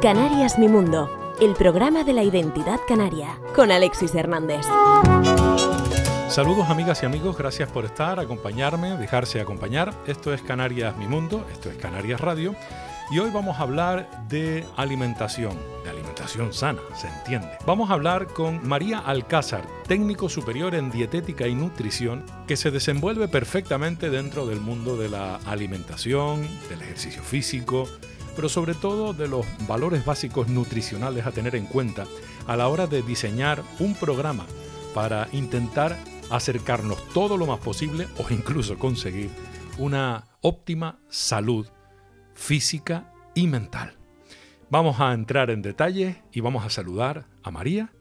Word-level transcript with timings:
Canarias 0.00 0.58
Mi 0.58 0.68
Mundo, 0.68 1.36
el 1.40 1.54
programa 1.54 2.04
de 2.04 2.12
la 2.12 2.22
identidad 2.22 2.80
canaria, 2.86 3.38
con 3.54 3.70
Alexis 3.70 4.14
Hernández. 4.14 4.66
Saludos 6.28 6.68
amigas 6.68 7.02
y 7.02 7.06
amigos, 7.06 7.38
gracias 7.38 7.70
por 7.70 7.84
estar, 7.84 8.18
acompañarme, 8.18 8.96
dejarse 8.96 9.40
acompañar. 9.40 9.94
Esto 10.06 10.34
es 10.34 10.42
Canarias 10.42 10.96
Mi 10.96 11.06
Mundo, 11.06 11.46
esto 11.52 11.70
es 11.70 11.76
Canarias 11.76 12.20
Radio 12.20 12.54
y 13.10 13.18
hoy 13.18 13.30
vamos 13.30 13.58
a 13.58 13.62
hablar 13.62 14.28
de 14.28 14.64
alimentación, 14.76 15.58
de 15.84 15.90
alimentación 15.90 16.52
sana, 16.52 16.80
se 16.96 17.08
entiende. 17.08 17.50
Vamos 17.66 17.90
a 17.90 17.94
hablar 17.94 18.28
con 18.28 18.66
María 18.66 18.98
Alcázar, 18.98 19.66
técnico 19.86 20.28
superior 20.28 20.74
en 20.74 20.90
dietética 20.90 21.46
y 21.46 21.54
nutrición, 21.54 22.24
que 22.46 22.56
se 22.56 22.70
desenvuelve 22.70 23.28
perfectamente 23.28 24.10
dentro 24.10 24.46
del 24.46 24.60
mundo 24.60 24.96
de 24.96 25.10
la 25.10 25.36
alimentación, 25.46 26.48
del 26.68 26.82
ejercicio 26.82 27.22
físico, 27.22 27.88
pero 28.34 28.48
sobre 28.48 28.74
todo 28.74 29.12
de 29.12 29.28
los 29.28 29.46
valores 29.66 30.04
básicos 30.04 30.48
nutricionales 30.48 31.26
a 31.26 31.32
tener 31.32 31.56
en 31.56 31.66
cuenta 31.66 32.04
a 32.46 32.56
la 32.56 32.68
hora 32.68 32.86
de 32.86 33.02
diseñar 33.02 33.62
un 33.78 33.94
programa 33.94 34.46
para 34.94 35.28
intentar 35.32 35.96
acercarnos 36.30 37.06
todo 37.08 37.36
lo 37.36 37.46
más 37.46 37.58
posible 37.58 38.08
o 38.18 38.32
incluso 38.32 38.78
conseguir 38.78 39.30
una 39.78 40.24
óptima 40.40 40.98
salud 41.08 41.66
física 42.34 43.12
y 43.34 43.46
mental. 43.46 43.96
Vamos 44.70 45.00
a 45.00 45.12
entrar 45.12 45.50
en 45.50 45.62
detalle 45.62 46.22
y 46.32 46.40
vamos 46.40 46.64
a 46.64 46.70
saludar 46.70 47.26
a 47.42 47.50
María 47.50 47.92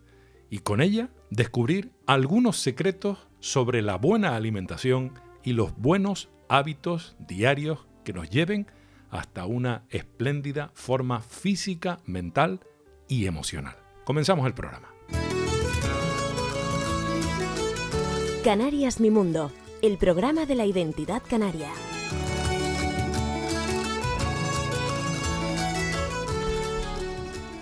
y 0.50 0.60
con 0.60 0.82
ella 0.82 1.10
descubrir 1.30 1.92
algunos 2.06 2.58
secretos 2.58 3.28
sobre 3.40 3.82
la 3.82 3.98
buena 3.98 4.36
alimentación 4.36 5.14
y 5.44 5.54
los 5.54 5.76
buenos 5.78 6.30
hábitos 6.48 7.16
diarios 7.20 7.86
que 8.04 8.14
nos 8.14 8.30
lleven 8.30 8.68
hasta 9.10 9.46
una 9.46 9.84
espléndida 9.90 10.72
forma 10.74 11.22
física, 11.22 12.00
mental 12.06 12.62
y 13.08 13.26
emocional. 13.26 13.76
Comenzamos 14.06 14.46
el 14.48 14.54
programa. 14.54 14.90
Canarias 18.44 19.00
Mi 19.00 19.10
Mundo, 19.10 19.52
el 19.82 19.98
programa 19.98 20.46
de 20.46 20.56
la 20.56 20.66
identidad 20.66 21.22
canaria. 21.28 21.70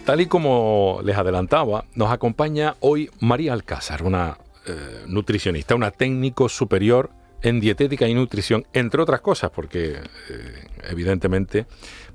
Tal 0.05 0.19
y 0.19 0.25
como 0.25 0.99
les 1.03 1.15
adelantaba, 1.15 1.85
nos 1.93 2.11
acompaña 2.11 2.75
hoy 2.79 3.09
María 3.19 3.53
Alcázar, 3.53 4.03
una 4.03 4.37
eh, 4.65 5.03
nutricionista, 5.07 5.75
una 5.75 5.91
técnico 5.91 6.49
superior 6.49 7.11
en 7.43 7.59
dietética 7.59 8.07
y 8.07 8.13
nutrición, 8.13 8.65
entre 8.73 9.01
otras 9.01 9.21
cosas, 9.21 9.51
porque 9.51 9.99
eh, 10.29 10.65
evidentemente 10.89 11.65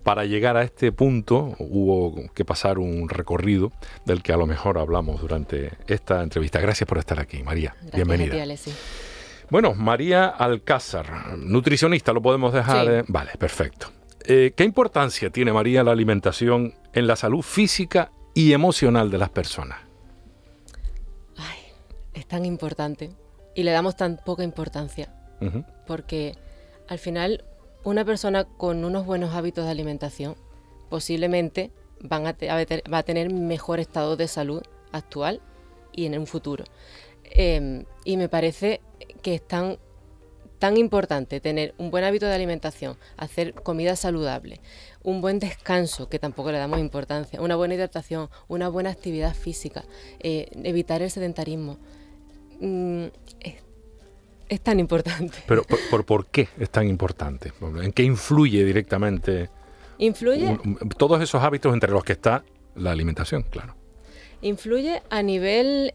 para 0.02 0.24
llegar 0.24 0.56
a 0.56 0.62
este 0.62 0.92
punto 0.92 1.54
hubo 1.58 2.30
que 2.34 2.44
pasar 2.44 2.78
un 2.78 3.08
recorrido 3.08 3.72
del 4.04 4.22
que 4.22 4.32
a 4.32 4.36
lo 4.36 4.46
mejor 4.46 4.78
hablamos 4.78 5.20
durante 5.20 5.72
esta 5.86 6.22
entrevista. 6.22 6.60
Gracias 6.60 6.88
por 6.88 6.98
estar 6.98 7.20
aquí, 7.20 7.42
María. 7.42 7.74
Bienvenida. 7.92 8.36
bueno, 9.48 9.74
María 9.74 10.26
Alcázar, 10.26 11.38
nutricionista, 11.38 12.12
lo 12.12 12.20
podemos 12.20 12.52
dejar. 12.52 13.04
vale, 13.08 13.30
perfecto. 13.38 13.90
Eh, 14.28 14.52
¿Qué 14.56 14.64
importancia 14.64 15.30
tiene 15.30 15.52
María 15.52 15.84
la 15.84 15.92
alimentación 15.92 16.74
en 16.97 17.06
la 17.06 17.14
salud 17.14 17.42
física 17.42 18.11
y 18.34 18.52
emocional 18.52 19.11
de 19.11 19.19
las 19.19 19.28
personas? 19.28 19.78
Ay, 21.36 21.58
es 22.14 22.27
tan 22.27 22.44
importante 22.44 23.11
y 23.55 23.62
le 23.62 23.70
damos 23.70 23.97
tan 23.97 24.16
poca 24.16 24.42
importancia. 24.42 25.12
Porque 25.86 26.34
al 26.88 26.98
final 26.98 27.44
una 27.84 28.05
persona 28.05 28.44
con 28.44 28.84
unos 28.84 29.05
buenos 29.05 29.34
hábitos 29.34 29.66
de 29.66 29.70
alimentación 29.70 30.34
posiblemente 30.88 31.70
van 32.00 32.26
a 32.26 32.34
va 32.93 32.99
a 32.99 33.03
tener 33.03 33.31
mejor 33.31 33.78
estado 33.78 34.16
de 34.16 34.28
salud 34.28 34.62
actual 34.93 35.43
y 35.93 36.06
en 36.06 36.19
un 36.19 36.26
futuro. 36.26 36.65
Em, 37.25 37.84
y 38.04 38.16
me 38.16 38.31
parece 38.31 38.81
que 39.20 39.34
es 39.34 39.47
tan 40.59 40.77
tan 40.77 40.77
importante 40.77 41.41
tener 41.41 41.75
un 41.78 41.91
buen 41.91 42.05
hábito 42.05 42.27
de 42.27 42.34
alimentación, 42.34 42.97
hacer 43.17 43.55
comida 43.55 43.97
saludable, 43.97 44.61
un 45.03 45.21
buen 45.21 45.39
descanso, 45.39 46.09
que 46.09 46.19
tampoco 46.19 46.50
le 46.50 46.59
damos 46.59 46.81
importancia, 46.81 47.41
una 47.41 47.56
buena 47.56 47.75
hidratación, 47.75 48.28
una 48.49 48.69
buena 48.69 48.91
actividad 48.91 49.34
física, 49.34 49.84
eh, 50.21 50.49
evitar 50.65 51.03
el 51.03 51.11
sedentarismo. 51.11 51.78
Mm, 52.61 53.06
es, 54.49 54.61
tan 54.61 54.81
importante. 54.81 55.39
Pero 55.47 55.65
por, 55.91 56.05
por, 56.05 56.27
qué 56.27 56.49
es 56.59 56.71
tan 56.71 56.88
importante? 56.88 57.53
¿En 57.83 57.93
qué 57.93 58.03
influye 58.03 58.65
directamente? 58.65 59.50
Influye. 59.99 60.59
todos 60.97 61.21
esos 61.23 61.43
hábitos 61.43 61.73
entre 61.73 61.91
los 61.91 62.05
que 62.05 62.12
está 62.12 62.44
la 62.75 62.91
alimentación, 62.91 63.43
claro. 63.43 63.75
Influye 64.43 65.03
a 65.11 65.23
nivel 65.23 65.94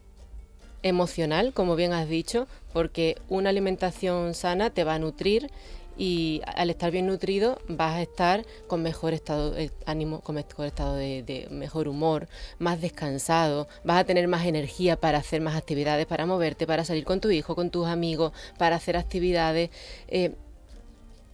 emocional, 0.82 1.52
como 1.52 1.76
bien 1.76 1.92
has 1.92 2.08
dicho, 2.08 2.46
porque 2.72 3.16
una 3.28 3.50
alimentación 3.50 4.34
sana 4.34 4.70
te 4.70 4.84
va 4.84 4.94
a 4.94 4.98
nutrir 4.98 5.50
y 5.96 6.40
al 6.46 6.70
estar 6.70 6.90
bien 6.90 7.06
nutrido 7.06 7.58
vas 7.68 7.96
a 7.96 8.02
estar 8.02 8.46
con 8.66 8.82
mejor 8.82 9.12
estado 9.12 9.50
de 9.50 9.70
ánimo, 9.84 10.20
con 10.20 10.36
mejor 10.36 10.66
estado 10.66 10.96
de, 10.96 11.48
mejor 11.50 11.88
humor, 11.88 12.28
más 12.58 12.80
descansado, 12.80 13.68
vas 13.84 13.98
a 13.98 14.04
tener 14.04 14.26
más 14.28 14.46
energía 14.46 14.96
para 14.96 15.18
hacer 15.18 15.40
más 15.40 15.56
actividades, 15.56 16.06
para 16.06 16.26
moverte, 16.26 16.66
para 16.66 16.84
salir 16.84 17.04
con 17.04 17.20
tu 17.20 17.30
hijo, 17.30 17.54
con 17.54 17.70
tus 17.70 17.86
amigos, 17.86 18.32
para 18.58 18.76
hacer 18.76 18.96
actividades. 18.96 19.70
Eh, 20.08 20.34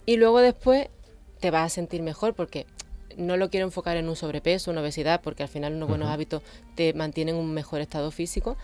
y 0.05 0.17
luego 0.17 0.39
después 0.39 0.89
te 1.39 1.51
vas 1.51 1.65
a 1.65 1.69
sentir 1.69 2.01
mejor 2.01 2.33
porque 2.33 2.65
no 3.17 3.37
lo 3.37 3.49
quiero 3.49 3.65
enfocar 3.65 3.97
en 3.97 4.07
un 4.07 4.15
sobrepeso, 4.15 4.71
una 4.71 4.81
obesidad, 4.81 5.21
porque 5.21 5.43
al 5.43 5.49
final 5.49 5.73
unos 5.73 5.89
buenos 5.89 6.09
hábitos 6.09 6.41
te 6.75 6.93
mantienen 6.93 7.35
un 7.35 7.53
mejor 7.53 7.81
estado 7.81 8.11
físico, 8.11 8.57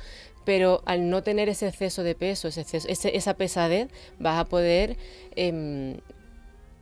pero 0.46 0.82
al 0.86 1.10
no 1.10 1.24
tener 1.24 1.50
ese 1.50 1.68
exceso 1.68 2.04
de 2.04 2.16
peso, 2.16 2.48
ese 2.48 2.64
esa 2.88 3.34
pesadez, 3.34 3.90
vas 4.20 4.40
a 4.40 4.46
poder 4.46 4.98
em, 5.36 5.98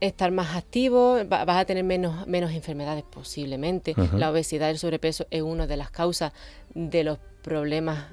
estar 0.00 0.30
más 0.30 0.54
activo, 0.54 1.18
vas 1.26 1.48
a 1.48 1.64
tener 1.64 1.84
menos, 1.84 2.26
menos 2.26 2.52
enfermedades 2.52 3.04
posiblemente. 3.04 3.94
La 4.14 4.30
obesidad 4.30 4.68
y 4.68 4.72
el 4.72 4.78
sobrepeso 4.78 5.26
es 5.30 5.42
una 5.42 5.66
de 5.66 5.76
las 5.76 5.90
causas 5.90 6.32
de 6.74 7.04
los 7.04 7.18
problemas 7.42 8.04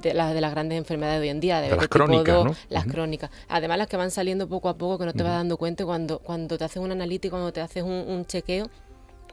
de, 0.00 0.14
las 0.14 0.32
de 0.32 0.40
las 0.40 0.52
grandes 0.52 0.78
enfermedades 0.78 1.20
de 1.20 1.26
hoy 1.26 1.30
en 1.30 1.40
día, 1.40 1.60
de, 1.60 1.74
las 1.74 1.88
crónicas, 1.88 2.56
las 2.68 2.86
crónicas. 2.86 3.30
Además 3.48 3.78
las 3.78 3.88
que 3.88 3.96
van 3.96 4.10
saliendo 4.10 4.48
poco 4.48 4.68
a 4.68 4.78
poco 4.78 4.98
que 4.98 5.04
no 5.04 5.12
te 5.12 5.22
vas 5.22 5.32
dando 5.32 5.56
cuenta 5.56 5.84
cuando, 5.84 6.20
cuando 6.20 6.56
te 6.56 6.64
haces 6.64 6.82
un 6.82 6.92
analítico, 6.92 7.32
cuando 7.32 7.52
te 7.52 7.60
haces 7.60 7.82
un 7.82 8.24
chequeo, 8.26 8.68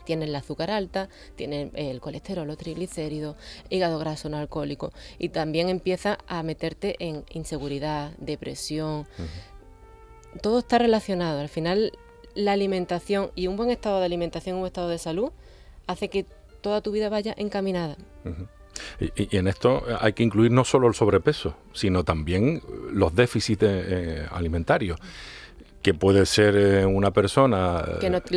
tienen 0.03 0.29
el 0.29 0.35
azúcar 0.35 0.71
alta, 0.71 1.09
tienen 1.35 1.71
el 1.75 1.99
colesterol, 2.01 2.47
los 2.47 2.57
triglicéridos, 2.57 3.35
hígado 3.69 3.99
graso 3.99 4.29
no 4.29 4.37
alcohólico 4.37 4.91
y 5.17 5.29
también 5.29 5.69
empieza 5.69 6.17
a 6.27 6.43
meterte 6.43 6.95
en 6.99 7.23
inseguridad, 7.31 8.11
depresión. 8.17 9.07
Todo 10.41 10.59
está 10.59 10.77
relacionado. 10.77 11.39
Al 11.39 11.49
final 11.49 11.91
la 12.35 12.53
alimentación 12.53 13.31
y 13.35 13.47
un 13.47 13.57
buen 13.57 13.69
estado 13.69 13.99
de 13.99 14.05
alimentación, 14.05 14.55
un 14.55 14.61
buen 14.61 14.69
estado 14.69 14.89
de 14.89 14.97
salud 14.97 15.31
hace 15.87 16.09
que 16.09 16.25
toda 16.61 16.81
tu 16.81 16.91
vida 16.91 17.09
vaya 17.09 17.33
encaminada. 17.37 17.97
y, 18.99 19.35
en 19.35 19.47
esto 19.47 19.83
hay 19.99 20.13
que 20.13 20.23
incluir 20.23 20.51
no 20.51 20.63
solo 20.63 20.87
el 20.87 20.93
sobrepeso, 20.93 21.55
sino 21.73 22.03
también 22.03 22.61
los 22.91 23.13
déficits 23.15 23.63
eh, 23.63 24.25
alimentarios 24.31 24.99
que 25.81 25.93
puede 25.93 26.25
ser 26.25 26.55
eh, 26.55 26.85
una 26.85 27.11
persona 27.11 27.83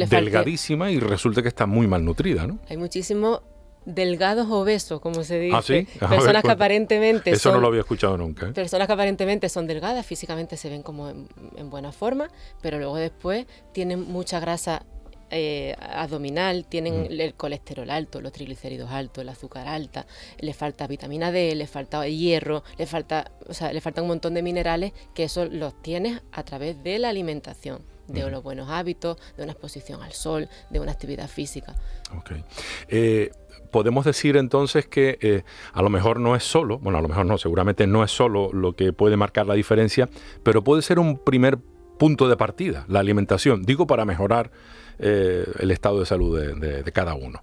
delgadísima 0.09 0.91
y 0.91 0.99
resulta 0.99 1.43
que 1.43 1.49
está 1.49 1.66
muy 1.66 1.87
malnutrida, 1.87 2.47
¿no? 2.47 2.59
Hay 2.69 2.77
muchísimos 2.77 3.43
delgados 3.84 4.49
obesos, 4.50 5.00
como 5.00 5.25
se 5.25 5.38
dice. 5.38 5.56
¿Ah, 5.56 5.62
sí? 5.62 5.87
personas 5.99 6.43
que 6.43 6.50
aparentemente 6.50 7.31
Eso 7.31 7.53
no 7.53 7.60
lo 7.60 7.69
había 7.69 7.81
escuchado 7.81 8.16
nunca. 8.16 8.48
¿eh? 8.48 8.53
Personas 8.53 8.86
que 8.86 8.92
aparentemente 8.92 9.48
son 9.48 9.66
delgadas, 9.66 10.07
físicamente 10.07 10.57
se 10.57 10.71
ven 10.71 10.83
como 10.83 11.10
en 11.10 11.71
buena 11.71 11.92
forma, 11.92 12.28
pero 12.63 12.78
luego 12.78 12.97
después 12.97 13.47
tienen 13.72 14.01
mucha 14.01 14.41
grasa 14.41 14.84
eh, 15.30 15.74
abdominal, 15.78 16.66
tienen 16.66 17.06
el 17.10 17.34
colesterol 17.34 17.91
alto, 17.91 18.21
los 18.21 18.32
triglicéridos 18.32 18.91
altos, 18.91 19.22
el 19.22 19.28
azúcar 19.28 19.68
alta, 19.68 20.06
le 20.38 20.53
falta 20.54 20.86
vitamina 20.86 21.32
D, 21.32 21.54
le 21.54 21.66
falta 21.66 22.06
hierro, 22.06 22.62
le 22.78 22.86
falta, 22.86 23.32
o 23.48 23.54
sea, 23.54 23.72
le 23.72 23.80
falta 23.80 24.03
un 24.03 24.09
montón 24.09 24.34
de 24.34 24.42
minerales 24.42 24.92
que 25.15 25.24
eso 25.24 25.47
los 25.47 25.80
tienes 25.82 26.22
a 26.32 26.42
través 26.42 26.82
de 26.82 26.98
la 26.98 27.09
alimentación 27.09 27.82
de 28.09 28.30
los 28.30 28.42
buenos 28.42 28.68
hábitos, 28.68 29.16
de 29.36 29.42
una 29.42 29.53
exposición 29.53 30.03
al 30.03 30.12
sol, 30.12 30.48
de 30.71 30.80
una 30.80 30.92
actividad 30.92 31.28
física. 31.28 31.74
Okay. 32.18 32.44
Eh, 32.88 33.30
podemos 33.71 34.04
decir 34.04 34.36
entonces 34.36 34.86
que 34.86 35.18
eh, 35.21 35.42
a 35.72 35.82
lo 35.82 35.91
mejor 35.91 36.21
no 36.21 36.36
es 36.36 36.44
solo, 36.44 36.78
bueno, 36.78 36.98
a 36.98 37.03
lo 37.03 37.09
mejor 37.09 37.26
no, 37.26 37.38
seguramente 37.38 37.86
no 37.86 38.04
es 38.04 38.10
solo 38.10 38.53
lo 38.53 38.74
que 38.74 38.92
puede 38.92 39.16
marcar 39.16 39.47
la 39.47 39.54
diferencia, 39.54 40.09
pero 40.42 40.62
puede 40.62 40.82
ser 40.82 40.98
un 40.98 41.18
primer 41.18 41.59
punto 41.98 42.28
de 42.28 42.36
partida, 42.36 42.84
la 42.88 43.00
alimentación. 43.00 43.62
Digo 43.62 43.86
para 43.86 44.04
mejorar 44.04 44.50
eh, 44.99 45.45
el 45.59 45.71
estado 45.71 46.01
de 46.01 46.07
salud 46.07 46.39
de, 46.39 46.93
cada 46.93 47.15
uno. 47.15 47.41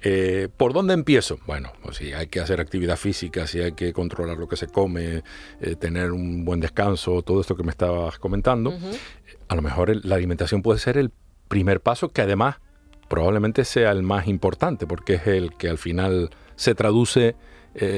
Eh, 0.00 0.48
¿Por 0.56 0.72
dónde 0.72 0.94
empiezo? 0.94 1.38
Bueno, 1.46 1.72
pues 1.82 1.96
si 1.96 2.12
hay 2.12 2.26
que 2.26 2.40
hacer 2.40 2.60
actividad 2.60 2.96
física, 2.96 3.46
si 3.46 3.60
hay 3.60 3.72
que 3.72 3.92
controlar 3.92 4.38
lo 4.38 4.48
que 4.48 4.56
se 4.56 4.66
come, 4.66 5.22
tener 5.78 6.12
un 6.12 6.44
buen 6.44 6.60
descanso, 6.60 7.22
todo 7.22 7.40
esto 7.40 7.56
que 7.56 7.62
me 7.62 7.70
estabas 7.70 8.18
comentando, 8.18 8.74
a 9.48 9.54
lo 9.54 9.62
mejor 9.62 10.04
la 10.04 10.16
alimentación 10.16 10.62
puede 10.62 10.78
ser 10.78 10.98
el 10.98 11.12
primer 11.48 11.80
paso 11.80 12.08
que 12.10 12.22
además 12.22 12.56
probablemente 13.08 13.64
sea 13.64 13.90
el 13.92 14.02
más 14.02 14.26
importante 14.26 14.86
porque 14.86 15.14
es 15.14 15.26
el 15.26 15.54
que 15.56 15.68
al 15.68 15.78
final 15.78 16.30
se 16.56 16.74
traduce 16.74 17.36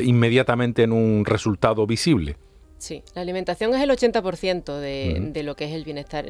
inmediatamente 0.03 0.83
en 0.83 0.93
un 0.93 1.25
resultado 1.25 1.87
visible. 1.87 2.37
Sí, 2.85 3.03
la 3.15 3.23
alimentación 3.23 3.75
es 3.75 3.81
el 3.81 3.89
80% 3.89 4.79
de, 4.79 5.31
de, 5.33 5.43
lo 5.43 5.57
que 5.57 5.65
es 5.65 5.73
el 5.73 5.85
bienestar. 5.85 6.27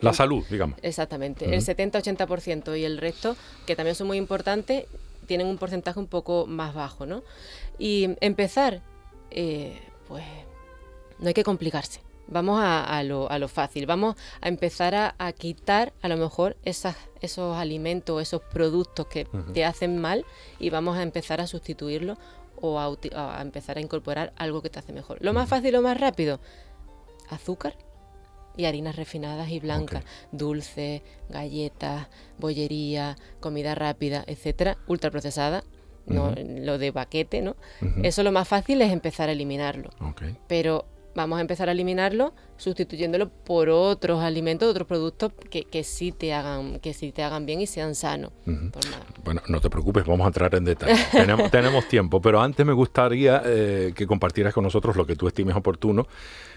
la 0.00 0.14
salud, 0.14 0.42
digamos. 0.48 0.78
Exactamente, 0.80 1.44
el 1.44 1.60
70-80% 1.60 2.78
y 2.80 2.84
el 2.86 2.96
resto, 2.96 3.36
que 3.66 3.76
también 3.76 3.94
son 3.94 4.06
muy 4.06 4.16
importantes, 4.16 4.86
tienen 5.26 5.46
un 5.46 5.58
porcentaje 5.58 6.00
un 6.00 6.06
poco 6.06 6.46
más 6.46 6.72
bajo, 6.72 7.04
¿no? 7.04 7.22
Y 7.78 8.16
empezar, 8.22 8.80
eh, 9.30 9.78
pues 10.08 10.24
no 11.18 11.28
hay 11.28 11.34
que 11.34 11.44
complicarse. 11.44 12.00
Vamos 12.28 12.58
a, 12.62 13.02
lo, 13.02 13.30
a 13.30 13.38
lo, 13.38 13.46
fácil, 13.46 13.84
vamos 13.84 14.16
a 14.40 14.48
empezar 14.48 14.94
a, 14.94 15.32
quitar 15.32 15.92
a 16.00 16.08
lo 16.08 16.16
mejor 16.16 16.56
esas, 16.64 16.96
esos 17.20 17.58
alimentos, 17.58 18.22
esos 18.22 18.40
productos 18.40 19.06
que 19.06 19.26
te 19.52 19.66
hacen 19.66 19.98
mal 19.98 20.24
y 20.58 20.70
vamos 20.70 20.96
a 20.96 21.02
empezar 21.02 21.42
a 21.42 21.46
sustituirlos 21.46 22.16
o 22.62 22.78
a, 22.78 23.42
empezar 23.42 23.76
a 23.76 23.80
incorporar 23.80 24.32
algo 24.36 24.62
que 24.62 24.70
te 24.70 24.78
hace 24.78 24.94
mejor. 24.94 25.18
Lo 25.20 25.34
más 25.34 25.48
fácil, 25.48 25.72
lo 25.72 25.82
más 25.82 26.00
rápido, 26.00 26.40
azúcar 27.28 27.76
y 28.56 28.64
harinas 28.64 28.96
refinadas 28.96 29.50
y 29.50 29.60
blancas, 29.60 30.04
dulces, 30.30 31.02
galletas, 31.28 32.08
bollería, 32.38 33.16
comida 33.40 33.74
rápida, 33.74 34.24
etcétera, 34.26 34.78
ultraprocesada, 34.86 35.64
no, 36.06 36.34
lo 36.36 36.78
de 36.78 36.90
baquete, 36.90 37.42
¿no? 37.42 37.56
Eso 38.02 38.22
lo 38.22 38.32
más 38.32 38.48
fácil 38.48 38.80
es 38.80 38.92
empezar 38.92 39.28
a 39.28 39.32
eliminarlo. 39.32 39.90
Pero 40.46 40.86
vamos 41.14 41.38
a 41.38 41.40
empezar 41.40 41.68
a 41.68 41.72
eliminarlo 41.72 42.32
sustituyéndolo 42.56 43.28
por 43.28 43.68
otros 43.68 44.22
alimentos, 44.22 44.68
otros 44.68 44.86
productos 44.86 45.32
que, 45.50 45.64
que 45.64 45.82
sí 45.82 46.12
te 46.12 46.32
hagan 46.32 46.78
que 46.78 46.94
sí 46.94 47.10
te 47.12 47.22
hagan 47.22 47.44
bien 47.44 47.60
y 47.60 47.66
sean 47.66 47.94
sanos. 47.94 48.30
Bueno, 49.24 49.42
no 49.48 49.60
te 49.60 49.68
preocupes, 49.68 50.04
vamos 50.06 50.24
a 50.24 50.28
entrar 50.28 50.54
en 50.54 50.64
detalle. 50.64 50.94
tenemos, 51.12 51.50
tenemos 51.50 51.88
tiempo, 51.88 52.20
pero 52.20 52.40
antes 52.40 52.64
me 52.64 52.72
gustaría 52.72 53.42
eh, 53.44 53.92
que 53.94 54.06
compartieras 54.06 54.54
con 54.54 54.64
nosotros 54.64 54.96
lo 54.96 55.06
que 55.06 55.16
tú 55.16 55.26
estimes 55.26 55.56
oportuno, 55.56 56.06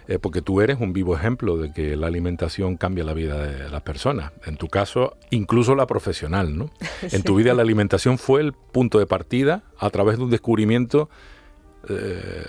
eh, 0.07 0.19
porque 0.19 0.41
tú 0.41 0.61
eres 0.61 0.79
un 0.79 0.93
vivo 0.93 1.15
ejemplo 1.15 1.57
de 1.57 1.73
que 1.73 1.95
la 1.95 2.07
alimentación 2.07 2.77
cambia 2.77 3.03
la 3.03 3.13
vida 3.13 3.37
de 3.43 3.69
las 3.69 3.81
personas. 3.81 4.31
En 4.45 4.57
tu 4.57 4.67
caso, 4.67 5.17
incluso 5.31 5.75
la 5.75 5.87
profesional, 5.87 6.57
¿no? 6.57 6.69
En 7.11 7.23
tu 7.23 7.35
vida 7.35 7.53
la 7.53 7.61
alimentación 7.61 8.17
fue 8.17 8.41
el 8.41 8.53
punto 8.53 8.99
de 8.99 9.07
partida 9.07 9.63
a 9.77 9.89
través 9.89 10.17
de 10.17 10.23
un 10.23 10.29
descubrimiento 10.29 11.09
eh, 11.89 12.45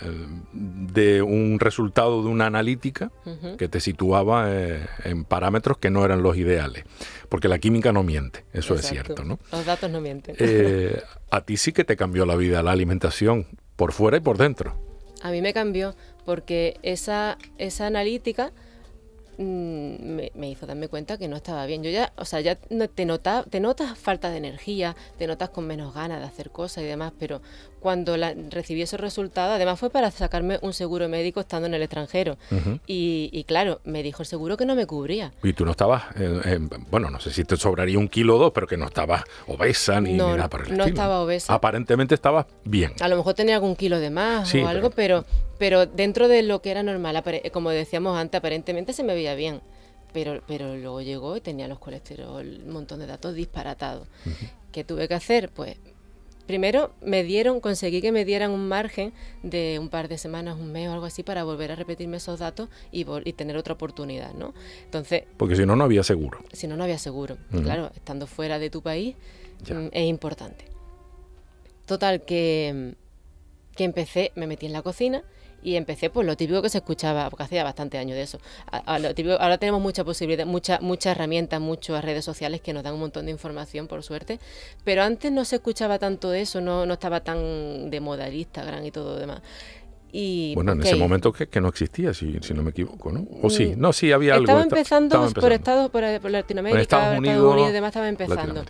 de 0.53 1.23
un 1.23 1.59
resultado 1.61 2.23
de 2.23 2.29
una 2.29 2.47
analítica 2.47 3.11
que 3.59 3.69
te 3.69 3.81
situaba 3.81 4.47
eh, 4.49 4.87
en 5.05 5.25
parámetros 5.25 5.79
que 5.79 5.91
no 5.91 6.05
eran 6.05 6.23
los 6.23 6.37
ideales. 6.37 6.85
Porque 7.29 7.49
la 7.49 7.59
química 7.59 7.93
no 7.93 8.03
miente, 8.03 8.45
eso 8.53 8.75
es 8.75 8.87
cierto, 8.87 9.25
¿no? 9.25 9.39
Los 9.53 9.67
datos 9.67 9.91
no 9.91 10.01
mienten. 10.01 10.37
Eh, 10.39 11.03
a 11.31 11.41
ti 11.43 11.57
sí 11.57 11.73
que 11.73 11.85
te 11.85 11.97
cambió 11.97 12.25
la 12.27 12.37
vida 12.37 12.63
la 12.63 12.73
alimentación, 12.73 13.47
por 13.77 13.93
fuera 13.93 14.17
y 14.17 14.21
por 14.21 14.39
dentro. 14.39 14.77
A 15.23 15.31
mí 15.31 15.43
me 15.43 15.53
cambió 15.53 15.97
porque 16.25 16.79
esa, 16.83 17.39
esa 17.59 17.87
analítica 17.87 18.53
Mm, 19.39 20.21
me, 20.35 20.51
hizo 20.51 20.67
darme 20.67 20.89
cuenta 20.89 21.19
que 21.19 21.29
no 21.29 21.37
estaba 21.37 21.67
bien. 21.67 21.83
Yo 21.83 21.91
ya, 21.91 22.13
o 22.17 22.25
sea, 22.25 22.41
ya 22.41 22.57
te, 22.57 23.05
nota, 23.05 23.45
te 23.49 23.61
notas 23.61 23.99
falta 23.99 24.31
de 24.31 24.39
energía, 24.39 24.97
te 25.19 25.27
notas 25.27 25.51
con 25.51 25.67
menos 25.67 25.95
ganas 25.95 26.21
de 26.21 26.27
hacer 26.27 26.51
cosas 26.51 26.85
y 26.85 26.87
demás, 26.87 27.13
pero 27.19 27.41
cuando 27.81 28.17
la, 28.17 28.35
recibí 28.51 28.83
esos 28.83 29.01
resultados, 29.01 29.55
además 29.55 29.79
fue 29.79 29.91
para 29.91 30.11
sacarme 30.11 30.59
un 30.63 30.73
seguro 30.73 31.09
médico 31.09 31.41
estando 31.41 31.67
en 31.67 31.75
el 31.75 31.83
extranjero. 31.83 32.37
y, 32.87 33.45
claro, 33.45 33.81
me 33.85 34.03
dijo 34.03 34.23
el 34.23 34.27
seguro 34.27 34.57
que 34.57 34.67
no 34.67 34.75
me 34.75 34.87
cubría. 34.87 35.33
Y 35.43 35.53
tú 35.53 35.65
no 35.65 35.71
estabas, 35.73 36.05
bueno, 36.91 37.11
no 37.11 37.21
sé 37.21 37.31
si 37.31 37.45
te 37.45 37.57
sobraría 37.57 37.99
un 37.99 38.09
kilo 38.09 38.37
o 38.37 38.39
dos, 38.39 38.53
pero 38.53 38.67
que 38.67 38.77
no 38.77 38.87
estabas 38.87 39.25
obesa 39.47 40.01
ni, 40.01 40.15
nada 40.15 40.49
por 40.49 40.67
el 40.67 40.77
No 40.77 40.85
estaba 40.85 41.21
obesa. 41.21 41.53
Aparentemente 41.53 42.15
estabas 42.15 42.47
bien. 42.65 42.93
A 43.01 43.09
lo 43.09 43.17
mejor 43.17 43.35
tenía 43.35 43.57
algún 43.57 43.77
kilo 43.77 43.99
de 43.99 44.11
más 44.11 44.55
o 44.55 44.67
algo, 44.67 44.91
pero 44.91 45.07
pero 45.07 45.25
dentro 45.59 46.29
de 46.29 46.43
lo 46.43 46.63
que 46.63 46.71
era 46.71 46.83
normal, 46.83 47.23
como 47.53 47.71
decíamos 47.71 48.19
antes, 48.19 48.39
aparentemente 48.39 48.93
se 48.93 49.03
me 49.03 49.15
veía 49.15 49.35
bien. 49.35 49.61
Pero, 50.13 50.43
pero 50.47 50.77
luego 50.77 51.03
llegó 51.03 51.37
y 51.37 51.41
tenía 51.41 51.69
los 51.69 51.79
colesterol, 51.79 52.63
un 52.65 52.73
montón 52.73 53.01
de 53.01 53.07
datos 53.07 53.35
disparatados. 53.35 54.09
¿Qué 54.73 54.85
tuve 54.85 55.09
que 55.09 55.15
hacer? 55.15 55.51
Pues 55.51 55.77
primero 56.47 56.93
me 57.03 57.23
dieron, 57.23 57.61
conseguí 57.61 58.01
que 58.01 58.13
me 58.13 58.25
dieran 58.25 58.51
un 58.51 58.69
margen 58.69 59.13
de 59.43 59.79
un 59.79 59.89
par 59.89 60.09
de 60.09 60.17
semanas, 60.17 60.57
un 60.59 60.73
mes 60.73 60.89
o 60.89 60.93
algo 60.93 61.05
así 61.05 61.23
para 61.23 61.45
volver 61.45 61.73
a 61.73 61.75
repetirme 61.75 62.17
esos 62.17 62.39
datos 62.39 62.69
y, 62.93 63.05
y 63.25 63.33
tener 63.33 63.57
otra 63.57 63.75
oportunidad, 63.75 64.33
¿no? 64.35 64.55
Entonces... 64.85 65.25
Porque 65.37 65.57
si 65.57 65.67
no, 65.67 65.77
no 65.77 65.85
había 65.85 66.03
seguro. 66.03 66.39
Si 66.53 66.67
no, 66.67 66.77
no 66.77 66.85
había 66.85 66.99
seguro. 66.99 67.37
Claro, 67.51 67.91
estando 67.95 68.27
fuera 68.27 68.59
de 68.59 68.71
tu 68.71 68.83
país 68.83 69.17
mm, 69.69 69.89
es 69.93 70.09
importante. 70.09 70.67
Total, 71.85 72.25
que, 72.25 72.95
que 73.77 73.85
empecé, 73.85 74.33
me 74.35 74.47
metí 74.47 74.67
en 74.67 74.73
la 74.73 74.83
cocina 74.83 75.25
y 75.63 75.77
empecé 75.77 76.11
pues 76.11 76.27
lo 76.27 76.37
típico 76.37 76.63
que 76.63 76.69
se 76.69 76.79
escuchaba, 76.79 77.29
porque 77.31 77.45
hacía 77.45 77.65
bastante 77.65 77.99
años 77.99 78.17
de 78.17 78.23
eso. 78.23 78.39
ahora 78.71 79.59
tenemos 79.59 79.81
mucha 79.81 80.05
posibilidad, 80.05 80.47
muchas 80.47 80.81
muchas 80.81 81.17
herramientas, 81.17 81.61
muchas 81.61 82.05
redes 82.05 82.25
sociales 82.25 82.61
que 82.61 82.73
nos 82.73 82.83
dan 82.83 82.95
un 82.95 83.01
montón 83.01 83.27
de 83.27 83.33
información, 83.33 83.89
por 83.89 84.03
suerte, 84.03 84.39
pero 84.85 85.03
antes 85.03 85.33
no 85.33 85.45
se 85.45 85.57
escuchaba 85.57 85.99
tanto 85.99 86.31
de 86.31 86.43
eso, 86.43 86.61
no, 86.61 86.87
no 86.87 86.95
estaba 86.95 87.21
tan 87.21 87.91
de 87.91 88.01
moda 88.01 88.29
el 88.29 88.35
Instagram 88.35 88.85
y 88.85 88.91
todo 88.91 89.15
lo 89.15 89.21
demás. 89.21 89.43
Y, 90.13 90.55
bueno, 90.55 90.73
en 90.73 90.83
ese 90.83 90.97
momento 90.97 91.33
que, 91.33 91.49
que 91.49 91.61
no 91.61 91.69
existía, 91.69 92.15
si, 92.15 92.39
si, 92.41 92.55
no 92.55 92.63
me 92.63 92.71
equivoco, 92.71 93.13
¿no? 93.13 93.27
O 93.43 93.51
sí, 93.51 93.75
mm, 93.77 93.81
no, 93.81 93.93
sí 93.93 94.13
había 94.13 94.35
algo. 94.35 94.45
Estaba 94.45 94.63
empezando, 94.63 95.31
por 95.35 95.53
Estados, 95.53 95.91
por, 95.91 96.03
Latinoamérica, 96.03 96.81
Estados 96.81 97.19
Unidos, 97.19 97.69
y 97.69 97.73
demás 97.73 97.89
estaba 97.89 98.09
empezando. 98.09 98.65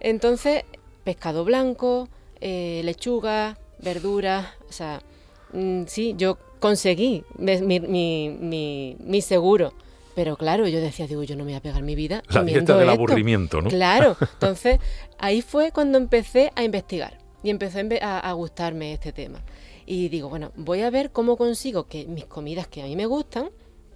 Entonces, 0.00 0.64
pescado 1.04 1.44
blanco, 1.44 2.08
eh, 2.40 2.80
lechuga, 2.84 3.58
verduras, 3.80 4.46
o 4.68 4.72
sea, 4.72 5.02
Mm, 5.52 5.84
sí, 5.86 6.14
yo 6.16 6.38
conseguí 6.58 7.24
mi, 7.38 9.20
seguro. 9.22 9.72
Pero 10.14 10.36
claro, 10.36 10.68
yo 10.68 10.80
decía, 10.80 11.06
digo, 11.06 11.22
yo 11.22 11.36
no 11.36 11.44
me 11.44 11.52
voy 11.52 11.56
a 11.56 11.62
pegar 11.62 11.82
mi 11.82 11.94
vida. 11.94 12.22
La 12.28 12.44
dieta 12.44 12.76
del 12.76 12.90
aburrimiento, 12.90 13.62
¿no? 13.62 13.70
Claro. 13.70 14.16
Entonces, 14.34 14.78
ahí 15.18 15.40
fue 15.40 15.72
cuando 15.72 15.96
empecé 15.96 16.52
a 16.54 16.64
investigar 16.64 17.18
y 17.42 17.50
empecé 17.50 17.98
a, 18.02 18.32
gustarme 18.32 18.92
este 18.92 19.12
tema. 19.12 19.40
Y 19.86 20.08
digo, 20.08 20.28
bueno, 20.28 20.52
voy 20.56 20.82
a 20.82 20.90
ver 20.90 21.10
cómo 21.12 21.36
consigo 21.36 21.86
que 21.86 22.06
mis 22.06 22.26
comidas 22.26 22.66
que 22.66 22.82
a 22.82 22.84
mí 22.84 22.94
me 22.94 23.06
gustan 23.06 23.50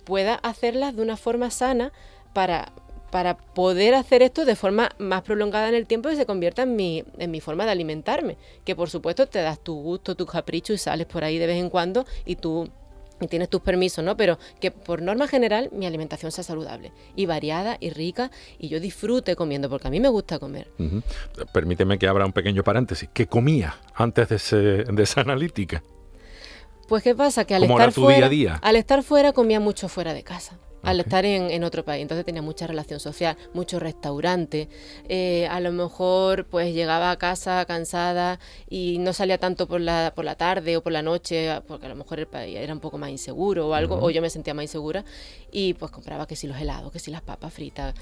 pueda 0.05 0.37
hacerlas 0.37 0.97
de 0.97 1.03
una 1.03 1.17
forma 1.17 1.51
sana 1.51 1.93
para, 2.33 2.73
para 3.17 3.39
poder 3.39 3.95
hacer 3.95 4.21
esto 4.21 4.45
de 4.45 4.55
forma 4.57 4.91
más 4.99 5.23
prolongada 5.23 5.71
en 5.71 5.75
el 5.75 5.87
tiempo 5.87 6.11
y 6.11 6.17
se 6.17 6.27
convierta 6.27 6.65
en 6.65 6.77
mi, 6.77 7.03
en 7.17 7.31
mi 7.31 7.41
forma 7.41 7.65
de 7.65 7.71
alimentarme. 7.71 8.37
Que 8.63 8.77
por 8.77 8.91
supuesto 8.91 9.27
te 9.27 9.39
das 9.39 9.59
tu 9.59 9.75
gusto, 9.75 10.17
tu 10.17 10.27
capricho 10.27 10.75
y 10.75 10.77
sales 10.77 11.07
por 11.07 11.25
ahí 11.25 11.39
de 11.39 11.47
vez 11.47 11.57
en 11.57 11.71
cuando 11.71 12.05
y 12.27 12.37
tú 12.37 12.69
tienes 13.31 13.49
tus 13.49 13.63
permisos, 13.63 14.05
¿no? 14.05 14.19
Pero 14.19 14.39
que 14.61 14.71
por 14.71 15.01
norma 15.01 15.29
general 15.29 15.71
mi 15.73 15.87
alimentación 15.87 16.31
sea 16.31 16.45
saludable 16.45 16.93
y 17.15 17.25
variada 17.25 17.79
y 17.81 17.89
rica 17.89 18.31
y 18.59 18.69
yo 18.69 18.81
disfrute 18.81 19.35
comiendo, 19.35 19.71
porque 19.71 19.89
a 19.89 19.91
mí 19.91 19.99
me 19.99 20.11
gusta 20.11 20.39
comer. 20.39 20.69
Permíteme 21.55 21.99
que 21.99 22.09
abra 22.09 22.27
un 22.27 22.35
pequeño 22.35 22.65
paréntesis. 22.65 23.09
¿Qué 23.15 23.27
comía 23.27 23.77
antes 23.95 24.29
de, 24.29 24.37
ese, 24.37 24.57
de 24.57 25.03
esa 25.03 25.23
analítica? 25.23 25.83
Pues 26.87 27.03
qué 27.03 27.15
pasa, 27.15 27.47
que 27.47 27.55
al 27.55 27.63
estar, 27.63 27.93
fuera, 27.93 28.29
al 28.61 28.77
estar 28.77 29.03
fuera 29.03 29.33
comía 29.33 29.59
mucho 29.59 29.89
fuera 29.89 30.13
de 30.13 30.23
casa 30.23 30.59
al 30.87 31.01
estar 31.01 31.25
en, 31.25 31.65
otro 31.65 31.85
país. 31.85 32.03
Entonces 32.03 32.25
tenía 32.25 32.43
mucha 32.43 32.67
relación 32.67 33.01
social, 33.01 33.37
muchos 33.55 33.83
restaurantes. 33.83 34.69
Eh, 35.09 35.49
a 35.51 35.59
lo 35.59 35.73
mejor 35.73 36.47
pues 36.47 36.73
llegaba 36.75 37.11
a 37.11 37.17
casa 37.17 37.65
cansada 37.65 38.39
y 38.71 38.99
no 38.99 39.13
salía 39.13 39.39
tanto 39.39 39.67
por 39.67 39.81
la, 39.81 40.13
por 40.15 40.25
la 40.25 40.37
tarde 40.37 40.77
o 40.77 40.83
por 40.83 40.93
la 40.93 41.03
noche, 41.03 41.61
porque 41.67 41.87
a 41.87 41.89
lo 41.89 41.97
mejor 41.97 42.21
el 42.21 42.29
país 42.29 42.57
era 42.57 42.73
un 42.73 42.81
poco 42.81 42.99
más 42.99 43.11
inseguro 43.11 43.69
o 43.69 43.75
algo, 43.75 43.99
o 44.01 44.11
yo 44.11 44.23
me 44.23 44.31
sentía 44.31 44.55
más 44.55 44.63
insegura. 44.63 45.05
Y 45.51 45.75
pues 45.75 45.91
compraba 45.91 46.27
que 46.27 46.37
si 46.37 46.47
los 46.47 46.61
helados, 46.61 46.93
que 46.93 47.01
si 47.01 47.11
las 47.11 47.23
papas 47.23 47.53
fritas. 47.53 47.95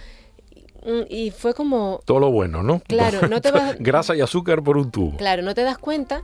Y 1.09 1.31
fue 1.31 1.55
como... 1.55 2.03
Todo 2.05 2.21
lo 2.21 2.31
bueno, 2.31 2.63
¿no? 2.63 2.81
Claro, 2.81 3.27
no 3.29 3.41
te 3.41 3.51
vas... 3.51 3.77
Grasa 3.81 4.15
y 4.15 4.21
azúcar 4.21 4.63
por 4.63 4.77
un 4.77 4.91
tubo. 4.91 5.17
Claro, 5.17 5.43
no 5.43 5.55
te 5.55 5.63
das 5.63 5.79
cuenta 5.79 6.23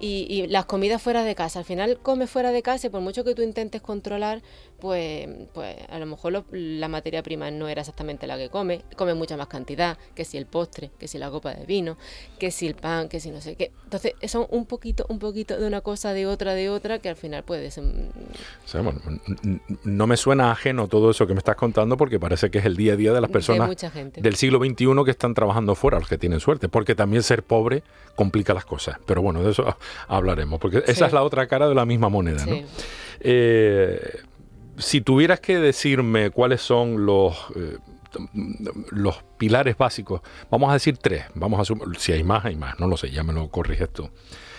y, 0.00 0.46
las 0.48 0.64
comidas 0.64 1.00
fuera 1.00 1.22
de 1.22 1.34
casa. 1.34 1.60
Al 1.60 1.64
final 1.64 1.98
comes 1.98 2.30
fuera 2.30 2.52
de 2.52 2.62
casa 2.62 2.86
y 2.86 2.90
por 2.90 3.00
mucho 3.00 3.22
que 3.22 3.34
tú 3.34 3.42
intentes 3.42 3.82
controlar, 3.82 4.42
pues, 4.80 5.28
pues 5.52 5.76
a 5.88 5.98
lo 5.98 6.06
mejor 6.06 6.44
la 6.50 6.88
materia 6.88 7.22
prima 7.22 7.50
no 7.50 7.68
era 7.68 7.82
exactamente 7.82 8.26
la 8.26 8.36
que 8.36 8.48
come, 8.48 8.82
come 8.96 9.14
mucha 9.14 9.36
más 9.36 9.48
cantidad, 9.48 9.98
que 10.14 10.24
si 10.24 10.36
el 10.36 10.46
postre, 10.46 10.90
que 10.98 11.08
si 11.08 11.18
la 11.18 11.30
copa 11.30 11.54
de 11.54 11.66
vino, 11.66 11.96
que 12.38 12.50
si 12.50 12.66
el 12.66 12.74
pan, 12.74 13.08
que 13.08 13.20
si 13.20 13.30
no 13.30 13.40
sé 13.40 13.56
qué. 13.56 13.72
Entonces 13.84 14.14
son 14.26 14.46
un 14.50 14.66
poquito, 14.66 15.06
un 15.08 15.18
poquito 15.18 15.58
de 15.58 15.66
una 15.66 15.80
cosa, 15.80 16.12
de 16.12 16.26
otra, 16.26 16.54
de 16.54 16.70
otra, 16.70 16.98
que 16.98 17.08
al 17.08 17.16
final 17.16 17.44
puede 17.44 17.70
ser... 17.70 17.84
no 19.84 20.06
me 20.06 20.16
suena 20.16 20.50
ajeno 20.50 20.88
todo 20.88 21.10
eso 21.10 21.26
que 21.26 21.34
me 21.34 21.38
estás 21.38 21.56
contando 21.56 21.96
porque 21.96 22.18
parece 22.18 22.50
que 22.50 22.58
es 22.58 22.64
el 22.64 22.76
día 22.76 22.94
a 22.94 22.96
día 22.96 23.12
de 23.12 23.20
las 23.20 23.30
personas 23.30 23.70
del 24.16 24.36
siglo 24.36 24.58
XXI 24.58 25.04
que 25.04 25.10
están 25.10 25.34
trabajando 25.34 25.74
fuera, 25.74 25.98
los 25.98 26.08
que 26.08 26.18
tienen 26.18 26.40
suerte, 26.40 26.68
porque 26.68 26.94
también 26.94 27.22
ser 27.22 27.42
pobre 27.42 27.82
complica 28.14 28.54
las 28.54 28.64
cosas. 28.64 28.98
Pero 29.06 29.22
bueno, 29.22 29.42
de 29.42 29.50
eso 29.50 29.76
hablaremos, 30.08 30.60
porque 30.60 30.82
esa 30.86 31.06
es 31.06 31.12
la 31.12 31.22
otra 31.22 31.46
cara 31.46 31.68
de 31.68 31.74
la 31.74 31.86
misma 31.86 32.08
moneda. 32.08 32.44
¿no? 32.46 32.56
Eh, 33.20 34.20
si 34.80 35.00
tuvieras 35.00 35.40
que 35.40 35.58
decirme 35.58 36.30
cuáles 36.30 36.60
son 36.60 37.06
los, 37.06 37.36
eh, 37.54 37.78
los 38.90 39.22
pilares 39.38 39.76
básicos, 39.76 40.22
vamos 40.50 40.70
a 40.70 40.74
decir 40.74 40.98
tres, 40.98 41.24
vamos 41.34 41.70
a 41.70 41.74
si 41.98 42.12
hay 42.12 42.24
más, 42.24 42.44
hay 42.44 42.56
más, 42.56 42.78
no 42.80 42.88
lo 42.88 42.96
sé, 42.96 43.10
ya 43.10 43.22
me 43.22 43.32
lo 43.32 43.48
corriges 43.48 43.90
tú. 43.90 44.10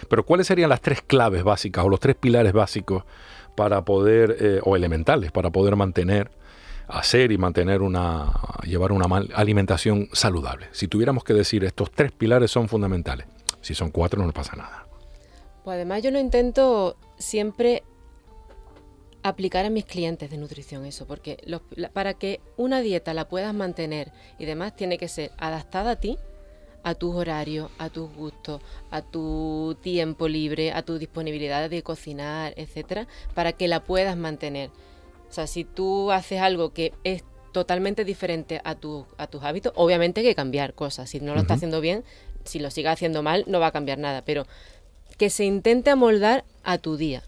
Pero 0.09 0.25
¿cuáles 0.25 0.47
serían 0.47 0.69
las 0.69 0.81
tres 0.81 1.01
claves 1.01 1.43
básicas 1.43 1.83
o 1.83 1.89
los 1.89 1.99
tres 1.99 2.15
pilares 2.15 2.53
básicos 2.53 3.03
para 3.55 3.83
poder, 3.83 4.37
eh, 4.39 4.59
o 4.63 4.75
elementales, 4.75 5.31
para 5.31 5.49
poder 5.49 5.75
mantener, 5.75 6.31
hacer 6.87 7.31
y 7.31 7.37
mantener 7.37 7.81
una, 7.81 8.31
llevar 8.63 8.91
una 8.91 9.05
alimentación 9.35 10.09
saludable? 10.13 10.67
Si 10.71 10.87
tuviéramos 10.87 11.23
que 11.23 11.33
decir 11.33 11.63
estos 11.63 11.91
tres 11.91 12.11
pilares 12.11 12.51
son 12.51 12.67
fundamentales, 12.69 13.27
si 13.61 13.73
son 13.73 13.91
cuatro 13.91 14.25
no 14.25 14.31
pasa 14.31 14.55
nada. 14.55 14.85
Pues 15.63 15.75
además 15.75 16.01
yo 16.01 16.09
lo 16.09 16.19
intento 16.19 16.95
siempre 17.17 17.83
aplicar 19.23 19.65
a 19.65 19.69
mis 19.69 19.85
clientes 19.85 20.29
de 20.29 20.37
nutrición 20.37 20.85
eso, 20.85 21.05
porque 21.05 21.37
para 21.93 22.13
que 22.13 22.39
una 22.57 22.81
dieta 22.81 23.13
la 23.13 23.27
puedas 23.27 23.53
mantener 23.53 24.11
y 24.39 24.45
demás 24.45 24.75
tiene 24.75 24.97
que 24.97 25.07
ser 25.07 25.31
adaptada 25.37 25.91
a 25.91 25.95
ti, 25.97 26.17
a 26.83 26.95
tus 26.95 27.15
horarios, 27.15 27.69
a 27.77 27.89
tus 27.89 28.11
gustos, 28.13 28.61
a 28.89 29.01
tu 29.01 29.77
tiempo 29.81 30.27
libre, 30.27 30.71
a 30.71 30.81
tu 30.81 30.97
disponibilidad 30.97 31.69
de 31.69 31.83
cocinar, 31.83 32.53
etcétera, 32.57 33.07
para 33.35 33.53
que 33.53 33.67
la 33.67 33.83
puedas 33.83 34.17
mantener. 34.17 34.69
O 35.29 35.33
sea, 35.33 35.47
si 35.47 35.63
tú 35.63 36.11
haces 36.11 36.41
algo 36.41 36.73
que 36.73 36.93
es 37.03 37.23
totalmente 37.51 38.03
diferente 38.03 38.61
a, 38.63 38.75
tu, 38.75 39.05
a 39.17 39.27
tus 39.27 39.43
hábitos, 39.43 39.73
obviamente 39.75 40.21
hay 40.21 40.27
que 40.27 40.35
cambiar 40.35 40.73
cosas. 40.73 41.09
Si 41.09 41.19
no 41.19 41.35
lo 41.35 41.41
está 41.41 41.53
haciendo 41.53 41.81
bien, 41.81 42.03
si 42.43 42.59
lo 42.59 42.71
sigue 42.71 42.89
haciendo 42.89 43.21
mal, 43.21 43.43
no 43.47 43.59
va 43.59 43.67
a 43.67 43.71
cambiar 43.71 43.99
nada. 43.99 44.23
Pero 44.25 44.47
que 45.17 45.29
se 45.29 45.45
intente 45.45 45.91
amoldar 45.91 46.43
a 46.63 46.79
tu 46.79 46.97
día 46.97 47.23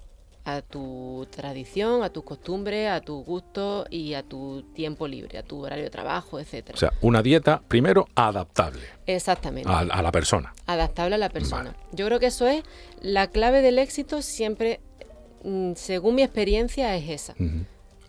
a 0.45 0.61
tu 0.61 1.25
tradición, 1.31 2.03
a 2.03 2.09
tus 2.09 2.23
costumbres, 2.23 2.89
a 2.89 3.01
tu 3.01 3.23
gusto 3.23 3.85
y 3.89 4.13
a 4.13 4.23
tu 4.23 4.63
tiempo 4.73 5.07
libre, 5.07 5.37
a 5.37 5.43
tu 5.43 5.63
horario 5.63 5.85
de 5.85 5.89
trabajo, 5.89 6.39
etcétera. 6.39 6.75
O 6.75 6.79
sea, 6.79 6.93
una 7.01 7.21
dieta 7.21 7.61
primero 7.67 8.07
adaptable. 8.15 8.81
Exactamente. 9.05 9.69
A, 9.71 10.01
la 10.01 10.11
persona. 10.11 10.53
Adaptable 10.65 11.15
a 11.15 11.17
la 11.17 11.29
persona. 11.29 11.75
Yo 11.91 12.05
creo 12.05 12.19
que 12.19 12.27
eso 12.27 12.47
es 12.47 12.63
la 13.01 13.27
clave 13.27 13.61
del 13.61 13.79
éxito 13.79 14.21
siempre, 14.21 14.81
mm, 15.43 15.73
según 15.75 16.15
mi 16.15 16.23
experiencia, 16.23 16.95
es 16.95 17.09
esa. 17.09 17.35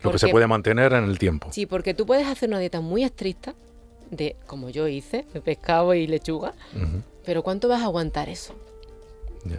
Lo 0.03 0.11
que 0.11 0.19
se 0.19 0.27
puede 0.27 0.47
mantener 0.47 0.93
en 0.93 1.05
el 1.05 1.17
tiempo. 1.17 1.47
Sí, 1.51 1.65
porque 1.65 1.93
tú 1.93 2.05
puedes 2.05 2.27
hacer 2.27 2.49
una 2.49 2.59
dieta 2.59 2.81
muy 2.81 3.03
estricta, 3.03 3.55
de 4.11 4.35
como 4.45 4.69
yo 4.69 4.87
hice, 4.87 5.25
de 5.33 5.41
pescado 5.41 5.93
y 5.93 6.05
lechuga, 6.05 6.53
pero 7.25 7.43
¿cuánto 7.43 7.67
vas 7.67 7.81
a 7.81 7.85
aguantar 7.85 8.29
eso? 8.29 8.53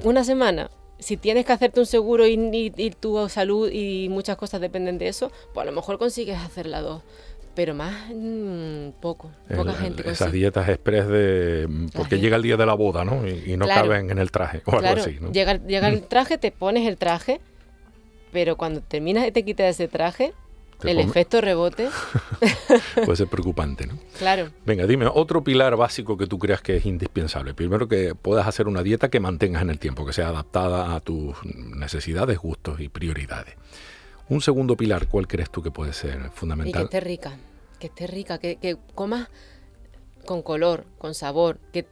Una 0.03 0.25
semana, 0.25 0.71
si 0.99 1.17
tienes 1.17 1.45
que 1.45 1.53
hacerte 1.53 1.81
un 1.81 1.87
seguro 1.87 2.27
y, 2.27 2.71
tu 2.99 3.29
salud 3.29 3.71
y 3.71 4.09
muchas 4.09 4.37
cosas 4.37 4.61
dependen 4.61 4.99
de 4.99 5.09
eso, 5.09 5.31
pues 5.53 5.67
a 5.67 5.71
lo 5.71 5.75
mejor 5.75 5.99
consigues 5.99 6.39
hacerla 6.39 6.81
dos. 6.81 7.03
Pero 7.55 7.75
más 7.75 8.11
mm, 8.15 9.01
poco, 9.01 9.31
poca 9.55 9.73
gente. 9.73 10.09
Esas 10.11 10.31
dietas 10.31 10.69
express 10.69 11.09
de. 11.09 11.67
Mm, 11.67 11.87
porque 11.95 12.19
llega 12.19 12.37
el 12.37 12.43
día 12.43 12.59
de 12.59 12.67
la 12.67 12.75
boda, 12.75 13.05
¿no? 13.05 13.27
Y, 13.27 13.57
no 13.57 13.67
caben 13.67 14.11
en 14.11 14.19
el 14.19 14.31
traje 14.31 14.61
o 14.67 14.77
algo 14.77 15.01
así, 15.01 15.17
¿no? 15.21 15.33
Llega, 15.33 15.55
llega 15.55 15.89
el 15.89 16.03
traje, 16.03 16.37
te 16.37 16.51
pones 16.51 16.87
el 16.87 16.99
traje, 16.99 17.41
pero 18.31 18.57
cuando 18.57 18.83
terminas 18.83 19.27
y 19.27 19.33
te 19.33 19.43
quitas 19.43 19.71
ese 19.71 19.89
traje, 19.89 20.35
el 20.85 20.99
efecto 20.99 21.41
rebote. 21.41 21.89
Puede 22.95 23.17
ser 23.17 23.29
preocupante, 23.29 23.87
¿no? 23.87 23.99
Claro. 24.19 24.51
Venga, 24.65 24.87
dime, 24.87 25.07
otro 25.13 25.43
pilar 25.43 25.77
básico 25.77 26.17
que 26.17 26.27
tú 26.27 26.39
creas 26.39 26.61
que 26.61 26.77
es 26.77 26.87
indispensable. 26.87 27.55
Primero 27.55 27.89
que 27.89 28.15
puedas 28.15 28.47
hacer 28.47 28.69
una 28.69 28.83
dieta 28.83 29.09
que 29.09 29.21
mantengas 29.21 29.63
en 29.63 29.71
el 29.71 29.79
tiempo, 29.79 30.05
que 30.05 30.13
sea 30.13 30.29
adaptada 30.29 30.95
a 30.95 31.01
tus 31.01 31.37
necesidades, 31.45 32.39
gustos 32.39 32.81
y 32.81 32.89
prioridades. 32.89 33.55
Un 34.29 34.41
segundo 34.41 34.77
pilar, 34.77 35.07
¿cuál 35.09 35.29
crees 35.29 35.51
tú 35.51 35.63
que 35.63 35.71
puede 35.71 35.93
ser 35.93 36.31
fundamental? 36.35 36.71
Y 36.71 36.89
que 36.89 36.97
esté 36.97 37.01
rica, 37.01 37.37
que 37.79 37.87
esté 37.87 38.07
rica, 38.07 38.39
que, 38.39 38.57
que 38.57 38.77
comas 38.95 39.29
con 40.25 40.43
color, 40.43 40.85
con 40.99 41.15
sabor, 41.15 41.61
que 41.73 41.87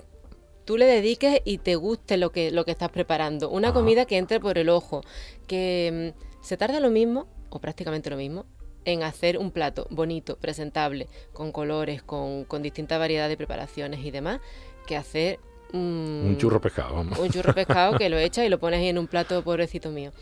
tú 0.64 0.76
le 0.76 0.86
dediques 0.86 1.40
y 1.44 1.58
te 1.58 1.76
guste 1.76 2.16
lo 2.16 2.32
que, 2.32 2.50
lo 2.50 2.64
que 2.64 2.72
estás 2.72 2.90
preparando. 2.90 3.50
Una 3.50 3.72
comida 3.72 4.04
que 4.04 4.18
entre 4.18 4.40
por 4.40 4.58
el 4.58 4.68
ojo, 4.68 5.02
que 5.46 6.12
mm, 6.14 6.44
se 6.44 6.56
tarda 6.56 6.80
lo 6.80 6.90
mismo, 6.90 7.26
o 7.50 7.60
prácticamente 7.60 8.10
lo 8.10 8.16
mismo, 8.16 8.46
en 8.84 9.02
hacer 9.02 9.38
un 9.38 9.50
plato 9.50 9.86
bonito, 9.90 10.36
presentable, 10.36 11.08
con 11.32 11.52
colores, 11.52 12.02
con, 12.02 12.44
con 12.44 12.62
distintas 12.62 12.98
variedades 12.98 13.30
de 13.30 13.36
preparaciones 13.36 14.04
y 14.04 14.10
demás, 14.10 14.40
que 14.86 14.96
hacer 14.96 15.38
un 15.72 16.36
churro 16.38 16.60
pescado, 16.60 16.94
vamos. 16.94 17.18
Un 17.18 17.30
churro 17.30 17.52
pescado 17.52 17.98
que 17.98 18.08
lo 18.10 18.18
echas 18.18 18.46
y 18.46 18.48
lo 18.48 18.58
pones 18.58 18.80
ahí 18.80 18.88
en 18.88 18.98
un 18.98 19.08
plato, 19.08 19.42
pobrecito 19.42 19.90
mío. 19.90 20.12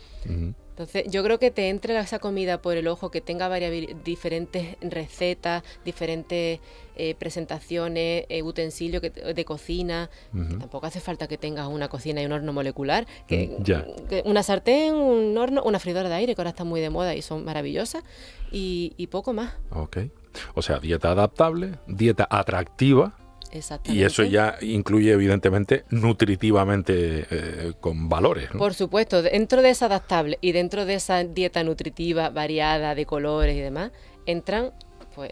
Entonces, 0.73 1.05
yo 1.07 1.23
creo 1.23 1.37
que 1.37 1.51
te 1.51 1.69
entre 1.69 1.95
esa 1.99 2.17
comida 2.17 2.59
por 2.59 2.77
el 2.77 2.87
ojo, 2.87 3.11
que 3.11 3.21
tenga 3.21 3.47
varias 3.47 3.71
diferentes 4.03 4.75
recetas, 4.81 5.63
diferentes 5.85 6.59
eh, 6.95 7.13
presentaciones, 7.13 8.25
eh, 8.27 8.41
utensilios 8.41 9.03
de 9.03 9.45
cocina. 9.45 10.09
tampoco 10.31 10.87
hace 10.87 10.99
falta 10.99 11.27
que 11.27 11.37
tengas 11.37 11.67
una 11.67 11.89
cocina 11.89 12.23
y 12.23 12.25
un 12.25 12.31
horno 12.31 12.53
molecular. 12.53 13.05
Que, 13.27 13.55
mm, 13.59 14.27
una 14.27 14.41
sartén, 14.41 14.95
un 14.95 15.37
horno, 15.37 15.61
una 15.61 15.77
freidora 15.77 16.09
de 16.09 16.15
aire, 16.15 16.33
que 16.33 16.41
ahora 16.41 16.49
está 16.49 16.63
muy 16.63 16.81
de 16.81 16.89
moda 16.89 17.13
y 17.13 17.21
son 17.21 17.45
maravillosas, 17.45 18.03
y, 18.51 18.93
y 18.97 19.07
poco 19.07 19.31
más. 19.31 19.53
Ok. 19.69 19.97
O 20.55 20.63
sea, 20.63 20.79
dieta 20.79 21.11
adaptable, 21.11 21.77
dieta 21.85 22.27
atractiva, 22.31 23.15
y 23.85 24.03
eso 24.03 24.23
ya 24.23 24.57
incluye, 24.61 25.11
evidentemente, 25.11 25.83
nutritivamente 25.89 27.25
eh, 27.29 27.73
con 27.79 28.09
valores. 28.09 28.49
Por 28.57 28.73
supuesto, 28.73 29.21
dentro 29.21 29.61
de 29.61 29.69
esa 29.69 29.85
adaptable 29.85 30.37
y 30.41 30.51
dentro 30.51 30.85
de 30.85 30.95
esa 30.95 31.23
dieta 31.23 31.63
nutritiva 31.63 32.29
variada 32.29 32.95
de 32.95 33.05
colores 33.05 33.55
y 33.55 33.59
demás, 33.59 33.91
entran 34.25 34.71
pues 35.15 35.31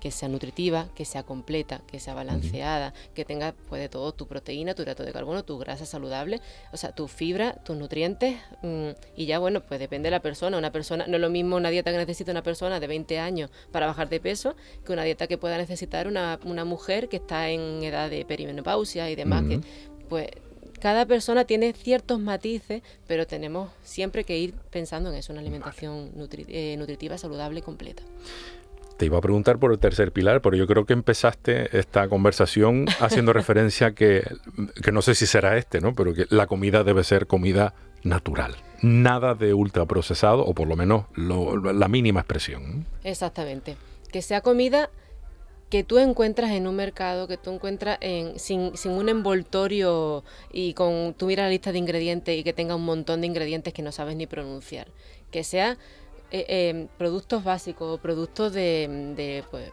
que 0.00 0.10
sea 0.10 0.28
nutritiva, 0.28 0.88
que 0.94 1.04
sea 1.04 1.22
completa, 1.22 1.82
que 1.86 2.00
sea 2.00 2.14
balanceada, 2.14 2.92
que 3.14 3.24
tenga 3.24 3.54
pues 3.68 3.80
de 3.80 3.88
todo 3.88 4.12
tu 4.12 4.26
proteína, 4.26 4.74
tu 4.74 4.82
hidrato 4.82 5.04
de 5.04 5.12
carbono, 5.12 5.44
tu 5.44 5.58
grasa 5.58 5.86
saludable, 5.86 6.40
o 6.72 6.76
sea, 6.76 6.92
tu 6.92 7.08
fibra, 7.08 7.54
tus 7.64 7.76
nutrientes 7.76 8.36
mm, 8.62 8.90
y 9.16 9.26
ya 9.26 9.38
bueno, 9.38 9.60
pues 9.60 9.80
depende 9.80 10.08
de 10.08 10.12
la 10.12 10.20
persona, 10.20 10.58
una 10.58 10.72
persona 10.72 11.06
no 11.06 11.16
es 11.16 11.20
lo 11.20 11.30
mismo 11.30 11.56
una 11.56 11.70
dieta 11.70 11.90
que 11.90 11.98
necesita 11.98 12.30
una 12.30 12.42
persona 12.42 12.80
de 12.80 12.86
20 12.86 13.18
años 13.18 13.50
para 13.70 13.86
bajar 13.86 14.08
de 14.08 14.20
peso 14.20 14.56
que 14.84 14.92
una 14.92 15.04
dieta 15.04 15.26
que 15.26 15.38
pueda 15.38 15.56
necesitar 15.56 16.06
una, 16.06 16.38
una 16.44 16.64
mujer 16.64 17.08
que 17.08 17.16
está 17.16 17.50
en 17.50 17.82
edad 17.82 18.10
de 18.10 18.24
perimenopausia 18.24 19.10
y 19.10 19.14
demás, 19.14 19.44
que 19.44 19.60
pues 20.08 20.28
cada 20.82 21.06
persona 21.06 21.44
tiene 21.44 21.72
ciertos 21.74 22.18
matices, 22.18 22.82
pero 23.06 23.24
tenemos 23.24 23.70
siempre 23.84 24.24
que 24.24 24.36
ir 24.36 24.52
pensando 24.70 25.10
en 25.10 25.14
eso, 25.14 25.32
una 25.32 25.40
alimentación 25.40 26.10
eh, 26.48 26.74
nutritiva, 26.76 27.16
saludable 27.18 27.60
y 27.60 27.62
completa. 27.62 28.02
Te 29.02 29.06
iba 29.06 29.18
a 29.18 29.20
preguntar 29.20 29.58
por 29.58 29.72
el 29.72 29.80
tercer 29.80 30.12
pilar, 30.12 30.42
pero 30.42 30.54
yo 30.54 30.68
creo 30.68 30.86
que 30.86 30.92
empezaste 30.92 31.76
esta 31.76 32.06
conversación 32.06 32.86
haciendo 33.00 33.32
referencia 33.32 33.96
que, 33.96 34.22
que 34.80 34.92
no 34.92 35.02
sé 35.02 35.16
si 35.16 35.26
será 35.26 35.56
este, 35.56 35.80
¿no? 35.80 35.92
Pero 35.92 36.14
que 36.14 36.26
la 36.30 36.46
comida 36.46 36.84
debe 36.84 37.02
ser 37.02 37.26
comida 37.26 37.74
natural. 38.04 38.54
Nada 38.80 39.34
de 39.34 39.54
ultraprocesado, 39.54 40.44
o 40.46 40.54
por 40.54 40.68
lo 40.68 40.76
menos 40.76 41.06
la 41.16 41.88
mínima 41.88 42.20
expresión. 42.20 42.86
Exactamente. 43.02 43.76
Que 44.12 44.22
sea 44.22 44.40
comida 44.40 44.88
que 45.68 45.82
tú 45.82 45.98
encuentras 45.98 46.52
en 46.52 46.68
un 46.68 46.76
mercado, 46.76 47.26
que 47.26 47.38
tú 47.38 47.50
encuentras 47.50 47.98
en, 48.02 48.38
sin, 48.38 48.76
sin, 48.76 48.92
un 48.92 49.08
envoltorio 49.08 50.22
y 50.52 50.74
con 50.74 51.14
tú 51.14 51.26
miras 51.26 51.46
la 51.46 51.50
lista 51.50 51.72
de 51.72 51.78
ingredientes 51.78 52.38
y 52.38 52.44
que 52.44 52.52
tenga 52.52 52.76
un 52.76 52.84
montón 52.84 53.22
de 53.22 53.26
ingredientes 53.26 53.74
que 53.74 53.82
no 53.82 53.90
sabes 53.90 54.14
ni 54.14 54.28
pronunciar. 54.28 54.86
Que 55.32 55.42
sea 55.42 55.76
eh, 56.32 56.70
em, 56.70 56.88
productos 56.98 57.44
básicos, 57.44 58.00
productos 58.00 58.54
de, 58.54 59.44
pues, 59.50 59.70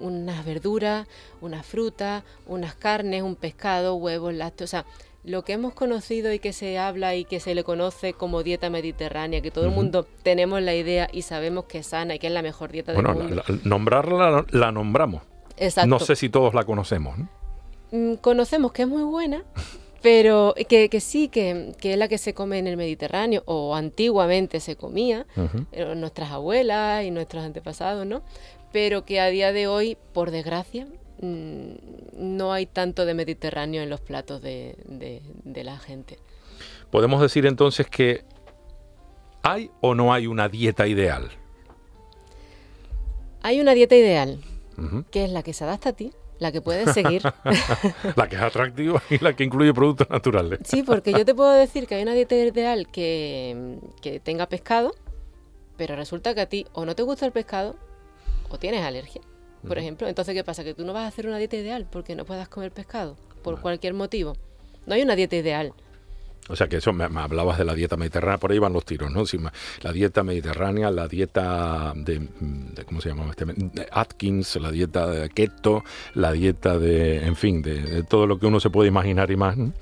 unas 0.00 0.44
verduras, 0.44 1.06
unas 1.40 1.64
frutas, 1.64 2.24
unas 2.46 2.74
carnes, 2.74 3.22
un 3.22 3.36
pescado, 3.36 3.94
huevos, 3.94 4.34
lácteos, 4.34 4.70
o 4.70 4.72
sea, 4.72 4.86
lo 5.24 5.44
que 5.44 5.52
hemos 5.52 5.74
conocido 5.74 6.32
y 6.32 6.40
que 6.40 6.52
se 6.52 6.76
habla 6.76 7.14
y 7.14 7.24
que 7.24 7.38
se 7.38 7.54
le 7.54 7.62
conoce 7.62 8.12
como 8.14 8.42
dieta 8.42 8.68
mediterránea, 8.68 9.40
que 9.40 9.52
todo 9.52 9.66
el 9.66 9.70
mundo 9.70 10.04
tenemos 10.24 10.60
la 10.60 10.74
idea 10.74 11.08
y 11.12 11.22
sabemos 11.22 11.66
que 11.66 11.78
es 11.78 11.86
sana 11.86 12.16
y 12.16 12.18
que 12.18 12.26
es 12.26 12.32
la 12.32 12.42
mejor 12.42 12.72
dieta 12.72 12.92
del 12.92 13.04
mundo. 13.04 13.42
Bueno, 13.46 13.60
nombrarla 13.62 14.44
la 14.50 14.72
nombramos. 14.72 15.22
Exacto. 15.56 15.88
No 15.88 16.00
sé 16.00 16.16
si 16.16 16.28
todos 16.28 16.54
la 16.54 16.64
conocemos. 16.64 17.16
Mm, 17.92 18.14
conocemos 18.14 18.72
que 18.72 18.82
es 18.82 18.88
muy 18.88 19.04
buena, 19.04 19.44
Pero 20.02 20.54
que, 20.68 20.88
que 20.88 21.00
sí, 21.00 21.28
que, 21.28 21.72
que, 21.80 21.92
es 21.92 21.98
la 21.98 22.08
que 22.08 22.18
se 22.18 22.34
come 22.34 22.58
en 22.58 22.66
el 22.66 22.76
Mediterráneo, 22.76 23.42
o 23.46 23.74
antiguamente 23.76 24.60
se 24.60 24.76
comía, 24.76 25.26
uh 25.36 25.94
nuestras 25.94 26.30
abuelas 26.30 27.04
y 27.04 27.10
nuestros 27.10 27.44
antepasados, 27.44 28.04
¿no? 28.06 28.22
Pero 28.72 29.04
que 29.04 29.20
a 29.20 29.26
día 29.28 29.52
de 29.52 29.66
hoy, 29.66 29.96
por 30.12 30.30
desgracia, 30.30 30.86
mmm, 31.20 31.74
no 32.14 32.52
hay 32.52 32.66
tanto 32.66 33.06
de 33.06 33.14
Mediterráneo 33.14 33.82
en 33.82 33.90
los 33.90 34.00
platos 34.00 34.42
de, 34.42 34.76
de, 34.86 35.22
de 35.44 35.64
la 35.64 35.78
gente. 35.78 36.18
Podemos 36.90 37.20
decir 37.20 37.46
entonces 37.46 37.86
que 37.86 38.24
¿hay 39.42 39.70
o 39.80 39.94
no 39.94 40.12
hay 40.12 40.26
una 40.26 40.48
dieta 40.48 40.86
ideal? 40.86 41.30
Hay 43.42 43.60
una 43.60 43.74
dieta 43.74 43.96
ideal, 43.96 44.40
uh 44.78 44.80
-huh. 44.82 45.04
que 45.10 45.24
es 45.24 45.30
la 45.30 45.42
que 45.42 45.52
se 45.52 45.64
adapta 45.64 45.90
a 45.90 45.92
ti, 45.92 46.12
la 46.42 46.52
que 46.52 46.60
puedes 46.60 46.92
seguir. 46.92 47.22
la 48.16 48.28
que 48.28 48.36
es 48.36 48.42
atractiva 48.42 49.02
y 49.08 49.18
la 49.18 49.34
que 49.34 49.44
incluye 49.44 49.72
productos 49.72 50.10
naturales. 50.10 50.58
sí, 50.64 50.82
porque 50.82 51.12
yo 51.12 51.24
te 51.24 51.34
puedo 51.34 51.52
decir 51.52 51.86
que 51.86 51.94
hay 51.94 52.02
una 52.02 52.12
dieta 52.12 52.34
ideal 52.34 52.88
que, 52.88 53.78
que 54.02 54.20
tenga 54.20 54.46
pescado, 54.46 54.94
pero 55.76 55.96
resulta 55.96 56.34
que 56.34 56.40
a 56.42 56.46
ti 56.46 56.66
o 56.72 56.84
no 56.84 56.94
te 56.94 57.02
gusta 57.02 57.24
el 57.24 57.32
pescado 57.32 57.76
o 58.50 58.58
tienes 58.58 58.82
alergia, 58.82 59.22
por 59.66 59.78
ejemplo. 59.78 60.08
Entonces, 60.08 60.34
¿qué 60.34 60.44
pasa? 60.44 60.64
Que 60.64 60.74
tú 60.74 60.84
no 60.84 60.92
vas 60.92 61.04
a 61.04 61.06
hacer 61.06 61.26
una 61.26 61.38
dieta 61.38 61.56
ideal 61.56 61.86
porque 61.90 62.14
no 62.14 62.24
puedas 62.24 62.48
comer 62.48 62.72
pescado, 62.72 63.16
por 63.42 63.54
vale. 63.54 63.62
cualquier 63.62 63.94
motivo. 63.94 64.34
No 64.84 64.94
hay 64.94 65.02
una 65.02 65.16
dieta 65.16 65.36
ideal. 65.36 65.72
O 66.52 66.56
sea 66.56 66.68
que 66.68 66.76
eso 66.76 66.92
me, 66.92 67.08
me, 67.08 67.20
hablabas 67.20 67.56
de 67.56 67.64
la 67.64 67.74
dieta 67.74 67.96
mediterránea, 67.96 68.36
por 68.36 68.52
ahí 68.52 68.58
van 68.58 68.74
los 68.74 68.84
tiros, 68.84 69.10
¿no? 69.10 69.24
La 69.80 69.90
dieta 69.90 70.22
mediterránea, 70.22 70.90
la 70.90 71.08
dieta 71.08 71.94
de, 71.96 72.28
de 72.40 72.84
¿cómo 72.84 73.00
se 73.00 73.08
llama? 73.08 73.30
Este, 73.30 73.46
de 73.46 73.88
Atkins, 73.90 74.56
la 74.56 74.70
dieta 74.70 75.06
de 75.06 75.30
keto, 75.30 75.82
la 76.14 76.30
dieta 76.30 76.78
de, 76.78 77.24
en 77.24 77.36
fin, 77.36 77.62
de, 77.62 77.80
de 77.80 78.02
todo 78.02 78.26
lo 78.26 78.38
que 78.38 78.44
uno 78.44 78.60
se 78.60 78.68
puede 78.68 78.88
imaginar 78.88 79.30
y 79.30 79.36
más. 79.36 79.56
¿no? 79.56 79.72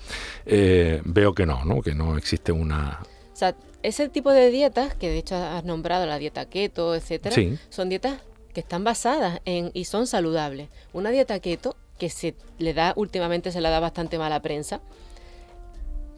Eh, 0.47 1.03
veo 1.05 1.35
que 1.35 1.45
no, 1.45 1.65
¿no? 1.65 1.83
Que 1.83 1.95
no 1.95 2.17
existe 2.17 2.53
una... 2.53 3.01
O 3.33 3.37
sea, 3.37 3.57
ese 3.83 4.09
tipo 4.09 4.31
de 4.31 4.51
dietas, 4.51 4.95
que 4.95 5.09
de 5.09 5.19
hecho 5.19 5.35
has 5.35 5.65
nombrado 5.65 6.07
la 6.07 6.19
dieta 6.19 6.45
keto, 6.45 6.95
etcétera, 6.95 7.35
sí. 7.35 7.59
son 7.69 7.89
dietas 7.89 8.21
que 8.55 8.61
están 8.61 8.85
basadas 8.85 9.41
en 9.45 9.73
y 9.75 9.87
son 9.87 10.07
saludables. 10.07 10.69
Una 10.93 11.11
dieta 11.11 11.41
keto 11.41 11.75
que 11.99 12.11
se 12.11 12.37
le 12.59 12.75
da 12.75 12.93
últimamente 12.97 13.51
se 13.51 13.61
le 13.61 13.69
da 13.69 13.81
bastante 13.81 14.19
mala 14.19 14.41
prensa 14.41 14.81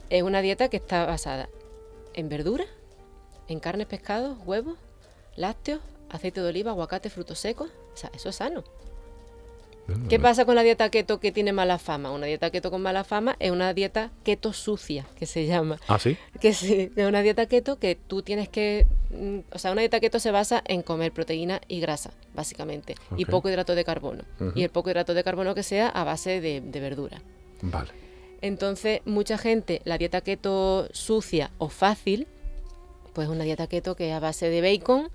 es 0.09 0.23
una 0.23 0.41
dieta 0.41 0.69
que 0.69 0.77
está 0.77 1.05
basada 1.05 1.49
en 2.13 2.29
verduras, 2.29 2.67
en 3.47 3.59
carnes, 3.59 3.87
pescados, 3.87 4.37
huevos, 4.45 4.77
lácteos, 5.35 5.81
aceite 6.09 6.41
de 6.41 6.49
oliva, 6.49 6.71
aguacate, 6.71 7.09
frutos 7.09 7.39
secos. 7.39 7.69
O 7.93 7.97
sea, 7.97 8.11
eso 8.13 8.29
es 8.29 8.35
sano. 8.35 8.63
¿Qué 10.07 10.17
pasa 10.17 10.45
con 10.45 10.55
la 10.55 10.63
dieta 10.63 10.89
keto 10.89 11.19
que 11.19 11.33
tiene 11.33 11.51
mala 11.51 11.77
fama? 11.77 12.11
Una 12.11 12.25
dieta 12.25 12.49
keto 12.51 12.71
con 12.71 12.81
mala 12.81 13.03
fama 13.03 13.35
es 13.39 13.51
una 13.51 13.73
dieta 13.73 14.11
keto 14.23 14.53
sucia, 14.53 15.05
que 15.19 15.25
se 15.25 15.45
llama. 15.45 15.77
¿Ah, 15.89 15.99
sí? 15.99 16.17
Que 16.39 16.53
sí, 16.53 16.89
es 16.95 17.05
una 17.05 17.21
dieta 17.21 17.47
keto 17.47 17.79
que 17.79 17.95
tú 17.95 18.21
tienes 18.21 18.47
que... 18.47 18.87
O 19.51 19.59
sea, 19.59 19.73
una 19.73 19.81
dieta 19.81 19.99
keto 19.99 20.19
se 20.19 20.31
basa 20.31 20.63
en 20.67 20.83
comer 20.83 21.11
proteína 21.11 21.59
y 21.67 21.81
grasa, 21.81 22.11
básicamente, 22.33 22.95
okay. 23.11 23.23
y 23.23 23.25
poco 23.25 23.49
hidrato 23.49 23.75
de 23.75 23.83
carbono. 23.83 24.23
Uh 24.39 24.43
-huh. 24.45 24.51
Y 24.55 24.63
el 24.63 24.69
poco 24.69 24.89
hidrato 24.89 25.13
de 25.13 25.23
carbono 25.23 25.53
que 25.53 25.63
sea 25.63 25.89
a 25.89 26.05
base 26.05 26.39
de, 26.39 26.61
de 26.61 26.79
verdura. 26.79 27.21
Vale. 27.61 28.02
Entonces, 28.43 28.99
mucha 29.05 29.37
gente, 29.37 29.81
la 29.85 29.97
dieta 29.97 30.19
keto 30.19 30.89
sucia 30.91 31.51
o 31.59 31.69
fácil, 31.69 32.27
pues 33.13 33.29
una 33.29 33.45
dieta 33.45 33.67
keto 33.67 33.95
que 33.95 34.09
es 34.09 34.13
a 34.13 34.19
base 34.19 34.49
de 34.49 34.59
bacon, 34.59 35.09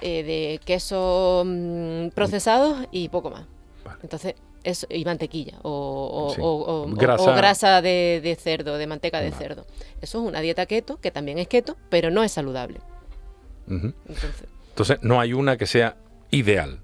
eh, 0.00 0.24
de 0.24 0.60
quesos 0.64 1.46
mmm, 1.46 2.08
procesados 2.08 2.88
y 2.90 3.08
poco 3.08 3.30
más. 3.30 3.44
Vale. 3.84 4.00
Entonces, 4.02 4.34
eso, 4.64 4.88
y 4.90 5.04
mantequilla 5.04 5.58
o, 5.62 6.26
o, 6.28 6.34
sí. 6.34 6.40
o, 6.42 6.86
grasa. 6.96 7.82
de, 7.82 8.20
de, 8.20 8.34
cerdo, 8.34 8.76
de 8.76 8.88
manteca 8.88 9.20
de 9.20 9.30
vale. 9.30 9.40
cerdo. 9.44 9.66
Eso 10.00 10.20
es 10.20 10.28
una 10.28 10.40
dieta 10.40 10.66
keto, 10.66 11.00
que 11.00 11.12
también 11.12 11.38
es 11.38 11.46
keto, 11.46 11.76
pero 11.88 12.10
no 12.10 12.24
es 12.24 12.32
saludable. 12.32 12.80
Uh 13.68 13.74
-huh. 13.74 13.94
Entonces, 14.08 14.44
Entonces, 14.70 14.98
no 15.02 15.20
hay 15.20 15.34
una 15.34 15.56
que 15.56 15.66
sea 15.66 15.98
ideal. 16.32 16.80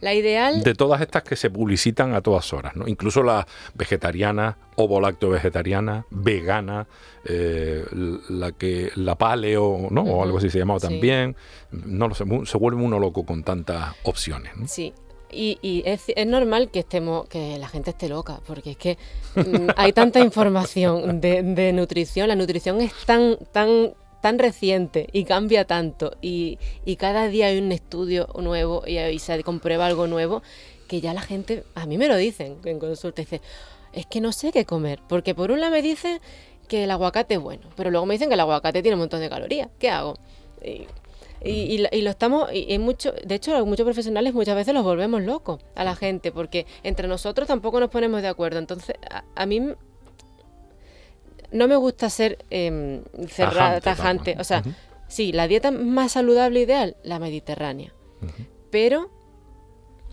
La 0.00 0.14
ideal. 0.14 0.62
De 0.62 0.74
todas 0.74 1.00
estas 1.00 1.22
que 1.22 1.36
se 1.36 1.50
publicitan 1.50 2.14
a 2.14 2.20
todas 2.20 2.52
horas, 2.52 2.76
¿no? 2.76 2.86
Incluso 2.88 3.22
la 3.22 3.46
vegetariana, 3.74 4.58
ovo-lacto 4.76 5.30
vegetariana, 5.30 6.06
vegana, 6.10 6.86
eh, 7.24 7.84
la 8.28 8.52
que 8.52 8.90
la 8.96 9.16
paleo, 9.16 9.88
¿no? 9.90 10.02
Uh 10.02 10.06
-huh. 10.06 10.14
O 10.14 10.22
algo 10.22 10.38
así 10.38 10.50
se 10.50 10.58
llama 10.58 10.78
sí. 10.78 10.88
también. 10.88 11.36
No 11.70 12.08
lo 12.08 12.14
sé, 12.14 12.24
se 12.44 12.58
vuelve 12.58 12.82
uno 12.82 12.98
loco 12.98 13.24
con 13.24 13.42
tantas 13.42 13.94
opciones. 14.04 14.56
¿no? 14.56 14.66
Sí. 14.66 14.92
Y, 15.30 15.58
y 15.62 15.82
es, 15.84 16.04
es, 16.14 16.26
normal 16.26 16.70
que 16.70 16.80
estemos, 16.80 17.26
que 17.28 17.58
la 17.58 17.66
gente 17.66 17.90
esté 17.90 18.08
loca, 18.08 18.40
porque 18.46 18.72
es 18.72 18.76
que 18.76 18.98
mm, 19.34 19.70
hay 19.76 19.92
tanta 19.92 20.20
información 20.28 21.20
de, 21.20 21.42
de 21.42 21.72
nutrición, 21.72 22.28
la 22.28 22.36
nutrición 22.36 22.80
es 22.80 22.92
tan, 23.04 23.36
tan 23.50 23.94
tan 24.24 24.38
reciente 24.38 25.06
y 25.12 25.24
cambia 25.24 25.66
tanto 25.66 26.16
y, 26.22 26.58
y, 26.86 26.96
cada 26.96 27.28
día 27.28 27.48
hay 27.48 27.58
un 27.58 27.72
estudio 27.72 28.26
nuevo 28.40 28.82
y, 28.86 28.98
y, 28.98 29.18
se 29.18 29.42
comprueba 29.42 29.84
algo 29.84 30.06
nuevo 30.06 30.42
que 30.88 31.02
ya 31.02 31.12
la 31.12 31.20
gente, 31.20 31.62
a 31.74 31.84
mí 31.84 31.98
me 31.98 32.08
lo 32.08 32.16
dicen 32.16 32.56
en 32.64 32.78
consulta, 32.78 33.20
dice, 33.20 33.42
es 33.92 34.06
que 34.06 34.22
no 34.22 34.32
sé 34.32 34.50
qué 34.50 34.64
comer, 34.64 35.00
porque 35.10 35.34
por 35.34 35.50
un 35.50 35.60
lado 35.60 35.72
me 35.72 35.82
dicen 35.82 36.20
que 36.68 36.84
el 36.84 36.90
aguacate 36.90 37.34
es 37.34 37.40
bueno, 37.40 37.68
pero 37.76 37.90
luego 37.90 38.06
me 38.06 38.14
dicen 38.14 38.28
que 38.28 38.34
el 38.34 38.40
aguacate 38.40 38.80
tiene 38.80 38.94
un 38.94 39.00
montón 39.00 39.20
de 39.20 39.28
calorías, 39.28 39.68
¿qué 39.78 39.90
hago? 39.90 40.14
Y, 40.62 40.86
y, 41.44 41.86
y, 41.92 42.00
lo 42.00 42.08
estamos, 42.08 42.48
y, 42.50 42.78
mucho, 42.78 43.12
de 43.12 43.34
hecho, 43.34 43.66
muchos 43.66 43.84
profesionales 43.84 44.32
muchas 44.32 44.56
veces 44.56 44.72
los 44.72 44.84
volvemos 44.84 45.20
locos 45.22 45.60
a 45.74 45.84
la 45.84 45.96
gente, 45.96 46.32
porque 46.32 46.64
entre 46.82 47.08
nosotros 47.08 47.46
tampoco 47.46 47.78
nos 47.78 47.90
ponemos 47.90 48.22
de 48.22 48.28
acuerdo. 48.28 48.58
Entonces, 48.58 48.96
a, 49.10 49.24
a 49.34 49.44
mí 49.44 49.60
no 51.54 51.68
me 51.68 51.76
gusta 51.76 52.10
ser 52.10 52.44
eh, 52.50 53.02
cerrada, 53.28 53.80
tajante. 53.80 54.34
tajante. 54.34 54.36
O 54.40 54.44
sea, 54.44 54.58
uh 54.58 54.68
-huh. 54.68 54.74
sí, 55.08 55.32
la 55.32 55.46
dieta 55.48 55.70
más 55.70 56.12
saludable 56.12 56.60
ideal, 56.60 56.96
la 57.04 57.18
mediterránea. 57.18 57.94
Uh 58.20 58.26
-huh. 58.26 58.46
Pero 58.70 59.10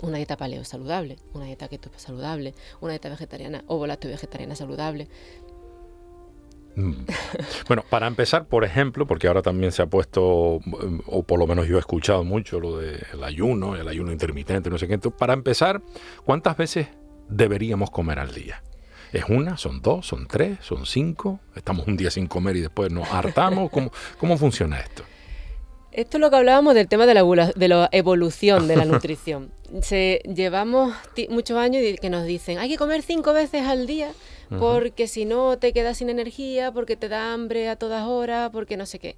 una 0.01 0.17
dieta 0.17 0.37
paleo 0.37 0.63
saludable, 0.63 1.17
una 1.33 1.45
dieta 1.45 1.67
keto 1.67 1.89
saludable, 1.95 2.53
una 2.79 2.93
dieta 2.93 3.09
vegetariana 3.09 3.63
o 3.67 3.77
volato 3.77 4.07
vegetariana 4.07 4.55
saludable. 4.55 5.07
Mm. 6.75 7.05
Bueno, 7.67 7.83
para 7.89 8.07
empezar, 8.07 8.45
por 8.47 8.63
ejemplo, 8.63 9.05
porque 9.05 9.27
ahora 9.27 9.41
también 9.41 9.71
se 9.71 9.81
ha 9.81 9.87
puesto, 9.87 10.23
o 11.05 11.23
por 11.23 11.39
lo 11.39 11.47
menos 11.47 11.67
yo 11.67 11.75
he 11.77 11.79
escuchado 11.79 12.23
mucho 12.23 12.59
lo 12.59 12.77
del 12.77 13.23
ayuno, 13.23 13.75
el 13.75 13.87
ayuno 13.87 14.11
intermitente, 14.11 14.69
no 14.69 14.77
sé 14.77 14.87
qué. 14.87 14.93
Entonces, 14.93 15.17
para 15.19 15.33
empezar, 15.33 15.81
¿cuántas 16.23 16.55
veces 16.55 16.87
deberíamos 17.29 17.91
comer 17.91 18.19
al 18.19 18.33
día? 18.33 18.63
¿Es 19.13 19.25
una? 19.27 19.57
¿Son 19.57 19.81
dos? 19.81 20.07
¿Son 20.07 20.27
tres? 20.27 20.59
¿Son 20.61 20.85
cinco? 20.85 21.39
¿Estamos 21.55 21.87
un 21.87 21.97
día 21.97 22.09
sin 22.09 22.27
comer 22.27 22.55
y 22.55 22.61
después 22.61 22.91
nos 22.91 23.11
hartamos? 23.11 23.69
¿Cómo, 23.69 23.91
cómo 24.17 24.37
funciona 24.37 24.79
esto? 24.79 25.03
Esto 25.91 26.17
es 26.17 26.21
lo 26.21 26.29
que 26.29 26.37
hablábamos 26.37 26.73
del 26.73 26.87
tema 26.87 27.05
de 27.05 27.13
la, 27.13 27.51
de 27.53 27.67
la 27.67 27.89
evolución 27.91 28.69
de 28.69 28.77
la 28.77 28.85
nutrición. 28.85 29.51
Se, 29.81 30.21
llevamos 30.33 30.93
muchos 31.29 31.57
años 31.57 31.83
que 31.99 32.09
nos 32.09 32.25
dicen, 32.25 32.57
hay 32.59 32.69
que 32.69 32.77
comer 32.77 33.01
cinco 33.01 33.33
veces 33.33 33.65
al 33.65 33.87
día 33.87 34.11
porque 34.59 35.03
uh 35.03 35.05
-huh. 35.05 35.09
si 35.09 35.25
no 35.25 35.57
te 35.57 35.73
quedas 35.73 35.97
sin 35.97 36.09
energía, 36.09 36.71
porque 36.71 36.95
te 36.95 37.09
da 37.09 37.33
hambre 37.33 37.69
a 37.69 37.75
todas 37.75 38.05
horas, 38.07 38.49
porque 38.51 38.77
no 38.77 38.85
sé 38.85 38.99
qué. 38.99 39.15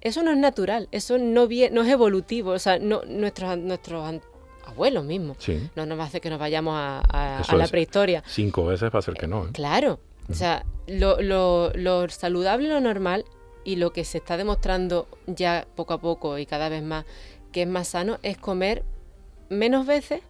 Eso 0.00 0.22
no 0.22 0.30
es 0.30 0.38
natural, 0.38 0.88
eso 0.90 1.18
no, 1.18 1.46
no 1.46 1.82
es 1.82 1.88
evolutivo, 1.88 2.50
o 2.50 2.58
sea, 2.58 2.78
no, 2.78 3.02
nuestros, 3.06 3.56
nuestros 3.58 4.20
abuelos 4.66 5.04
mismos. 5.04 5.36
Sí. 5.40 5.68
No 5.76 5.86
nos 5.86 5.98
hace 6.00 6.20
que 6.20 6.30
nos 6.30 6.38
vayamos 6.38 6.74
a, 6.76 7.02
a, 7.08 7.38
a 7.40 7.56
la 7.56 7.66
prehistoria. 7.68 8.22
Cinco 8.26 8.64
veces 8.66 8.90
va 8.94 8.98
a 8.98 9.02
ser 9.02 9.14
que 9.14 9.26
no. 9.26 9.46
¿eh? 9.46 9.50
Claro. 9.52 9.92
Uh 9.92 10.28
-huh. 10.28 10.30
O 10.32 10.34
sea, 10.34 10.64
lo, 10.86 11.20
lo, 11.20 11.70
lo 11.74 12.08
saludable, 12.08 12.68
lo 12.68 12.80
normal 12.80 13.24
y 13.64 13.76
lo 13.76 13.92
que 13.92 14.04
se 14.04 14.18
está 14.18 14.36
demostrando 14.36 15.06
ya 15.26 15.66
poco 15.76 15.94
a 15.94 15.98
poco 16.00 16.38
y 16.38 16.46
cada 16.46 16.68
vez 16.68 16.82
más 16.82 17.04
que 17.52 17.62
es 17.62 17.68
más 17.68 17.88
sano 17.88 18.18
es 18.22 18.38
comer 18.38 18.82
menos 19.50 19.86
veces, 19.86 20.20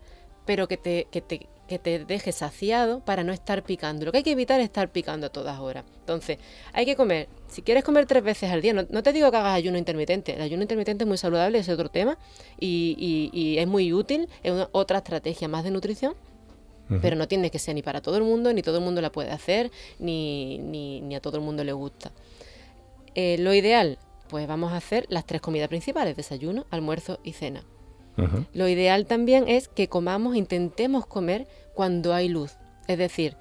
pero 0.44 0.66
que 0.66 0.76
te, 0.76 1.06
que 1.10 1.20
te, 1.20 1.46
que 1.68 1.78
te 1.78 2.04
deje 2.04 2.32
saciado 2.32 3.00
para 3.00 3.22
no 3.22 3.32
estar 3.32 3.62
picando. 3.62 4.04
Lo 4.04 4.12
que 4.12 4.18
hay 4.18 4.24
que 4.24 4.32
evitar 4.32 4.58
es 4.60 4.64
estar 4.64 4.90
picando 4.90 5.26
a 5.28 5.30
todas 5.30 5.60
horas. 5.60 5.84
Entonces, 6.00 6.38
hay 6.72 6.84
que 6.84 6.96
comer, 6.96 7.28
si 7.52 7.62
quieres 7.62 7.84
comer 7.84 8.06
tres 8.06 8.22
veces 8.22 8.50
al 8.50 8.62
día, 8.62 8.72
no, 8.72 8.86
no 8.88 9.02
te 9.02 9.12
digo 9.12 9.30
que 9.30 9.36
hagas 9.36 9.54
ayuno 9.54 9.78
intermitente, 9.78 10.34
el 10.34 10.42
ayuno 10.42 10.62
intermitente 10.62 11.04
es 11.04 11.08
muy 11.08 11.18
saludable, 11.18 11.58
es 11.58 11.68
otro 11.68 11.90
tema 11.90 12.18
y, 12.58 12.96
y, 12.98 13.30
y 13.38 13.58
es 13.58 13.66
muy 13.66 13.92
útil, 13.92 14.28
es 14.42 14.52
una, 14.52 14.68
otra 14.72 14.98
estrategia 14.98 15.48
más 15.48 15.62
de 15.62 15.70
nutrición. 15.70 16.14
Uh 16.90 16.94
-huh. 16.94 16.98
Pero 17.00 17.14
no 17.14 17.28
tiene 17.28 17.50
que 17.50 17.58
ser 17.58 17.74
ni 17.74 17.82
para 17.82 18.00
todo 18.00 18.16
el 18.16 18.24
mundo, 18.24 18.52
ni 18.52 18.62
todo 18.62 18.78
el 18.78 18.84
mundo 18.84 19.00
la 19.00 19.12
puede 19.12 19.30
hacer, 19.30 19.70
ni, 19.98 20.58
ni, 20.58 21.00
ni 21.00 21.14
a 21.14 21.20
todo 21.20 21.36
el 21.36 21.42
mundo 21.44 21.62
le 21.62 21.72
gusta. 21.72 22.10
Eh, 23.14 23.36
lo 23.38 23.52
ideal, 23.54 23.98
pues 24.28 24.46
vamos 24.48 24.72
a 24.72 24.78
hacer 24.78 25.06
las 25.08 25.24
tres 25.24 25.40
comidas 25.40 25.68
principales, 25.68 26.16
desayuno, 26.16 26.66
almuerzo 26.70 27.20
y 27.22 27.34
cena. 27.34 27.64
Uh 28.16 28.22
-huh. 28.22 28.46
Lo 28.52 28.66
ideal 28.66 29.06
también 29.06 29.48
es 29.48 29.68
que 29.68 29.88
comamos, 29.88 30.36
intentemos 30.36 31.06
comer 31.06 31.46
cuando 31.74 32.14
hay 32.14 32.28
luz. 32.28 32.56
Es 32.88 32.98
decir, 32.98 33.36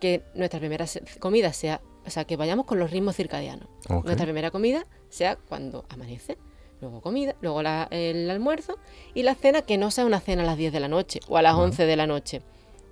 que 0.00 0.22
nuestra 0.34 0.58
primera 0.58 0.86
comida 1.20 1.52
sea, 1.52 1.80
o 2.06 2.10
sea, 2.10 2.24
que 2.24 2.36
vayamos 2.36 2.66
con 2.66 2.78
los 2.78 2.90
ritmos 2.90 3.16
circadianos. 3.16 3.68
Okay. 3.84 4.02
Nuestra 4.04 4.24
primera 4.26 4.50
comida 4.50 4.86
sea 5.08 5.36
cuando 5.36 5.84
amanece, 5.88 6.38
luego 6.80 7.00
comida, 7.00 7.34
luego 7.40 7.62
la, 7.62 7.88
el 7.90 8.30
almuerzo 8.30 8.78
y 9.14 9.22
la 9.22 9.34
cena 9.34 9.62
que 9.62 9.76
no 9.78 9.90
sea 9.90 10.04
una 10.04 10.20
cena 10.20 10.42
a 10.42 10.46
las 10.46 10.56
10 10.56 10.72
de 10.72 10.80
la 10.80 10.88
noche 10.88 11.20
o 11.28 11.36
a 11.36 11.42
las 11.42 11.54
uh 11.54 11.58
-huh. 11.58 11.64
11 11.64 11.86
de 11.86 11.96
la 11.96 12.06
noche. 12.06 12.42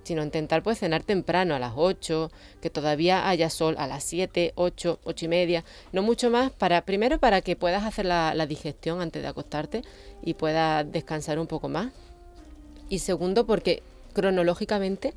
sino 0.03 0.21
intentar 0.23 0.61
pues 0.61 0.77
cenar 0.77 1.01
temprano 1.01 1.55
a 1.55 1.59
las 1.59 1.73
8, 1.75 2.29
que 2.61 2.69
todavía 2.69 3.27
haya 3.27 3.49
sol 3.49 3.75
a 3.79 3.87
las 3.87 4.03
7, 4.03 4.53
8, 4.55 4.99
8 5.03 5.25
y 5.25 5.27
media, 5.27 5.63
no 5.93 6.03
mucho 6.03 6.29
más, 6.29 6.51
para 6.51 6.85
primero 6.85 7.17
para 7.17 7.41
que 7.41 7.55
puedas 7.55 7.83
hacer 7.83 8.05
la, 8.05 8.35
la 8.35 8.45
digestión 8.45 9.01
antes 9.01 9.23
de 9.23 9.27
acostarte 9.29 9.81
y 10.21 10.35
puedas 10.35 10.85
descansar 10.91 11.39
un 11.39 11.47
poco 11.47 11.69
más. 11.69 11.91
Y 12.87 12.99
segundo 12.99 13.47
porque 13.47 13.81
cronológicamente 14.13 15.15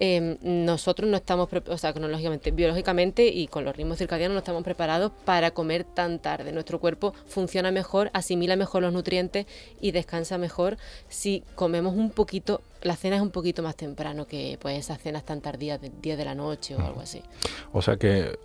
Em, 0.00 0.36
nosotros 0.42 1.10
no 1.10 1.16
estamos, 1.16 1.48
o 1.66 1.78
sea, 1.78 1.92
cronológicamente, 1.92 2.52
biológicamente 2.52 3.26
y 3.26 3.48
con 3.48 3.64
los 3.64 3.76
ritmos 3.76 3.98
circadianos 3.98 4.34
no 4.34 4.38
estamos 4.38 4.62
preparados 4.62 5.10
para 5.24 5.50
comer 5.50 5.82
tan 5.82 6.20
tarde. 6.20 6.52
Nuestro 6.52 6.78
cuerpo 6.78 7.14
funciona 7.26 7.72
mejor, 7.72 8.10
asimila 8.12 8.54
mejor 8.54 8.82
los 8.82 8.92
nutrientes 8.92 9.46
y 9.80 9.90
descansa 9.90 10.38
mejor 10.38 10.76
si 11.08 11.42
comemos 11.56 11.94
un 11.96 12.10
poquito, 12.10 12.60
la 12.82 12.94
cena 12.94 13.16
es 13.16 13.22
un 13.22 13.30
poquito 13.30 13.62
más 13.62 13.74
temprano 13.74 14.26
que 14.26 14.56
pues 14.60 14.78
esas 14.78 15.00
cenas 15.00 15.24
tan 15.24 15.40
tardías 15.40 15.80
de 15.80 15.90
10 16.00 16.16
de 16.16 16.24
la 16.24 16.34
noche 16.36 16.76
o 16.76 16.80
algo 16.80 17.00
así. 17.00 17.22
O 17.72 17.82
sea 17.82 17.96
que 17.96 18.38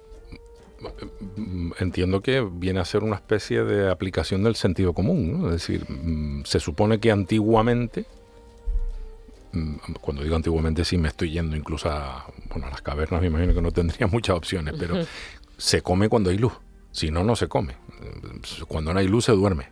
mm, 1.36 1.74
entiendo 1.80 2.22
que 2.22 2.42
viene 2.42 2.80
a 2.80 2.86
ser 2.86 3.04
una 3.04 3.18
especie 3.18 3.64
de 3.64 3.92
aplicación 3.92 4.44
del 4.44 4.56
sentido 4.56 4.94
común, 4.94 5.40
¿no? 5.40 5.48
Es 5.48 5.54
decir, 5.54 5.86
mm, 5.88 6.46
se 6.46 6.60
supone 6.60 7.00
que 7.00 7.12
antiguamente 7.12 8.06
cuando 10.02 10.24
digo 10.24 10.36
antiguamente 10.36 10.84
sí 10.86 10.98
me 10.98 11.10
estoy 11.10 11.32
yendo 11.32 11.56
incluso 11.56 11.90
a, 11.90 12.26
bueno, 12.50 12.68
a 12.68 12.70
las 12.70 12.82
cavernas, 12.82 13.22
me 13.22 13.28
imagino 13.28 13.54
que 13.54 13.62
no 13.62 13.72
tendría 13.72 14.08
muchas 14.12 14.36
opciones, 14.36 14.76
pero 14.78 15.06
se 15.58 15.82
come 15.82 16.10
cuando 16.10 16.30
hay 16.30 16.38
luz, 16.38 16.54
si 16.92 17.12
no, 17.12 17.24
no 17.24 17.36
se 17.36 17.48
come. 17.48 17.76
Cuando 18.68 18.94
no 18.94 19.00
hay 19.00 19.08
luz 19.08 19.26
se 19.26 19.32
duerme. 19.32 19.70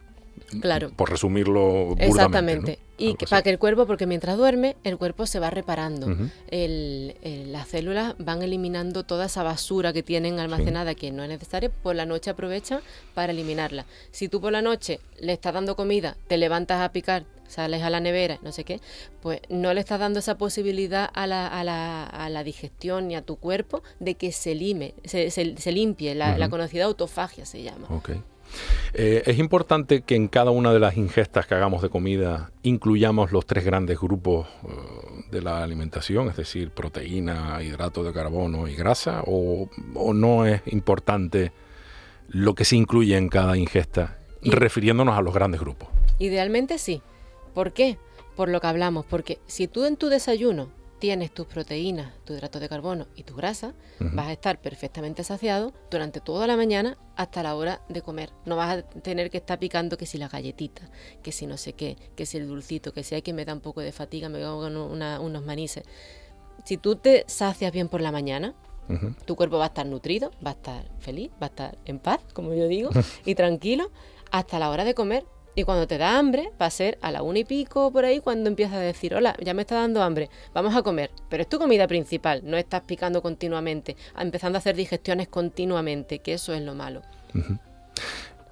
Claro. 0.61 0.91
Por 0.95 1.09
resumirlo 1.09 1.95
Exactamente. 1.97 2.79
Y 2.97 3.15
para 3.15 3.41
que 3.41 3.49
el 3.49 3.57
cuerpo, 3.57 3.87
porque 3.87 4.05
mientras 4.05 4.37
duerme, 4.37 4.75
el 4.83 4.97
cuerpo 4.97 5.25
se 5.25 5.39
va 5.39 5.49
reparando. 5.49 6.07
las 6.51 7.67
células 7.67 8.15
van 8.19 8.43
eliminando 8.43 9.03
toda 9.03 9.25
esa 9.25 9.43
basura 9.43 9.91
que 9.91 10.03
tienen 10.03 10.39
almacenada 10.39 10.93
que 10.93 11.11
no 11.11 11.23
es 11.23 11.29
necesaria, 11.29 11.71
por 11.71 11.95
la 11.95 12.05
noche 12.05 12.29
aprovechan 12.29 12.81
para 13.15 13.31
eliminarla. 13.31 13.85
Si 14.11 14.29
tú 14.29 14.39
por 14.39 14.51
la 14.51 14.61
noche 14.61 14.99
le 15.19 15.33
estás 15.33 15.53
dando 15.53 15.75
comida, 15.75 16.15
te 16.27 16.37
levantas 16.37 16.81
a 16.81 16.91
picar, 16.91 17.25
sales 17.47 17.83
a 17.83 17.89
la 17.89 17.99
nevera, 17.99 18.39
no 18.41 18.51
sé 18.51 18.63
qué, 18.63 18.79
pues 19.21 19.41
no 19.49 19.73
le 19.73 19.81
estás 19.81 19.99
dando 19.99 20.19
esa 20.19 20.37
posibilidad 20.37 21.09
a 21.13 21.27
la, 21.27 21.47
a 21.47 21.63
la, 21.63 22.05
a 22.05 22.29
la 22.29 22.43
digestión 22.43 23.07
ni 23.07 23.15
a 23.15 23.21
tu 23.21 23.35
cuerpo 23.35 23.83
de 23.99 24.15
que 24.15 24.31
se, 24.31 24.55
lime, 24.55 24.93
se, 25.03 25.29
se, 25.31 25.71
limpie, 25.71 26.15
la, 26.15 26.49
conocida 26.49 26.85
autofagia 26.85 27.45
se 27.45 27.61
llama. 27.63 27.87
Okay. 27.89 28.21
Eh, 28.93 29.23
es 29.25 29.39
importante 29.39 30.01
que 30.01 30.15
en 30.15 30.27
cada 30.27 30.51
una 30.51 30.73
de 30.73 30.79
las 30.79 30.97
ingestas 30.97 31.47
que 31.47 31.55
hagamos 31.55 31.81
de 31.81 31.89
comida 31.89 32.51
incluyamos 32.63 33.31
los 33.31 33.45
tres 33.45 33.63
grandes 33.63 33.99
grupos 33.99 34.47
eh, 34.63 35.23
de 35.31 35.41
la 35.41 35.63
alimentación, 35.63 36.27
es 36.27 36.35
decir, 36.35 36.71
proteína, 36.71 37.61
hidrato 37.63 38.03
de 38.03 38.13
carbono 38.13 38.67
y 38.67 38.75
grasa, 38.75 39.23
o, 39.25 39.69
o 39.95 40.13
no 40.13 40.45
es 40.45 40.61
importante 40.67 41.51
lo 42.29 42.55
que 42.55 42.65
se 42.65 42.75
incluye 42.75 43.17
en 43.17 43.29
cada 43.29 43.57
ingesta, 43.57 44.17
refiriéndonos 44.41 45.17
a 45.17 45.21
los 45.21 45.33
grandes 45.33 45.61
grupos. 45.61 45.89
Idealmente 46.19 46.77
sí. 46.77 47.01
¿Por 47.53 47.73
qué? 47.73 47.97
Por 48.35 48.49
lo 48.49 48.61
que 48.61 48.67
hablamos, 48.67 49.05
porque 49.05 49.39
si 49.47 49.67
tú 49.67 49.85
en 49.85 49.97
tu 49.97 50.07
desayuno 50.07 50.69
tienes 51.01 51.33
tus 51.33 51.47
proteínas, 51.47 52.13
tu 52.25 52.33
hidrato 52.33 52.59
de 52.59 52.69
carbono 52.69 53.07
y 53.15 53.23
tu 53.23 53.35
grasa, 53.35 53.73
vas 53.99 54.27
a 54.27 54.33
estar 54.33 54.61
perfectamente 54.61 55.23
saciado 55.23 55.73
durante 55.89 56.21
toda 56.21 56.45
la 56.45 56.55
mañana 56.55 56.95
hasta 57.15 57.41
la 57.41 57.55
hora 57.55 57.81
de 57.89 58.03
comer. 58.03 58.29
No 58.45 58.55
vas 58.55 58.77
a 58.77 58.81
tener 58.83 59.31
que 59.31 59.39
estar 59.39 59.57
picando 59.57 59.97
que 59.97 60.05
si 60.05 60.19
la 60.19 60.27
galletita, 60.27 60.83
que 61.23 61.31
si 61.31 61.47
no 61.47 61.57
sé 61.57 61.73
qué, 61.73 61.97
que 62.15 62.27
si 62.27 62.37
el 62.37 62.47
dulcito, 62.47 62.93
que 62.93 63.03
si 63.03 63.15
hay 63.15 63.23
que 63.23 63.33
me 63.33 63.45
da 63.45 63.53
un 63.53 63.61
poco 63.61 63.81
de 63.81 63.91
fatiga, 63.91 64.29
me 64.29 64.43
hago 64.43 64.67
unos 64.67 65.43
manices. 65.43 65.85
Si 66.65 66.77
tú 66.77 66.95
te 66.95 67.25
sacias 67.27 67.71
bien 67.71 67.89
por 67.89 68.01
la 68.01 68.11
mañana, 68.11 68.53
tu 69.25 69.35
cuerpo 69.35 69.57
va 69.57 69.65
a 69.65 69.67
estar 69.69 69.87
nutrido, 69.87 70.29
va 70.45 70.51
a 70.51 70.53
estar 70.53 70.85
feliz, 70.99 71.31
va 71.41 71.47
a 71.47 71.49
estar 71.49 71.77
en 71.85 71.97
paz, 71.97 72.19
como 72.33 72.53
yo 72.53 72.67
digo, 72.67 72.91
y 73.25 73.33
tranquilo, 73.33 73.89
hasta 74.29 74.59
la 74.59 74.69
hora 74.69 74.83
de 74.83 74.93
comer 74.93 75.25
y 75.53 75.63
cuando 75.63 75.87
te 75.87 75.97
da 75.97 76.17
hambre, 76.17 76.51
va 76.61 76.67
a 76.67 76.69
ser 76.69 76.97
a 77.01 77.11
la 77.11 77.23
una 77.23 77.39
y 77.39 77.43
pico 77.43 77.91
por 77.91 78.05
ahí 78.05 78.19
cuando 78.21 78.49
empiezas 78.49 78.75
a 78.75 78.79
decir, 78.79 79.13
hola, 79.13 79.35
ya 79.41 79.53
me 79.53 79.63
está 79.63 79.75
dando 79.75 80.01
hambre, 80.01 80.29
vamos 80.53 80.75
a 80.75 80.81
comer. 80.81 81.11
Pero 81.29 81.43
es 81.43 81.49
tu 81.49 81.59
comida 81.59 81.87
principal, 81.87 82.41
no 82.45 82.57
estás 82.57 82.81
picando 82.81 83.21
continuamente, 83.21 83.97
empezando 84.17 84.57
a 84.57 84.59
hacer 84.59 84.75
digestiones 84.75 85.27
continuamente, 85.27 86.19
que 86.19 86.33
eso 86.33 86.53
es 86.53 86.61
lo 86.61 86.73
malo. 86.73 87.01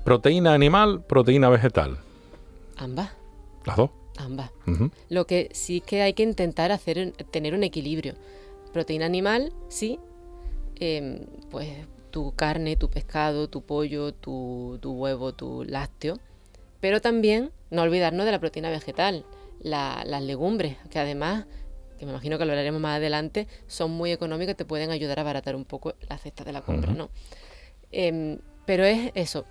¿Proteína 0.04 0.54
animal, 0.54 1.02
proteína 1.04 1.50
vegetal? 1.50 1.98
Ambas. 2.76 3.12
¿Las 3.66 3.78
dos? 3.78 3.92
Ambas. 4.18 4.52
Lo 5.08 5.26
que 5.26 5.50
sí 5.54 5.78
es 5.78 5.84
que 5.84 6.02
hay 6.02 6.14
que 6.14 6.24
intentar 6.24 6.74
hacer, 6.74 7.14
tener 7.32 7.54
un 7.54 7.64
equilibrio. 7.64 8.16
Proteína 8.74 9.06
animal, 9.06 9.54
sí, 9.70 10.00
em, 10.76 11.26
pues 11.50 11.70
tu 12.12 12.34
carne, 12.34 12.76
tu 12.76 12.90
pescado, 12.90 13.48
tu 13.48 13.62
pollo, 13.62 14.14
tu, 14.14 14.78
tu 14.82 14.92
huevo, 14.92 15.34
tu 15.34 15.64
lácteo 15.64 16.20
pero 16.80 17.02
también 17.02 17.52
no 17.70 17.82
olvidarnos 17.82 18.26
de 18.26 18.32
la 18.32 18.40
proteína 18.40 18.70
vegetal, 18.70 19.26
las 19.62 20.24
legumbres, 20.24 20.78
que 20.90 21.00
además, 21.00 21.46
que 21.98 22.06
me 22.06 22.12
imagino 22.12 22.38
que 22.38 22.46
lo 22.46 22.52
hablaremos 22.52 22.82
más 22.82 22.98
adelante, 22.98 23.48
son 23.68 23.92
muy 23.92 24.12
económicas 24.12 24.54
y 24.54 24.58
te 24.58 24.66
pueden 24.66 24.92
ayudar 24.92 25.20
a 25.20 25.22
abaratar 25.22 25.56
un 25.56 25.66
poco 25.66 25.96
la 26.08 26.18
cesta 26.18 26.44
de 26.44 26.54
la 26.54 26.62
compra, 26.62 26.94
¿no? 26.94 27.10
Em, 27.92 28.40
pero 28.66 28.86
es 28.86 29.12
eso, 29.16 29.46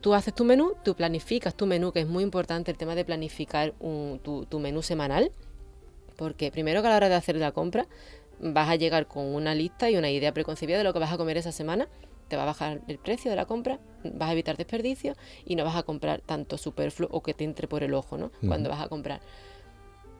tú 0.00 0.14
haces 0.14 0.34
tu 0.34 0.44
menú, 0.44 0.74
tú 0.84 0.94
planificas 0.94 1.54
tu 1.54 1.66
menú, 1.66 1.92
que 1.92 2.00
es 2.00 2.06
muy 2.06 2.22
importante 2.22 2.70
el 2.70 2.76
tema 2.76 2.94
de 2.94 3.04
planificar 3.04 3.72
tu, 4.22 4.46
tu, 4.46 4.58
menú 4.58 4.82
semanal, 4.82 5.30
porque 6.16 6.50
primero 6.50 6.82
que 6.82 6.88
a 6.88 6.90
la 6.90 6.96
hora 6.96 7.08
de 7.08 7.14
hacer 7.14 7.36
la 7.36 7.52
compra 7.52 7.86
vas 8.40 8.68
a 8.68 8.76
llegar 8.76 9.06
con 9.06 9.24
una 9.34 9.54
lista 9.54 9.88
y 9.90 9.96
una 9.96 10.10
idea 10.10 10.34
preconcebida 10.34 10.76
de 10.76 10.84
lo 10.84 10.92
que 10.92 10.98
vas 10.98 11.12
a 11.12 11.16
comer 11.16 11.38
esa 11.38 11.52
semana 11.52 11.88
te 12.34 12.36
va 12.36 12.42
a 12.42 12.46
bajar 12.46 12.80
el 12.88 12.98
precio 12.98 13.30
de 13.30 13.36
la 13.36 13.46
compra, 13.46 13.78
vas 14.02 14.28
a 14.28 14.32
evitar 14.32 14.56
desperdicios 14.56 15.16
y 15.46 15.54
no 15.54 15.64
vas 15.64 15.76
a 15.76 15.84
comprar 15.84 16.20
tanto 16.20 16.58
superfluo 16.58 17.08
o 17.12 17.22
que 17.22 17.32
te 17.32 17.44
entre 17.44 17.68
por 17.68 17.84
el 17.84 17.94
ojo, 17.94 18.18
¿no? 18.18 18.32
Cuando 18.44 18.70
vas 18.70 18.80
a 18.80 18.88
comprar. 18.88 19.20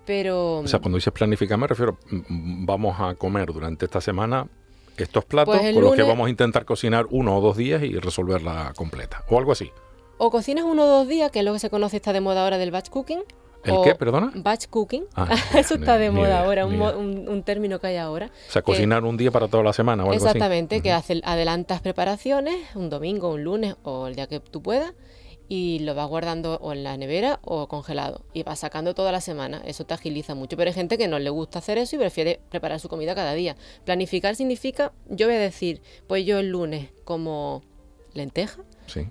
Pero... 0.07 0.59
O 0.59 0.69
sea, 0.69 0.79
cuando 0.79 0.97
dices 0.97 1.13
planificar 1.13 1.59
me 1.59 1.67
refiero, 1.67 1.99
vamos 2.31 3.01
a 3.01 3.17
comer 3.17 3.53
durante 3.53 3.87
esta 3.87 4.01
semana 4.01 4.47
estos 4.97 5.25
platos 5.25 5.57
pues 5.57 5.75
con 5.75 5.83
los 5.83 5.97
que 5.97 6.05
vamos 6.05 6.29
a 6.29 6.31
intentar 6.31 6.65
cocinar 6.65 7.07
uno 7.11 7.37
o 7.37 7.41
dos 7.41 7.57
días 7.57 7.83
y 7.83 7.99
resolverla 7.99 8.73
completa, 8.77 9.25
o 9.29 9.37
algo 9.37 9.51
así. 9.51 9.73
O 10.19 10.31
cocinas 10.31 10.65
uno 10.65 10.85
o 10.85 10.87
dos 10.87 11.09
días, 11.09 11.33
que 11.33 11.41
es 11.41 11.45
lo 11.45 11.53
que 11.53 11.59
se 11.59 11.69
conoce, 11.69 11.97
está 11.97 12.13
de 12.13 12.21
moda 12.21 12.45
ahora 12.45 12.59
del 12.59 12.71
batch 12.71 12.91
cooking, 12.91 13.25
¿El 13.65 13.77
qué, 13.83 13.95
perdona? 13.95 14.33
Batch 14.35 14.67
cooking. 14.69 15.05
Ah, 15.15 15.35
Eso 15.59 15.75
está 15.75 15.99
de 15.99 16.11
moda 16.11 16.45
ahora, 16.45 16.67
un, 16.67 17.43
término 17.45 17.79
que 17.79 17.89
hay 17.89 17.97
ahora. 17.97 18.31
O 18.49 18.53
sea, 18.53 18.63
cocinar 18.63 19.05
un 19.05 19.17
día 19.17 19.31
para 19.31 19.49
toda 19.49 19.63
la 19.63 19.73
semana 19.73 20.05
o 20.05 20.13
algo 20.13 20.25
Exactamente, 20.25 20.81
que 20.81 20.93
hace, 20.93 21.21
adelantas 21.25 21.81
preparaciones, 21.81 22.57
un 22.75 22.91
domingo, 22.91 23.31
un 23.31 23.45
lunes 23.45 23.77
o 23.83 24.07
el 24.07 24.15
día 24.15 24.27
que 24.27 24.41
tú 24.41 24.63
puedas, 24.63 24.93
y 25.49 25.81
lo 25.81 25.95
vas 25.95 26.09
guardando 26.09 26.59
o 26.63 26.73
en 26.73 26.85
la 26.85 26.97
nevera 26.97 27.39
o 27.43 27.69
congelado. 27.69 28.25
Y 28.33 28.43
vas 28.43 28.61
sacando 28.61 28.95
toda 28.95 29.13
la 29.13 29.21
semana. 29.21 29.63
Eso 29.65 29.85
te 29.85 29.95
agiliza 29.95 30.35
mucho. 30.35 30.57
Pero 30.57 30.69
hay 30.69 30.75
gente 30.75 30.97
que 30.97 31.09
no 31.09 31.19
le 31.19 31.31
gusta 31.31 31.59
hacer 31.59 31.79
eso 31.79 31.97
y 31.97 31.99
prefiere 31.99 32.41
preparar 32.51 32.81
su 32.81 32.89
comida 32.89 33.15
cada 33.15 33.35
día. 33.35 33.57
Planificar 33.85 34.37
significa, 34.37 34.93
yo 35.09 35.27
voy 35.27 35.37
a 35.37 35.41
decir, 35.41 35.83
pues 36.07 36.25
yo 36.25 36.39
el 36.39 36.49
lunes 36.49 36.89
como 37.05 37.63
lenteja, 38.15 38.63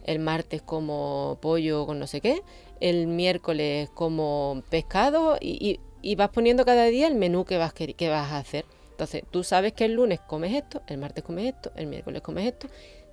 el 0.05 0.19
martes 0.19 0.61
como 0.61 1.37
pollo 1.41 1.85
con 1.85 1.99
no 1.99 2.07
sé 2.07 2.21
qué, 2.21 2.41
el 2.83 3.07
miércoles 3.07 3.89
como 3.93 4.61
pescado 4.69 5.37
y, 5.39 5.79
vas 6.17 6.29
poniendo 6.31 6.65
cada 6.65 6.83
día 6.87 7.07
el 7.07 7.15
menú 7.15 7.45
que 7.45 7.57
vas, 7.57 7.71
que, 7.71 8.09
vas 8.09 8.31
a 8.33 8.37
hacer. 8.37 8.65
Entonces, 8.91 9.23
tú 9.31 9.45
sabes 9.45 9.71
que 9.71 9.85
el 9.85 9.93
lunes 9.93 10.19
comes 10.19 10.53
esto, 10.53 10.83
el 10.87 10.97
martes 10.97 11.23
comes 11.23 11.45
esto, 11.45 11.71
el 11.77 11.87
miércoles 11.87 12.21
comes 12.21 12.45
esto. 12.45 12.67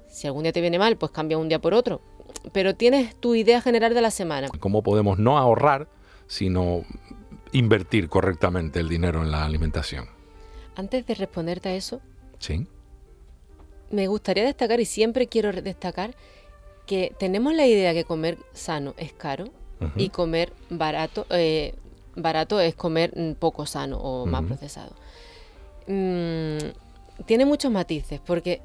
Si 0.09 0.27
algún 0.27 0.43
día 0.43 0.53
te 0.53 0.61
viene 0.61 0.81
mal, 0.81 0.97
pues 0.97 1.13
cambia 1.13 1.39
un 1.39 1.49
día 1.49 1.61
por 1.61 1.73
otro. 1.73 2.03
Pero 2.53 2.75
tienes 2.75 3.15
tu 3.15 3.37
idea 3.37 3.61
general 3.61 3.95
de 3.95 4.01
la 4.01 4.11
semana. 4.11 4.49
¿Cómo 4.59 4.83
podemos 4.83 5.21
no 5.21 5.39
ahorrar, 5.39 5.87
sino 6.27 6.83
invertir 7.53 8.09
correctamente 8.09 8.81
el 8.81 8.89
dinero 8.89 9.23
en 9.23 9.31
la 9.31 9.45
alimentación? 9.45 10.09
Antes 10.75 11.07
de 11.07 11.15
responderte 11.15 11.69
a 11.69 11.75
eso, 11.77 12.01
¿Sí? 12.41 12.67
me 13.93 14.09
gustaría 14.09 14.45
destacar, 14.45 14.81
y 14.81 14.85
siempre 14.85 15.29
quiero 15.29 15.53
destacar, 15.53 16.17
que 16.87 17.15
tenemos 17.21 17.55
la 17.55 17.69
idea 17.69 17.95
que 17.95 18.03
comer 18.03 18.37
sano 18.53 18.95
es 18.97 19.13
caro 19.13 19.53
y 19.97 20.11
comer 20.11 20.53
barato, 20.69 21.27
eh, 21.31 21.75
barato 22.17 22.61
es 22.61 22.75
comer 22.75 23.13
poco 23.39 23.67
sano 23.67 23.99
o 23.99 24.27
más 24.27 24.45
procesado. 24.45 24.95
Mm, 25.87 26.59
tiene 27.27 27.45
muchos 27.45 27.71
matices, 27.71 28.21
porque 28.25 28.63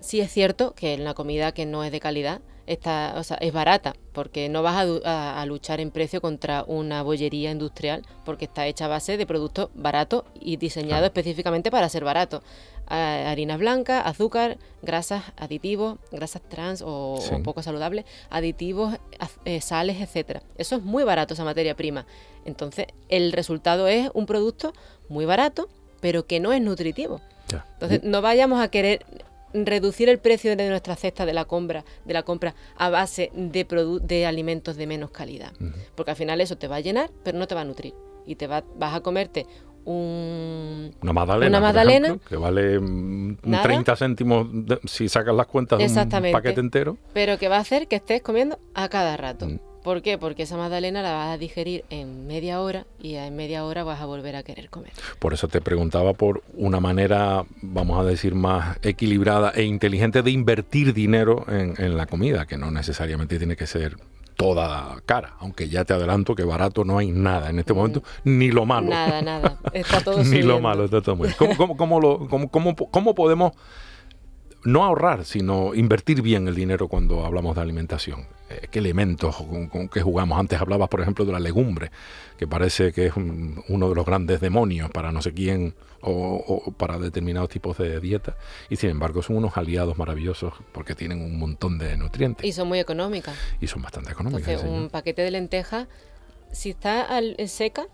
sí 0.00 0.20
es 0.20 0.30
cierto 0.30 0.74
que 0.74 0.94
en 0.94 1.04
la 1.04 1.14
comida 1.14 1.52
que 1.52 1.66
no 1.66 1.84
es 1.84 1.92
de 1.92 2.00
calidad 2.00 2.40
está, 2.66 3.14
o 3.16 3.22
sea, 3.22 3.36
es 3.38 3.52
barata, 3.52 3.94
porque 4.12 4.48
no 4.48 4.62
vas 4.62 4.86
a, 5.04 5.44
luchar 5.46 5.80
en 5.80 5.90
precio 5.90 6.20
contra 6.20 6.64
una 6.64 7.02
bollería 7.02 7.50
industrial, 7.50 8.02
porque 8.24 8.46
está 8.46 8.66
hecha 8.66 8.86
a 8.86 8.88
base 8.88 9.16
de 9.16 9.26
productos 9.26 9.70
baratos 9.74 10.24
y 10.40 10.56
diseñados 10.56 11.06
específicamente 11.06 11.70
para 11.70 11.88
ser 11.88 12.04
baratos. 12.04 12.42
Harina 12.86 13.56
blanca, 13.56 14.00
azúcar, 14.00 14.58
grasas, 14.82 15.24
aditivos, 15.36 15.98
grasas 16.12 16.42
trans 16.42 16.82
o, 16.84 17.18
poco 17.42 17.62
saludables, 17.62 18.04
aditivos, 18.30 18.98
eh, 19.44 19.60
sales, 19.60 20.00
etcétera. 20.00 20.42
Eso 20.58 20.76
es 20.76 20.82
muy 20.82 21.04
barato 21.04 21.34
esa 21.34 21.44
materia 21.44 21.74
prima. 21.74 22.06
Entonces, 22.44 22.86
el 23.08 23.32
resultado 23.32 23.88
es 23.88 24.10
un 24.14 24.26
producto 24.26 24.72
muy 25.08 25.24
barato, 25.24 25.68
pero 26.00 26.26
que 26.26 26.40
no 26.40 26.52
es 26.52 26.60
nutritivo. 26.60 27.20
Entonces, 27.74 28.02
no 28.02 28.20
vayamos 28.20 28.60
a 28.60 28.68
querer 28.68 29.04
reducir 29.54 30.08
el 30.08 30.18
precio 30.18 30.56
de 30.56 30.68
nuestra 30.68 30.96
cesta 30.96 31.24
de 31.24 31.32
la 31.32 31.44
compra, 31.44 31.84
de 32.04 32.12
la 32.12 32.24
compra 32.24 32.54
a 32.76 32.90
base 32.90 33.30
de, 33.34 33.64
de 34.02 34.26
alimentos 34.26 34.76
de 34.76 34.86
menos 34.86 35.10
calidad. 35.10 35.52
Porque 35.94 36.10
al 36.10 36.16
final 36.16 36.40
eso 36.40 36.58
te 36.58 36.68
va 36.68 36.76
a 36.76 36.80
llenar, 36.80 37.10
pero 37.22 37.38
no 37.38 37.46
te 37.46 37.54
va 37.54 37.60
a 37.60 37.64
nutrir. 37.64 37.94
Y 38.26 38.36
te 38.36 38.46
va, 38.46 38.64
vas 38.76 38.94
a 38.94 39.00
comerte 39.00 39.46
una 39.84 41.12
magdalena, 41.12 42.18
que 42.28 42.36
vale 42.36 42.78
30 42.78 43.92
mm, 43.92 43.96
céntimos 43.96 44.46
si 44.84 45.08
sacas 45.08 45.34
las 45.34 45.46
cuentas 45.46 45.78
de 45.78 45.86
un 45.86 46.32
paquete 46.32 46.60
entero. 46.60 46.96
Pero 47.12 47.38
que 47.38 47.48
va 47.48 47.56
a 47.56 47.60
hacer 47.60 47.88
que 47.88 47.96
estés 47.96 48.22
comiendo 48.22 48.58
a 48.74 48.88
cada 48.88 49.16
rato. 49.16 49.46
Mm. 49.46 49.58
¿Por 49.82 50.00
qué? 50.00 50.16
Porque 50.16 50.44
esa 50.44 50.56
magdalena 50.56 51.02
la 51.02 51.12
vas 51.12 51.34
a 51.34 51.36
digerir 51.36 51.84
en 51.90 52.26
media 52.26 52.62
hora 52.62 52.86
y 53.02 53.16
en 53.16 53.36
media 53.36 53.66
hora 53.66 53.84
vas 53.84 54.00
a 54.00 54.06
volver 54.06 54.34
a 54.34 54.42
querer 54.42 54.70
comer. 54.70 54.92
Por 55.18 55.34
eso 55.34 55.46
te 55.46 55.60
preguntaba 55.60 56.14
por 56.14 56.42
una 56.54 56.80
manera, 56.80 57.44
vamos 57.60 58.00
a 58.00 58.04
decir, 58.04 58.34
más 58.34 58.78
equilibrada 58.82 59.50
e 59.54 59.64
inteligente 59.64 60.22
de 60.22 60.30
invertir 60.30 60.94
dinero 60.94 61.44
en 61.48 61.98
la 61.98 62.06
comida, 62.06 62.46
que 62.46 62.56
no 62.56 62.70
necesariamente 62.70 63.36
tiene 63.36 63.56
que 63.56 63.66
ser 63.66 63.98
toda 64.36 65.00
cara, 65.06 65.34
aunque 65.40 65.68
ya 65.68 65.84
te 65.84 65.94
adelanto 65.94 66.34
que 66.34 66.44
barato 66.44 66.84
no 66.84 66.98
hay 66.98 67.10
nada 67.10 67.50
en 67.50 67.58
este 67.58 67.72
momento, 67.72 68.02
ni 68.24 68.50
lo 68.50 68.66
malo. 68.66 68.88
Nada, 68.88 69.22
nada, 69.22 69.58
está 69.72 70.00
todo 70.00 70.22
Ni 70.24 70.42
lo 70.42 70.60
malo, 70.60 70.84
está 70.84 71.00
todo 71.00 71.16
muy 71.16 71.28
bien. 71.28 71.56
¿Cómo, 71.56 71.76
cómo, 71.76 72.00
lo, 72.00 72.28
cómo, 72.28 72.50
cómo, 72.50 73.14
podemos 73.14 73.52
no 74.64 74.84
ahorrar, 74.84 75.24
sino 75.24 75.74
invertir 75.74 76.22
bien 76.22 76.48
el 76.48 76.54
dinero 76.54 76.88
cuando 76.88 77.24
hablamos 77.24 77.54
de 77.54 77.62
alimentación? 77.62 78.26
Eh, 78.50 78.68
¿Qué 78.70 78.80
elementos 78.80 79.36
con, 79.36 79.88
qué 79.88 80.02
jugamos? 80.02 80.38
Antes 80.38 80.60
hablabas, 80.60 80.88
por 80.88 81.00
ejemplo, 81.00 81.24
de 81.24 81.32
la 81.32 81.40
legumbre, 81.40 81.90
que 82.36 82.46
parece 82.46 82.92
que 82.92 83.06
es 83.06 83.12
uno 83.16 83.88
de 83.88 83.94
los 83.94 84.04
grandes 84.04 84.40
demonios 84.40 84.90
para 84.90 85.12
no 85.12 85.22
sé 85.22 85.32
quién 85.32 85.74
o, 86.02 86.72
para 86.76 86.98
determinados 86.98 87.48
tipos 87.48 87.78
de 87.78 88.00
dieta. 88.00 88.36
Y 88.68 88.76
sin 88.76 88.90
embargo 88.90 89.22
son 89.22 89.36
unos 89.36 89.56
aliados 89.56 89.96
maravillosos 89.96 90.52
porque 90.72 90.94
tienen 90.94 91.22
un 91.22 91.38
montón 91.38 91.78
de 91.78 91.96
nutrientes. 91.96 92.44
Y 92.44 92.52
son 92.52 92.68
muy 92.68 92.78
económicas. 92.78 93.34
Y 93.60 93.66
son 93.66 93.82
bastante 93.82 94.12
económicas. 94.12 94.48
Entonces, 94.48 94.70
un 94.70 94.90
paquete 94.90 95.22
de 95.22 95.30
lentejas, 95.30 95.88
si 96.52 96.70
está 96.70 97.02
al, 97.02 97.36
seca, 97.48 97.86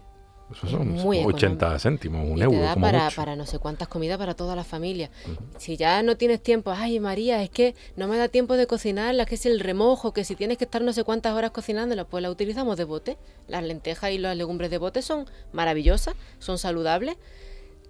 eso 0.52 0.66
son 0.66 0.98
80 0.98 1.78
céntimos, 1.78 2.28
un 2.28 2.42
euro. 2.42 2.60
da 2.60 2.74
para, 2.74 3.10
para, 3.10 3.36
no 3.36 3.46
sé 3.46 3.58
cuántas 3.58 3.88
comidas 3.88 4.18
para 4.18 4.34
toda 4.34 4.56
la 4.56 4.64
familia. 4.64 5.10
Si 5.58 5.76
ya 5.76 6.02
no 6.02 6.16
tienes 6.16 6.42
tiempo, 6.42 6.72
ay 6.72 6.98
María, 7.00 7.42
es 7.42 7.50
que 7.50 7.74
no 7.96 8.08
me 8.08 8.16
da 8.16 8.28
tiempo 8.28 8.56
de 8.56 8.66
cocinarla, 8.66 9.26
que 9.26 9.36
es 9.36 9.46
el 9.46 9.60
remojo, 9.60 10.12
que 10.12 10.24
si 10.24 10.34
tienes 10.34 10.58
que 10.58 10.64
estar 10.64 10.82
no 10.82 10.92
sé 10.92 11.04
cuántas 11.04 11.34
horas 11.34 11.52
cocinándola, 11.52 12.04
pues 12.04 12.22
la 12.22 12.30
utilizamos 12.30 12.76
de 12.76 12.84
bote. 12.84 13.16
Las 13.48 13.62
lentejas 13.62 14.10
y 14.10 14.18
las 14.18 14.36
legumbres 14.36 14.70
de 14.70 14.78
bote 14.78 15.02
son 15.02 15.26
maravillosas, 15.52 16.14
son 16.38 16.58
saludables 16.58 17.16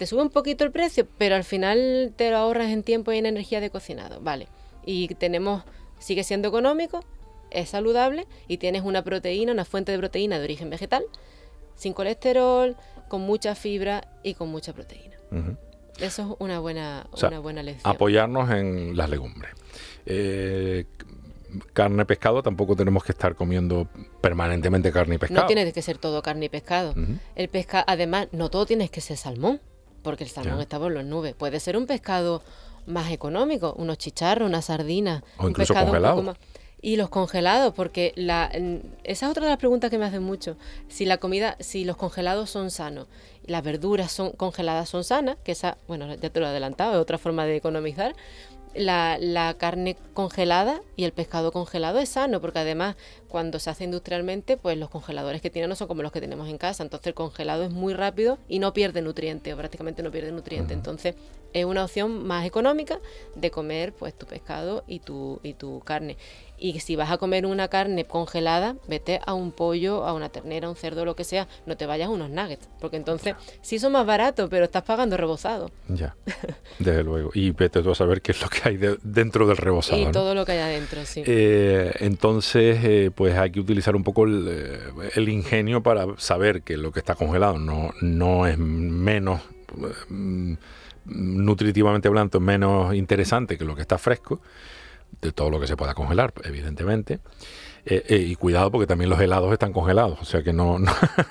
te 0.01 0.07
sube 0.07 0.23
un 0.23 0.31
poquito 0.31 0.65
el 0.65 0.73
precio, 0.73 1.07
pero 1.19 1.37
al 1.37 1.45
final 1.45 2.15
te 2.17 2.31
lo 2.31 2.39
ahorras 2.39 2.71
en 2.71 2.83
tiempo 2.83 3.13
y 3.13 3.19
en 3.19 3.27
energía 3.27 3.61
de 3.61 3.69
cocinado, 3.69 4.19
vale. 4.23 4.49
Y 4.87 5.09
tenemos, 5.09 5.63
sigue 5.99 6.25
siendo 6.25 6.49
económico, 6.49 7.05
es 7.51 7.69
saludable 7.69 8.27
y 8.49 8.57
tienes 8.57 8.83
una 8.83 9.05
proteína, 9.05 9.53
una 9.53 9.67
fuente 9.67 9.93
de 9.93 9.99
proteína 9.99 10.39
de 10.39 10.45
origen 10.45 10.71
vegetal, 10.71 11.05
sin 11.81 11.95
colesterol, 11.95 12.77
con 13.09 13.23
mucha 13.23 13.55
fibra 13.55 14.07
y 14.23 14.35
con 14.35 14.51
mucha 14.51 14.75
proteína. 14.75 15.17
Eso 15.99 16.23
es 16.23 16.37
una 16.39 16.61
buena, 16.61 17.07
una 17.23 17.39
buena 17.41 17.63
lección. 17.63 17.95
Apoyarnos 17.95 18.51
en 18.51 18.97
las 18.97 19.09
legumbres. 19.09 19.53
Eh, 20.05 20.85
carne, 21.73 22.05
pescado, 22.05 22.43
tampoco 22.43 22.77
tenemos 22.77 23.03
que 23.03 23.13
estar 23.13 23.35
comiendo 23.35 23.89
permanentemente 24.21 24.93
carne 24.93 25.15
y 25.15 25.19
pescado. 25.19 25.41
No 25.41 25.47
tiene 25.47 25.73
que 25.73 25.81
ser 25.81 25.97
todo 25.97 26.21
carne 26.21 26.47
y 26.47 26.49
pescado. 26.51 26.95
El 27.35 27.49
pescado, 27.49 27.85
además, 27.87 28.29
no 28.33 28.51
todo 28.51 28.67
tienes 28.67 28.91
que 28.91 29.01
ser 29.01 29.17
salmón 29.17 29.61
porque 30.03 30.25
el 30.25 30.31
salmón 30.31 30.61
está 30.61 30.79
por 30.79 30.93
las 30.93 31.05
nubes. 31.07 31.35
Puede 31.35 31.61
ser 31.61 31.79
un 31.79 31.87
pescado 31.87 32.43
más 32.87 33.11
económico, 33.11 33.75
unos 33.79 33.97
chicharros, 33.97 34.47
una 34.47 34.61
sardina. 34.61 35.25
O 35.39 35.49
incluso 35.49 35.75
congelado. 35.75 36.37
Y 36.83 36.97
los 36.97 37.11
congelados, 37.11 37.75
porque 37.75 38.13
la, 38.17 38.51
esa 39.05 39.27
es 39.27 39.31
otra 39.31 39.45
de 39.45 39.51
las 39.51 39.59
preguntas 39.59 39.91
que 39.91 39.99
me 39.99 40.07
hacen 40.07 40.23
mucho. 40.23 40.57
Si 40.89 41.05
la 41.05 41.19
comida, 41.19 41.57
si 41.61 41.85
los 41.85 41.97
congelados 41.97 42.51
son 42.51 42.71
sanos, 42.71 43.07
y 43.47 43.53
las 43.53 43.63
verduras 43.63 44.13
son 44.13 44.33
congeladas 44.33 44.89
son 44.89 45.05
sanas, 45.05 45.37
que 45.45 45.53
esa, 45.53 45.77
bueno, 45.89 46.15
ya 46.15 46.31
te 46.31 46.41
lo 46.41 46.47
he 46.47 46.49
adelantado, 46.49 46.95
es 46.95 46.99
otra 46.99 47.19
forma 47.19 47.45
de 47.45 47.57
economizar, 47.57 48.15
la, 48.75 49.19
la, 49.19 49.55
carne 49.55 49.97
congelada 50.15 50.81
y 50.95 51.05
el 51.05 51.13
pescado 51.13 51.51
congelado 51.51 51.99
es 51.99 52.11
sano, 52.11 52.41
porque 52.41 52.61
además 52.61 52.97
cuando 53.29 53.59
se 53.59 53.71
hace 53.71 53.85
industrialmente, 53.85 54.57
pues 54.57 54.79
los 54.79 54.91
congeladores 54.91 55.43
que 55.43 55.51
tienen 55.51 55.71
no 55.71 55.77
son 55.77 55.89
como 55.89 56.03
los 56.03 56.13
que 56.13 56.21
tenemos 56.21 56.49
en 56.49 56.59
casa, 56.59 56.83
entonces 56.83 57.09
el 57.09 57.15
congelado 57.15 57.65
es 57.65 57.71
muy 57.71 57.95
rápido 57.95 58.39
y 58.49 58.61
no 58.61 58.73
pierde 58.73 59.03
nutrientes, 59.03 59.53
o 59.53 59.57
prácticamente 59.57 60.03
no 60.03 60.11
pierde 60.11 60.31
nutrientes, 60.31 60.77
entonces 60.77 61.17
es 61.53 61.65
una 61.65 61.85
opción 61.85 62.27
más 62.27 62.47
económica 62.47 63.01
de 63.35 63.51
comer 63.51 63.93
pues 63.93 64.15
tu 64.15 64.27
pescado 64.27 64.85
y 64.87 65.01
tu, 65.01 65.41
y 65.43 65.55
tu 65.55 65.81
carne. 65.81 66.17
Y 66.63 66.79
si 66.81 66.95
vas 66.95 67.11
a 67.11 67.17
comer 67.17 67.47
una 67.47 67.69
carne 67.69 68.05
congelada, 68.05 68.77
vete 68.87 69.19
a 69.25 69.33
un 69.33 69.51
pollo, 69.51 70.05
a 70.05 70.13
una 70.13 70.29
ternera, 70.29 70.69
un 70.69 70.77
cerdo, 70.77 71.07
lo 71.07 71.17
que 71.17 71.25
sea, 71.25 71.49
no 71.65 71.79
te 71.79 71.87
vayas 71.87 72.09
a 72.09 72.11
unos 72.11 72.29
nuggets, 72.29 72.69
porque 72.81 72.99
entonces 72.99 73.35
sí 73.63 73.79
son 73.79 73.93
más 73.93 74.05
baratos, 74.05 74.51
pero 74.51 74.67
estás 74.67 74.83
pagando 74.83 75.17
rebozado. 75.17 75.71
Ya, 75.89 76.15
desde 76.79 77.03
luego. 77.03 77.31
Y 77.33 77.53
vete 77.53 77.83
tú 77.83 77.91
a 77.91 77.95
saber 77.95 78.21
qué 78.21 78.33
es 78.33 78.43
lo 78.43 78.49
que 78.51 78.69
hay 78.69 78.79
dentro 79.03 79.47
del 79.47 79.57
rebozado. 79.57 80.01
Y 80.03 80.13
todo 80.13 80.35
lo 80.35 80.45
que 80.45 80.53
hay 80.53 80.59
adentro, 80.59 81.05
sí. 81.07 81.23
Eh, 81.25 81.95
entonces, 82.01 82.79
eh, 82.85 83.11
pues 83.15 83.39
hay 83.39 83.51
que 83.51 83.61
utilizar 83.61 83.97
un 83.97 84.05
poco 84.05 84.27
eh, 84.29 84.81
el, 85.15 85.31
ingenio 85.31 85.83
para 85.83 86.07
saber 86.19 86.61
que 86.61 86.77
lo 86.77 86.93
que 86.93 86.99
está 86.99 87.15
congelado 87.15 87.59
no, 87.59 87.95
no 88.03 88.47
es 88.47 88.59
menos 88.59 89.41
mm, 90.11 90.55
nutritivamente 91.07 92.09
hablando, 92.09 92.39
menos 92.39 92.95
interesante 92.95 93.57
que 93.57 93.65
lo 93.65 93.75
que 93.75 93.81
está 93.81 93.97
fresco 93.97 94.43
de 95.21 95.33
todo 95.33 95.51
lo 95.51 95.61
que 95.61 95.67
se 95.67 95.77
pueda 95.77 95.95
congelar, 95.95 96.33
evidentemente. 96.45 97.21
Eh, 97.87 98.05
eh, 98.09 98.17
y 98.17 98.35
cuidado 98.37 98.71
porque 98.71 98.87
también 98.87 99.09
los 99.09 99.19
helados 99.21 99.53
están 99.53 99.73
congelados, 99.73 100.21
o 100.21 100.25
sea 100.25 100.43
que 100.43 100.53
no, 100.53 100.79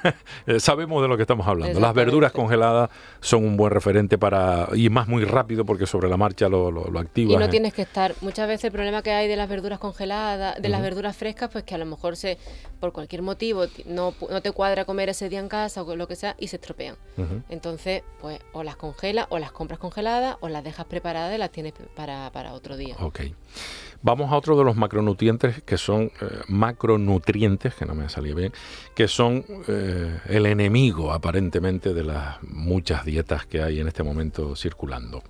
sabemos 0.59 1.01
de 1.01 1.07
lo 1.07 1.15
que 1.15 1.23
estamos 1.23 1.47
hablando. 1.47 1.79
Las 1.79 1.93
verduras 1.93 2.31
congeladas 2.31 2.89
son 3.19 3.45
un 3.45 3.55
buen 3.55 3.71
referente 3.71 4.17
para 4.17 4.67
y 4.73 4.89
más 4.89 5.07
muy 5.07 5.25
rápido 5.25 5.63
porque 5.63 5.85
sobre 5.85 6.09
la 6.09 6.17
marcha 6.17 6.49
lo, 6.49 6.71
lo, 6.71 6.99
activas. 6.99 7.35
Y 7.35 7.37
no 7.37 7.49
tienes 7.49 7.73
que 7.73 7.83
estar. 7.83 8.15
Muchas 8.21 8.47
veces 8.47 8.65
el 8.65 8.71
problema 8.71 9.03
que 9.03 9.11
hay 9.11 9.27
de 9.27 9.35
las 9.35 9.47
verduras 9.47 9.79
congeladas, 9.79 10.59
de 10.59 10.69
las 10.69 10.81
verduras 10.81 11.15
frescas, 11.15 11.49
pues 11.51 11.63
que 11.63 11.75
a 11.75 11.77
lo 11.77 11.85
mejor 11.85 12.15
se 12.15 12.37
por 12.79 12.93
cualquier 12.93 13.21
motivo 13.21 13.65
no, 13.85 14.13
no 14.29 14.41
te 14.41 14.51
cuadra 14.51 14.85
comer 14.85 15.09
ese 15.09 15.29
día 15.29 15.39
en 15.39 15.49
casa 15.49 15.83
o 15.83 15.95
lo 15.95 16.07
que 16.07 16.15
sea 16.15 16.35
y 16.39 16.47
se 16.47 16.55
estropean. 16.55 16.95
Entonces, 17.49 18.03
pues 18.21 18.39
o 18.53 18.63
las 18.63 18.75
congelas 18.75 19.27
o 19.29 19.39
las 19.39 19.51
compras 19.51 19.79
congeladas 19.79 20.37
o 20.39 20.49
las 20.49 20.63
dejas 20.63 20.85
preparadas 20.85 21.35
y 21.35 21.37
las 21.37 21.51
tienes 21.51 21.73
para, 21.95 22.31
para 22.31 22.53
otro 22.53 22.77
día. 22.77 22.95
Ok. 22.99 23.21
Vamos 24.01 24.31
a 24.31 24.37
otro 24.37 24.57
de 24.57 24.63
los 24.63 24.77
macronutrientes 24.77 25.61
que 25.63 25.77
son 25.77 26.11
eh, 26.21 26.39
macronutrientes, 26.47 27.75
que 27.75 27.85
no 27.85 27.95
me 27.95 28.07
salido 28.07 28.37
bien, 28.37 28.53
que 28.95 29.09
son 29.09 29.43
eh, 29.67 30.19
el 30.27 30.45
enemigo 30.45 31.11
aparentemente 31.11 31.93
de 31.93 32.03
las 32.05 32.41
muchas 32.43 33.03
dietas 33.03 33.45
que 33.45 33.61
hay 33.61 33.81
en 33.81 33.87
este 33.87 34.03
momento 34.03 34.55
circulando. 34.55 35.21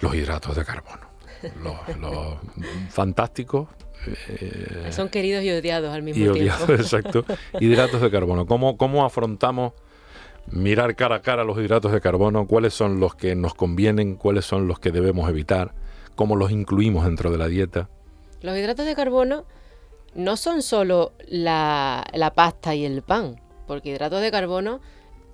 Los 0.00 0.14
hidratos 0.14 0.56
de 0.56 0.64
carbono. 0.64 1.06
Los, 2.00 2.38
fantásticos. 2.90 3.68
Eh, 4.28 4.88
son 4.90 5.08
queridos 5.08 5.44
y 5.44 5.50
odiados 5.50 5.94
al 5.94 6.02
mismo 6.02 6.26
y 6.26 6.40
tiempo. 6.40 6.64
exacto. 6.72 7.24
Hidratos 7.60 8.00
de 8.00 8.10
carbono. 8.10 8.46
¿Cómo, 8.46 8.76
¿Cómo 8.76 9.04
afrontamos 9.04 9.74
mirar 10.50 10.96
cara 10.96 11.16
a 11.16 11.22
cara 11.22 11.44
los 11.44 11.56
hidratos 11.58 11.92
de 11.92 12.00
carbono? 12.00 12.48
¿Cuáles 12.48 12.74
son 12.74 12.98
los 12.98 13.14
que 13.14 13.36
nos 13.36 13.54
convienen? 13.54 14.16
¿Cuáles 14.16 14.44
son 14.44 14.66
los 14.66 14.80
que 14.80 14.90
debemos 14.90 15.30
evitar? 15.30 15.72
Cómo 16.16 16.34
los 16.34 16.50
incluimos 16.50 17.04
dentro 17.04 17.30
de 17.30 17.38
la 17.38 17.46
dieta. 17.46 17.88
Los 18.40 18.56
hidratos 18.58 18.86
de 18.86 18.96
carbono 18.96 19.44
no 20.14 20.36
son 20.36 20.62
solo 20.62 21.12
la, 21.28 22.32
pasta 22.34 22.74
y 22.74 22.84
el 22.84 23.02
pan, 23.02 23.40
porque 23.66 23.90
hidratos 23.90 24.22
de 24.22 24.30
carbono, 24.30 24.80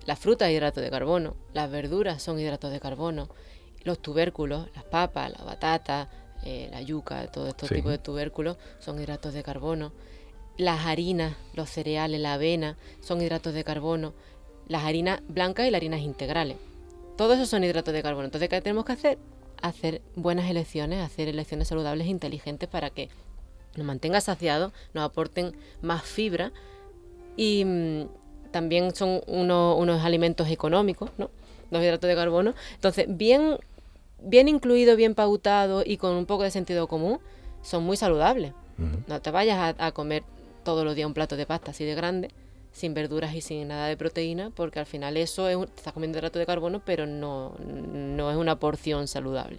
la 0.04 0.16
fruta 0.16 0.50
es 0.50 0.56
hidrato 0.56 0.80
de 0.80 0.90
carbono, 0.90 1.36
las 1.54 1.70
verduras 1.70 2.22
son 2.22 2.38
hidratos 2.38 2.72
de 2.72 2.80
carbono, 2.80 3.28
los 3.84 4.00
tubérculos, 4.00 4.68
las 4.74 4.84
papas, 4.84 5.32
la 5.38 5.44
batata, 5.44 6.10
eh, 6.44 6.68
la 6.72 6.82
yuca, 6.82 7.28
todo 7.28 7.46
este 7.48 7.68
tipo 7.68 7.88
de 7.88 7.98
tubérculos 7.98 8.56
son 8.80 9.00
hidratos 9.00 9.32
de 9.34 9.42
carbono. 9.42 9.92
Las 10.58 10.86
harinas, 10.86 11.34
los 11.54 11.70
cereales, 11.70 12.20
la 12.20 12.34
avena 12.34 12.76
son 13.00 13.22
hidratos 13.22 13.54
de 13.54 13.64
carbono. 13.64 14.12
Las 14.68 14.84
harinas 14.84 15.20
blancas 15.28 15.66
y 15.66 15.70
las 15.70 15.78
harinas 15.78 16.00
integrales. 16.00 16.56
Todo 17.16 17.34
eso 17.34 17.46
son 17.46 17.64
hidratos 17.64 17.94
de 17.94 18.02
carbono. 18.02 18.26
Entonces, 18.26 18.48
¿qué 18.48 18.60
tenemos 18.60 18.84
que 18.84 18.92
hacer? 18.92 19.18
Hacer 19.62 20.02
buenas 20.16 20.50
elecciones, 20.50 21.00
hacer 21.00 21.28
elecciones 21.28 21.68
saludables 21.68 22.06
e 22.06 22.10
inteligentes 22.10 22.68
para 22.68 22.90
que 22.90 23.08
nos 23.76 23.86
mantenga 23.86 24.20
saciados, 24.20 24.72
nos 24.92 25.04
aporten 25.04 25.56
más 25.80 26.02
fibra 26.02 26.52
y 27.36 27.64
mm, 27.64 28.02
también 28.50 28.94
son 28.94 29.22
unos 29.26 30.04
alimentos 30.04 30.48
económicos, 30.50 31.10
¿no? 31.16 31.30
Los 31.70 31.82
hidratos 31.82 32.08
de 32.08 32.14
carbono. 32.14 32.54
Entonces, 32.74 33.06
bien 33.08 33.56
bien 34.22 34.48
incluido, 34.48 34.96
bien 34.96 35.14
pautado 35.14 35.82
y 35.84 35.96
con 35.96 36.14
un 36.14 36.26
poco 36.26 36.44
de 36.44 36.50
sentido 36.50 36.86
común, 36.86 37.18
son 37.62 37.84
muy 37.84 37.96
saludables. 37.96 38.52
No 39.06 39.20
te 39.20 39.30
vayas 39.30 39.76
a, 39.78 39.92
comer 39.92 40.24
todos 40.64 40.84
los 40.84 40.96
días 40.96 41.06
un 41.06 41.14
plato 41.14 41.36
de 41.36 41.46
pasta 41.46 41.70
así 41.70 41.84
de 41.84 41.94
grande, 41.94 42.30
sin 42.72 42.94
verduras 42.94 43.34
y 43.34 43.40
sin 43.40 43.68
nada 43.68 43.86
de 43.86 43.96
proteína, 43.96 44.50
porque 44.50 44.80
al 44.80 44.86
final 44.86 45.16
eso 45.16 45.48
es, 45.48 45.58
estás 45.76 45.92
comiendo 45.92 46.18
hidrato 46.18 46.38
de 46.38 46.46
carbono, 46.46 46.82
pero 46.84 47.06
no, 47.06 47.54
no 47.60 48.30
es 48.30 48.36
una 48.36 48.58
porción 48.58 49.06
saludable. 49.06 49.58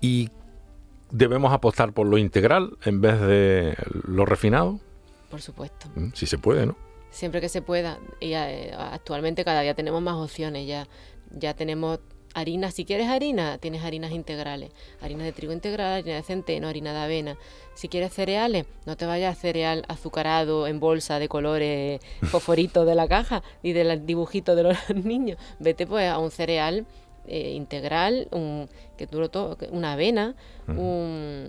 ¿Y 0.00 0.30
debemos 1.10 1.52
apostar 1.52 1.92
por 1.92 2.06
lo 2.06 2.18
integral 2.18 2.76
en 2.84 3.00
vez 3.00 3.20
de 3.20 3.76
lo 4.06 4.24
refinado? 4.24 4.80
Por 5.30 5.40
supuesto. 5.40 5.88
Mm, 5.94 6.12
si 6.14 6.26
se 6.26 6.38
puede, 6.38 6.66
¿no? 6.66 6.76
Siempre 7.10 7.40
que 7.40 7.48
se 7.48 7.62
pueda. 7.62 7.98
Y 8.20 8.32
eh, 8.32 8.72
actualmente 8.74 9.44
cada 9.44 9.60
día 9.60 9.74
tenemos 9.74 10.00
más 10.00 10.14
opciones. 10.14 10.66
Ya, 10.66 10.88
ya 11.30 11.54
tenemos 11.54 12.00
harina, 12.34 12.70
si 12.70 12.84
quieres 12.84 13.08
harina, 13.08 13.58
tienes 13.58 13.82
harinas 13.84 14.12
integrales, 14.12 14.70
harina 15.00 15.24
de 15.24 15.32
trigo 15.32 15.52
integral, 15.52 15.92
harina 15.92 16.16
de 16.16 16.22
centeno, 16.22 16.68
harina 16.68 16.92
de 16.92 16.98
avena. 17.00 17.36
Si 17.74 17.88
quieres 17.88 18.12
cereales, 18.12 18.66
no 18.86 18.96
te 18.96 19.06
vayas 19.06 19.36
a 19.36 19.40
cereal 19.40 19.84
azucarado 19.88 20.66
en 20.66 20.80
bolsa 20.80 21.18
de 21.18 21.28
colores 21.28 22.00
fosforitos 22.22 22.86
de 22.86 22.94
la 22.94 23.08
caja 23.08 23.42
y 23.62 23.72
del 23.72 24.06
dibujito 24.06 24.54
de 24.54 24.62
los 24.64 24.76
niños. 24.94 25.38
Vete 25.58 25.86
pues 25.86 26.10
a 26.10 26.18
un 26.18 26.30
cereal 26.30 26.86
eh, 27.26 27.52
integral, 27.52 28.28
un, 28.32 28.68
que 28.96 29.06
duro 29.06 29.30
todo, 29.30 29.56
una 29.70 29.92
avena, 29.92 30.34
un, 30.66 31.48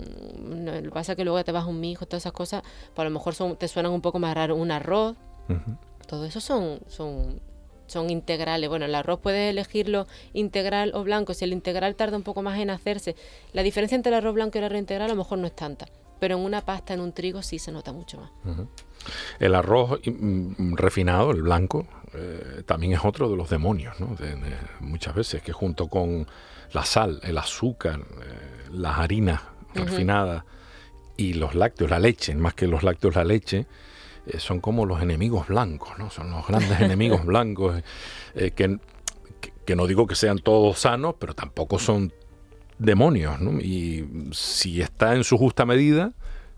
lo 0.66 0.82
que 0.82 0.90
pasa 0.92 1.14
es 1.14 1.16
que 1.16 1.24
luego 1.24 1.44
te 1.44 1.52
vas 1.52 1.66
un 1.66 1.80
mijo, 1.80 2.06
todas 2.06 2.24
esas 2.24 2.34
cosas, 2.34 2.62
pues 2.94 3.00
a 3.00 3.04
lo 3.06 3.10
mejor 3.10 3.34
son, 3.34 3.56
te 3.56 3.68
suenan 3.68 3.92
un 3.92 4.02
poco 4.02 4.20
más 4.20 4.36
raro, 4.36 4.56
un 4.56 4.70
arroz, 4.70 5.16
todo 6.08 6.26
eso 6.26 6.40
son, 6.40 6.80
son 6.88 7.40
son 7.94 8.10
integrales. 8.10 8.70
Bueno, 8.70 8.86
el 8.86 8.96
arroz 8.96 9.20
puedes 9.20 9.50
elegirlo 9.50 10.08
integral 10.34 10.92
o 10.94 11.04
blanco. 11.04 11.34
Si 11.34 11.46
el 11.46 11.54
integral 11.54 11.96
tarda 11.96 12.18
un 12.18 12.24
poco 12.24 12.42
más 12.42 12.60
en 12.60 12.70
hacerse, 12.70 13.16
la 13.54 13.64
diferencia 13.64 13.96
entre 13.96 14.10
el 14.12 14.18
arroz 14.18 14.34
blanco 14.34 14.58
y 14.58 14.60
el 14.60 14.66
arroz 14.66 14.80
integral 14.80 15.10
a 15.10 15.14
lo 15.14 15.18
mejor 15.18 15.38
no 15.38 15.48
es 15.48 15.56
tanta. 15.56 15.88
Pero 16.20 16.38
en 16.38 16.44
una 16.44 16.62
pasta, 16.62 16.94
en 16.94 17.02
un 17.02 17.12
trigo, 17.12 17.42
sí 17.42 17.60
se 17.60 17.72
nota 17.72 17.92
mucho 17.92 18.18
más. 18.18 18.32
El 19.40 19.56
arroz 19.56 20.00
mm, 20.06 20.76
refinado, 20.76 21.32
el 21.32 21.42
blanco, 21.42 21.86
eh, 22.14 22.64
también 22.66 22.94
es 22.94 23.00
otro 23.04 23.30
de 23.30 23.36
los 23.36 23.50
demonios, 23.50 24.00
¿no? 24.00 24.16
muchas 24.80 25.16
veces, 25.16 25.42
que 25.42 25.52
junto 25.52 25.88
con 25.88 26.28
la 26.72 26.86
sal, 26.86 27.20
el 27.24 27.38
azúcar, 27.38 28.00
eh, 28.00 28.70
las 28.72 29.00
harinas 29.00 29.42
refinadas 29.74 30.44
y 31.18 31.34
los 31.34 31.56
lácteos, 31.56 31.90
la 31.90 32.00
leche, 32.00 32.36
más 32.36 32.54
que 32.54 32.68
los 32.68 32.84
lácteos, 32.84 33.16
la 33.16 33.24
leche, 33.24 33.66
eh, 34.28 34.40
son 34.40 34.60
como 34.60 34.86
los 34.86 35.02
enemigos 35.02 35.48
blancos, 35.48 35.98
¿no? 35.98 36.10
Son 36.10 36.32
los 36.32 36.48
grandes 36.48 36.80
enemigos 36.80 37.26
blancos, 37.26 37.82
eh, 38.36 38.52
que, 38.52 38.80
que, 39.66 39.76
no 39.76 39.88
digo 39.88 40.08
que 40.08 40.16
sean 40.16 40.40
todos 40.40 40.80
sanos, 40.80 41.16
pero 41.20 41.34
tampoco 41.34 41.80
son 41.80 42.14
demonios, 42.80 43.40
¿no? 43.42 43.60
Y 43.60 44.30
si 44.32 44.82
está 44.82 45.16
en 45.16 45.24
su 45.24 45.38
justa 45.38 45.66
medida, 45.66 46.14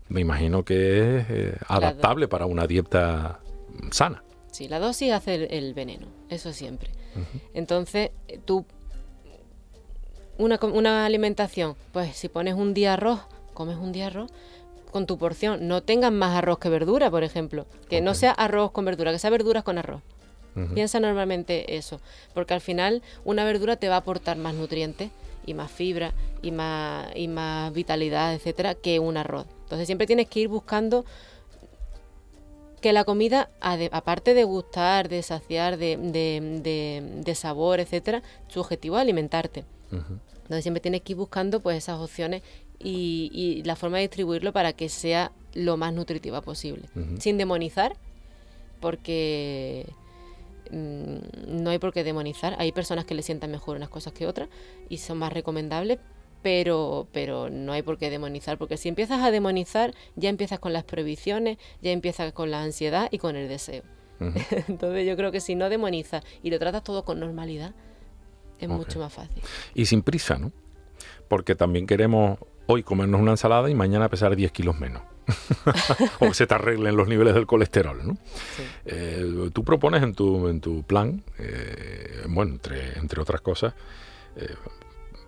me 0.08 0.20
imagino 0.20 0.64
que 0.64 1.18
es 1.18 1.26
eh, 1.28 1.56
adaptable 1.66 2.28
para 2.28 2.46
una 2.46 2.66
dieta 2.66 3.40
sana. 3.90 4.22
Sí, 4.52 4.68
la 4.68 4.78
dosis 4.78 5.12
hace 5.12 5.34
el, 5.34 5.74
veneno, 5.74 6.06
eso 6.30 6.52
siempre. 6.52 6.90
Entonces, 7.52 8.10
tú, 8.44 8.64
una, 10.38 10.58
una 10.62 11.04
alimentación, 11.04 11.74
pues 11.92 12.16
si 12.16 12.28
pones 12.28 12.54
un 12.54 12.72
día 12.72 12.94
arroz, 12.94 13.20
comes 13.54 13.76
un 13.76 13.92
día 13.92 14.06
arroz, 14.06 14.30
con 14.96 15.06
tu 15.06 15.18
porción. 15.18 15.68
No 15.68 15.82
tengan 15.82 16.16
más 16.16 16.34
arroz 16.34 16.58
que 16.58 16.70
verdura, 16.70 17.10
por 17.10 17.22
ejemplo. 17.22 17.66
Que 17.90 18.00
no 18.00 18.14
sea 18.14 18.30
arroz 18.30 18.70
con 18.70 18.86
verdura, 18.86 19.12
que 19.12 19.18
sea 19.18 19.28
verduras 19.28 19.62
con 19.62 19.76
arroz. 19.76 20.00
Piensa 20.72 21.00
normalmente 21.00 21.76
eso, 21.76 22.00
porque 22.32 22.54
al 22.54 22.62
final 22.62 23.02
una 23.26 23.44
verdura 23.44 23.76
te 23.76 23.90
va 23.90 23.96
a 23.96 23.98
aportar 23.98 24.38
más 24.38 24.54
nutrientes 24.54 25.10
y 25.44 25.52
más 25.52 25.70
fibra 25.70 26.14
y 26.40 26.50
más, 26.50 27.14
y 27.14 27.28
más 27.28 27.74
vitalidad, 27.74 28.32
etcétera, 28.32 28.74
que 28.74 28.98
un 28.98 29.18
arroz. 29.18 29.44
Entonces 29.64 29.84
siempre 29.84 30.06
tienes 30.06 30.28
que 30.28 30.40
ir 30.40 30.48
buscando 30.48 31.04
que 32.80 32.94
la 32.94 33.04
comida, 33.04 33.50
aparte 33.60 34.32
de 34.32 34.44
gustar, 34.44 35.10
de 35.10 35.22
saciar, 35.22 35.76
de, 35.76 35.98
de, 37.22 37.34
sabor, 37.34 37.80
etcétera, 37.80 38.22
su 38.48 38.60
objetivo 38.60 38.96
es 38.96 39.02
alimentarte. 39.02 39.66
Entonces 39.90 40.62
siempre 40.62 40.80
tienes 40.80 41.02
que 41.02 41.12
ir 41.12 41.18
buscando 41.18 41.60
pues 41.60 41.76
esas 41.76 42.00
opciones 42.00 42.40
y, 42.78 43.62
la 43.64 43.76
forma 43.76 43.98
de 43.98 44.02
distribuirlo 44.02 44.52
para 44.52 44.72
que 44.72 44.88
sea 44.88 45.32
lo 45.54 45.76
más 45.76 45.92
nutritiva 45.92 46.40
posible. 46.40 46.88
Sin 47.18 47.38
demonizar, 47.38 47.96
porque 48.80 49.86
mm, 50.70 51.62
no 51.62 51.70
hay 51.70 51.78
por 51.78 51.92
qué 51.92 52.04
demonizar. 52.04 52.56
Hay 52.58 52.72
personas 52.72 53.04
que 53.04 53.14
le 53.14 53.22
sientan 53.22 53.50
mejor 53.50 53.76
unas 53.76 53.88
cosas 53.88 54.12
que 54.12 54.26
otras 54.26 54.48
y 54.88 54.98
son 54.98 55.18
más 55.18 55.32
recomendables, 55.32 55.98
pero, 56.42 57.08
pero 57.12 57.50
no 57.50 57.72
hay 57.72 57.82
por 57.82 57.98
qué 57.98 58.10
demonizar, 58.10 58.58
porque 58.58 58.76
si 58.76 58.88
empiezas 58.88 59.22
a 59.22 59.30
demonizar, 59.30 59.94
ya 60.14 60.28
empiezas 60.28 60.60
con 60.60 60.72
las 60.72 60.84
prohibiciones, 60.84 61.58
ya 61.82 61.90
empiezas 61.90 62.32
con 62.32 62.50
la 62.50 62.62
ansiedad 62.62 63.08
y 63.10 63.18
con 63.18 63.36
el 63.36 63.48
deseo. 63.48 63.82
Entonces 64.68 65.06
yo 65.06 65.16
creo 65.16 65.32
que 65.32 65.40
si 65.40 65.54
no 65.54 65.68
demonizas 65.68 66.22
y 66.42 66.50
lo 66.50 66.58
tratas 66.58 66.84
todo 66.84 67.04
con 67.04 67.20
normalidad, 67.20 67.74
es 68.58 68.68
mucho 68.68 68.98
más 68.98 69.12
fácil. 69.12 69.42
Y 69.74 69.86
sin 69.86 70.02
prisa, 70.02 70.38
¿no? 70.38 70.52
Porque 71.28 71.54
también 71.54 71.86
queremos 71.86 72.38
hoy 72.66 72.82
comernos 72.82 73.20
una 73.20 73.32
ensalada 73.32 73.70
y 73.70 73.74
mañana 73.74 74.08
pesar 74.08 74.34
10 74.36 74.52
kilos 74.52 74.78
menos. 74.78 75.02
o 76.20 76.28
que 76.28 76.34
se 76.34 76.46
te 76.46 76.54
arreglen 76.54 76.96
los 76.96 77.08
niveles 77.08 77.34
del 77.34 77.46
colesterol. 77.46 77.98
¿no? 78.06 78.16
Eh, 78.84 79.50
tú 79.52 79.64
propones 79.64 80.02
en 80.02 80.14
tu, 80.14 80.48
en 80.48 80.60
tu 80.60 80.82
plan, 80.84 81.22
eh, 81.38 82.24
bueno, 82.28 82.52
entre, 82.52 82.98
entre 82.98 83.20
otras 83.20 83.40
cosas, 83.40 83.74
eh, 84.36 84.54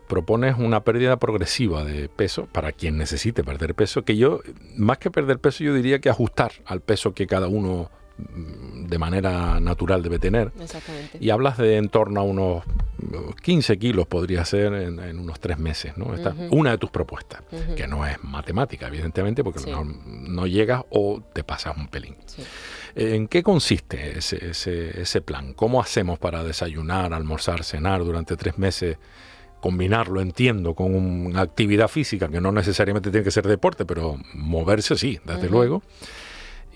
propones 0.09 0.57
una 0.59 0.85
pérdida 0.85 1.19
progresiva 1.19 1.85
de 1.85 2.09
peso 2.09 2.47
para 2.47 2.73
quien 2.73 2.97
necesite 2.97 3.45
perder 3.45 3.75
peso, 3.75 4.05
que 4.05 4.17
yo, 4.17 4.41
más 4.77 4.99
que 4.99 5.11
perder 5.11 5.39
peso, 5.39 5.65
yo 5.65 5.75
diría 5.75 6.01
que 6.01 6.09
ajustar 6.09 6.53
al 6.65 6.81
peso 6.81 7.13
que 7.13 7.27
cada 7.27 7.49
uno 7.49 7.91
de 8.19 8.99
manera 8.99 9.61
natural 9.61 10.03
debe 10.03 10.19
tener. 10.19 10.51
Y 11.21 11.31
hablas 11.31 11.59
de 11.59 11.77
en 11.77 11.89
torno 11.89 12.21
a 12.21 12.23
unos 12.23 12.65
15 13.43 13.79
kilos 13.79 14.07
podría 14.07 14.45
ser 14.45 14.73
en, 14.73 15.19
unos 15.19 15.39
tres 15.41 15.59
meses, 15.59 15.97
¿no? 15.97 16.15
Esta, 16.15 16.35
Una 16.51 16.73
de 16.73 16.79
tus 16.79 16.91
propuestas, 16.91 17.43
que 17.77 17.87
no 17.87 18.07
es 18.07 18.23
matemática, 18.25 18.89
evidentemente, 18.89 19.45
porque 19.45 19.61
no, 19.71 20.47
llegas 20.47 20.83
o 20.91 21.23
te 21.33 21.45
pasas 21.45 21.77
un 21.77 21.89
pelín. 21.89 22.17
¿En 22.95 23.29
qué 23.29 23.43
consiste 23.43 24.19
ese, 24.19 24.51
ese, 24.51 25.01
ese 25.01 25.21
plan? 25.21 25.53
¿Cómo 25.53 25.81
hacemos 25.81 26.19
para 26.19 26.43
desayunar, 26.43 27.13
almorzar, 27.13 27.65
cenar 27.65 28.05
durante 28.05 28.37
tres 28.37 28.59
meses? 28.59 28.99
combinarlo, 29.61 30.21
entiendo, 30.21 30.75
con 30.75 30.95
una 30.95 31.41
actividad 31.41 31.89
física, 31.89 32.29
que 32.29 32.41
no 32.41 32.53
necesariamente 32.53 33.11
tiene 33.11 33.25
que 33.25 33.33
ser 33.33 33.45
deporte, 33.49 33.85
pero 33.85 34.17
moverse 34.35 34.97
sí, 34.97 35.19
desde 35.25 35.51
luego 35.51 35.83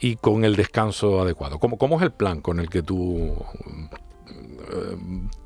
y 0.03 0.17
con 0.17 0.45
el 0.45 0.57
descanso 0.57 1.21
adecuado. 1.21 1.61
¿Cómo, 1.61 1.79
¿Cómo, 1.79 1.97
es 1.97 2.03
el 2.03 2.11
plan 2.11 2.41
con 2.41 2.59
el 2.59 2.69
que 2.69 2.83
tú 2.83 3.37
eh, 4.73 4.97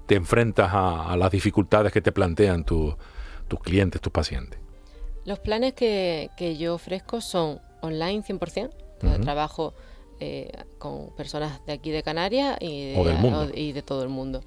te 0.07 0.15
enfrentas 0.15 0.71
a, 0.73 1.15
las 1.19 1.31
dificultades 1.31 1.93
que 1.93 2.01
te 2.01 2.11
plantean 2.11 2.65
tus 2.65 2.97
clientes, 3.63 4.01
tus 4.01 4.11
pacientes? 4.11 4.59
Los 5.27 5.41
planes 5.41 5.75
que, 5.75 6.57
yo 6.59 6.75
ofrezco 6.75 7.21
son 7.21 7.61
online 7.83 8.23
100%, 8.23 9.21
trabajo 9.21 9.75
eh, 10.21 10.51
con 10.79 11.15
personas 11.15 11.61
de 11.67 11.75
aquí 11.75 11.91
de 11.91 12.03
Canarias 12.03 12.57
y 12.59 12.95
de, 12.95 13.53
y 13.55 13.73
de 13.73 13.83
todo 13.83 14.03
el 14.05 14.09
mundo. 14.09 14.41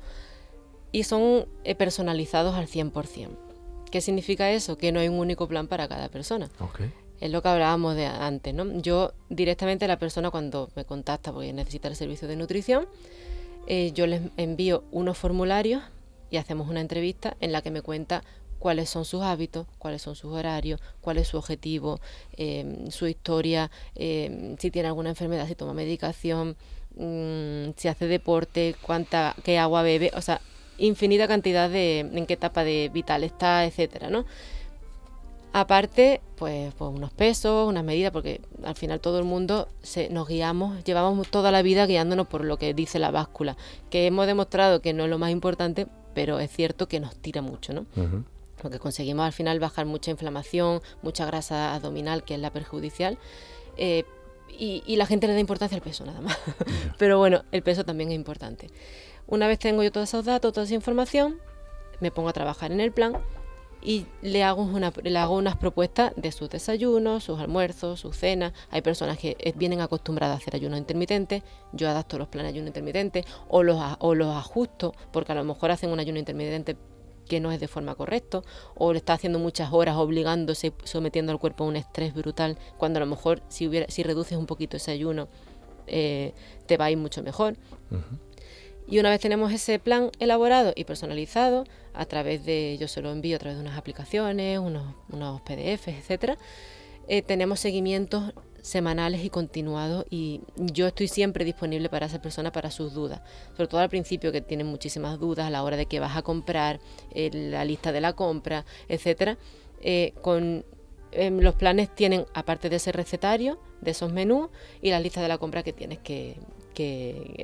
Y 0.91 1.03
son 1.03 1.45
eh, 1.63 1.75
personalizados 1.75 2.55
al 2.55 2.65
100%. 2.65 3.29
¿Qué 3.91 4.01
significa 4.01 4.49
eso? 4.49 4.75
Que 4.75 4.91
no 4.91 4.99
hay 4.99 5.07
un 5.07 5.19
único 5.19 5.47
plan 5.47 5.67
para 5.67 5.87
cada 5.87 6.09
persona. 6.09 6.49
Okay 6.59 6.91
es 7.19 7.31
lo 7.31 7.41
que 7.41 7.49
hablábamos 7.49 7.95
de 7.95 8.05
antes, 8.05 8.53
¿no? 8.53 8.81
Yo 8.81 9.13
directamente 9.29 9.87
la 9.87 9.99
persona 9.99 10.31
cuando 10.31 10.69
me 10.75 10.85
contacta 10.85 11.31
porque 11.31 11.53
necesita 11.53 11.87
el 11.87 11.95
servicio 11.95 12.27
de 12.27 12.35
nutrición, 12.35 12.87
eh, 13.67 13.91
yo 13.93 14.07
les 14.07 14.21
envío 14.37 14.83
unos 14.91 15.17
formularios 15.17 15.83
y 16.31 16.37
hacemos 16.37 16.69
una 16.69 16.81
entrevista 16.81 17.35
en 17.39 17.51
la 17.51 17.61
que 17.61 17.71
me 17.71 17.81
cuenta 17.81 18.23
cuáles 18.59 18.89
son 18.89 19.05
sus 19.05 19.21
hábitos, 19.21 19.67
cuáles 19.79 20.01
son 20.01 20.15
sus 20.15 20.31
horarios, 20.33 20.81
cuál 21.01 21.17
es 21.17 21.27
su 21.27 21.37
objetivo, 21.37 21.99
eh, 22.37 22.85
su 22.89 23.07
historia, 23.07 23.71
eh, 23.95 24.55
si 24.59 24.69
tiene 24.69 24.89
alguna 24.89 25.09
enfermedad, 25.09 25.47
si 25.47 25.55
toma 25.55 25.73
medicación, 25.73 26.55
mm, 26.95 27.71
si 27.77 27.87
hace 27.87 28.07
deporte, 28.07 28.75
cuánta, 28.81 29.35
qué 29.43 29.57
agua 29.57 29.81
bebe, 29.81 30.11
o 30.15 30.21
sea, 30.21 30.41
infinita 30.77 31.27
cantidad 31.27 31.69
de 31.69 31.99
en 31.99 32.25
qué 32.25 32.33
etapa 32.33 32.63
de 32.63 32.89
vital 32.93 33.23
está, 33.23 33.65
etcétera, 33.65 34.09
¿no? 34.09 34.25
Aparte, 35.51 36.21
pues, 36.35 36.73
pues, 36.75 36.91
unos 36.91 37.11
pesos, 37.11 37.67
unas 37.67 37.83
medidas, 37.83 38.11
porque 38.11 38.41
al 38.63 38.75
final 38.75 38.99
todo 38.99 39.17
el 39.17 39.25
mundo 39.25 39.67
se, 39.81 40.09
nos 40.09 40.27
guiamos, 40.27 40.83
llevamos 40.83 41.27
toda 41.29 41.51
la 41.51 41.63
vida 41.63 41.87
guiándonos 41.87 42.27
por 42.27 42.45
lo 42.45 42.57
que 42.57 42.73
dice 42.73 42.99
la 42.99 43.09
báscula, 43.09 43.57
que 43.89 44.05
hemos 44.05 44.27
demostrado 44.27 44.81
que 44.81 44.93
no 44.93 45.05
es 45.05 45.09
lo 45.09 45.17
más 45.17 45.31
importante, 45.31 45.87
pero 46.13 46.39
es 46.39 46.51
cierto 46.51 46.87
que 46.87 46.99
nos 46.99 47.15
tira 47.15 47.41
mucho, 47.41 47.73
¿no? 47.73 47.85
Porque 48.61 48.77
conseguimos 48.77 49.25
al 49.25 49.33
final 49.33 49.59
bajar 49.59 49.87
mucha 49.87 50.11
inflamación, 50.11 50.81
mucha 51.01 51.25
grasa 51.25 51.73
abdominal, 51.73 52.23
que 52.23 52.35
es 52.35 52.39
la 52.39 52.51
perjudicial, 52.51 53.17
eh, 53.77 54.03
y, 54.55 54.83
y, 54.85 54.97
la 54.97 55.05
gente 55.05 55.25
le 55.27 55.33
da 55.33 55.39
importancia 55.39 55.75
al 55.77 55.81
peso 55.81 56.05
nada 56.05 56.21
más. 56.21 56.37
pero 56.97 57.17
bueno, 57.17 57.43
el 57.51 57.63
peso 57.63 57.85
también 57.85 58.09
es 58.09 58.15
importante. 58.15 58.69
Una 59.25 59.47
vez 59.47 59.57
tengo 59.57 59.83
yo 59.83 59.91
todos 59.91 60.09
esos 60.09 60.25
datos, 60.25 60.53
toda 60.53 60.65
esa 60.65 60.73
información, 60.73 61.39
me 62.01 62.11
pongo 62.11 62.29
a 62.29 62.33
trabajar 62.33 62.71
en 62.71 62.81
el 62.81 62.91
plan 62.91 63.13
y 63.81 64.05
le 64.21 64.43
hago, 64.43 64.63
una, 64.63 64.91
le 65.03 65.17
hago 65.17 65.35
unas 65.35 65.55
propuestas 65.55 66.13
de 66.15 66.31
sus 66.31 66.49
desayunos, 66.49 67.23
sus 67.23 67.39
almuerzos, 67.39 67.99
sus 67.99 68.17
cenas. 68.17 68.53
Hay 68.69 68.81
personas 68.81 69.17
que 69.17 69.37
eh, 69.39 69.53
vienen 69.55 69.81
acostumbradas 69.81 70.35
a 70.35 70.41
hacer 70.41 70.55
ayunos 70.55 70.79
intermitentes, 70.79 71.43
yo 71.71 71.89
adapto 71.89 72.17
los 72.17 72.27
planes 72.27 72.51
de 72.51 72.57
ayuno 72.57 72.67
intermitente 72.67 73.25
o 73.47 73.63
los, 73.63 73.81
o 73.99 74.15
los 74.15 74.35
ajusto 74.35 74.93
porque 75.11 75.31
a 75.31 75.35
lo 75.35 75.43
mejor 75.43 75.71
hacen 75.71 75.91
un 75.91 75.99
ayuno 75.99 76.19
intermitente 76.19 76.77
que 77.27 77.39
no 77.39 77.51
es 77.51 77.59
de 77.59 77.67
forma 77.67 77.95
correcta 77.95 78.41
o 78.75 78.91
le 78.91 78.97
está 78.97 79.13
haciendo 79.13 79.39
muchas 79.39 79.71
horas 79.71 79.95
obligándose, 79.95 80.73
sometiendo 80.83 81.31
al 81.31 81.39
cuerpo 81.39 81.63
a 81.63 81.67
un 81.67 81.75
estrés 81.75 82.13
brutal, 82.13 82.57
cuando 82.77 82.97
a 82.97 83.01
lo 83.01 83.05
mejor 83.05 83.41
si, 83.47 83.67
hubiera, 83.67 83.89
si 83.89 84.03
reduces 84.03 84.37
un 84.37 84.47
poquito 84.47 84.77
ese 84.77 84.91
ayuno 84.91 85.29
eh, 85.91 86.33
te 86.65 86.77
va 86.77 86.85
a 86.85 86.91
ir 86.91 86.97
mucho 86.97 87.23
mejor. 87.23 87.55
Y 88.89 88.97
una 88.97 89.11
vez 89.11 89.19
tenemos 89.21 89.51
ese 89.51 89.77
plan 89.77 90.09
elaborado 90.19 90.73
y 90.75 90.83
personalizado, 90.83 91.65
a 91.93 92.05
través 92.05 92.43
de, 92.43 92.75
yo 92.79 92.87
se 92.87 93.01
lo 93.01 93.11
envío 93.11 93.35
a 93.35 93.39
través 93.39 93.57
de 93.57 93.61
unas 93.61 93.77
aplicaciones, 93.77 94.57
unos, 94.57 94.95
unos 95.11 95.41
PDFs, 95.41 95.89
etcétera, 95.89 96.37
eh, 97.07 97.21
tenemos 97.21 97.59
seguimientos 97.59 98.33
semanales 98.61 99.23
y 99.23 99.29
continuados 99.29 100.05
y 100.09 100.41
yo 100.57 100.87
estoy 100.87 101.07
siempre 101.07 101.45
disponible 101.45 101.87
para 101.89 102.07
esa 102.07 102.21
persona 102.21 102.51
para 102.51 102.71
sus 102.71 102.93
dudas, 102.93 103.21
sobre 103.51 103.67
todo 103.67 103.81
al 103.81 103.89
principio 103.89 104.31
que 104.31 104.41
tienen 104.41 104.67
muchísimas 104.67 105.19
dudas 105.19 105.45
a 105.45 105.49
la 105.49 105.63
hora 105.63 105.77
de 105.77 105.85
que 105.85 105.99
vas 105.99 106.17
a 106.17 106.23
comprar, 106.23 106.79
eh, 107.11 107.29
la 107.31 107.65
lista 107.65 107.91
de 107.91 108.01
la 108.01 108.13
compra, 108.13 108.65
etcétera. 108.87 109.37
Eh, 109.81 110.13
con 110.21 110.65
em, 111.11 111.39
los 111.39 111.55
planes 111.55 111.93
tienen 111.93 112.25
aparte 112.33 112.69
de 112.69 112.77
ese 112.77 112.91
recetario, 112.91 113.59
de 113.81 113.91
esos 113.91 114.11
menús 114.11 114.49
y 114.81 114.89
la 114.89 114.99
lista 114.99 115.21
de 115.21 115.27
la 115.27 115.37
compra 115.37 115.63
que 115.63 115.73
tienes 115.73 115.99
que, 115.99 116.37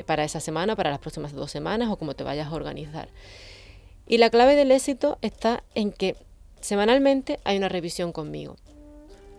para 0.05 0.23
esa 0.23 0.39
semana, 0.39 0.75
para 0.75 0.91
las 0.91 0.99
próximas 0.99 1.33
dos 1.33 1.51
semanas 1.51 1.89
o 1.89 1.97
como 1.97 2.13
te 2.13 2.23
vayas 2.23 2.47
a 2.47 2.53
organizar. 2.53 3.09
Y 4.07 4.17
la 4.17 4.29
clave 4.29 4.55
del 4.55 4.71
éxito 4.71 5.17
está 5.21 5.63
en 5.73 5.91
que 5.91 6.15
semanalmente 6.61 7.39
hay 7.43 7.57
una 7.57 7.69
revisión 7.69 8.11
conmigo. 8.11 8.55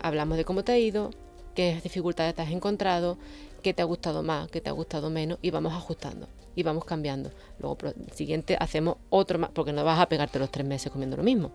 Hablamos 0.01 0.37
de 0.37 0.45
cómo 0.45 0.65
te 0.65 0.73
ha 0.73 0.79
ido, 0.79 1.11
qué 1.55 1.81
dificultades 1.83 2.35
te 2.35 2.43
has 2.43 2.51
encontrado, 2.51 3.17
qué 3.63 3.75
te 3.75 3.83
ha 3.83 3.85
gustado 3.85 4.23
más, 4.23 4.49
qué 4.49 4.61
te 4.61 4.69
ha 4.69 4.73
gustado 4.73 5.11
menos 5.11 5.39
y 5.43 5.51
vamos 5.51 5.73
ajustando 5.73 6.29
y 6.55 6.63
vamos 6.63 6.85
cambiando. 6.85 7.31
Luego, 7.59 7.77
siguiente, 8.15 8.57
hacemos 8.59 8.97
otro 9.11 9.39
más, 9.39 9.51
porque 9.51 9.73
no 9.73 9.85
vas 9.85 10.01
a 10.01 10.09
pegarte 10.09 10.39
los 10.39 10.51
tres 10.51 10.67
meses 10.67 10.91
comiendo 10.91 11.17
lo 11.17 11.23
mismo. 11.23 11.53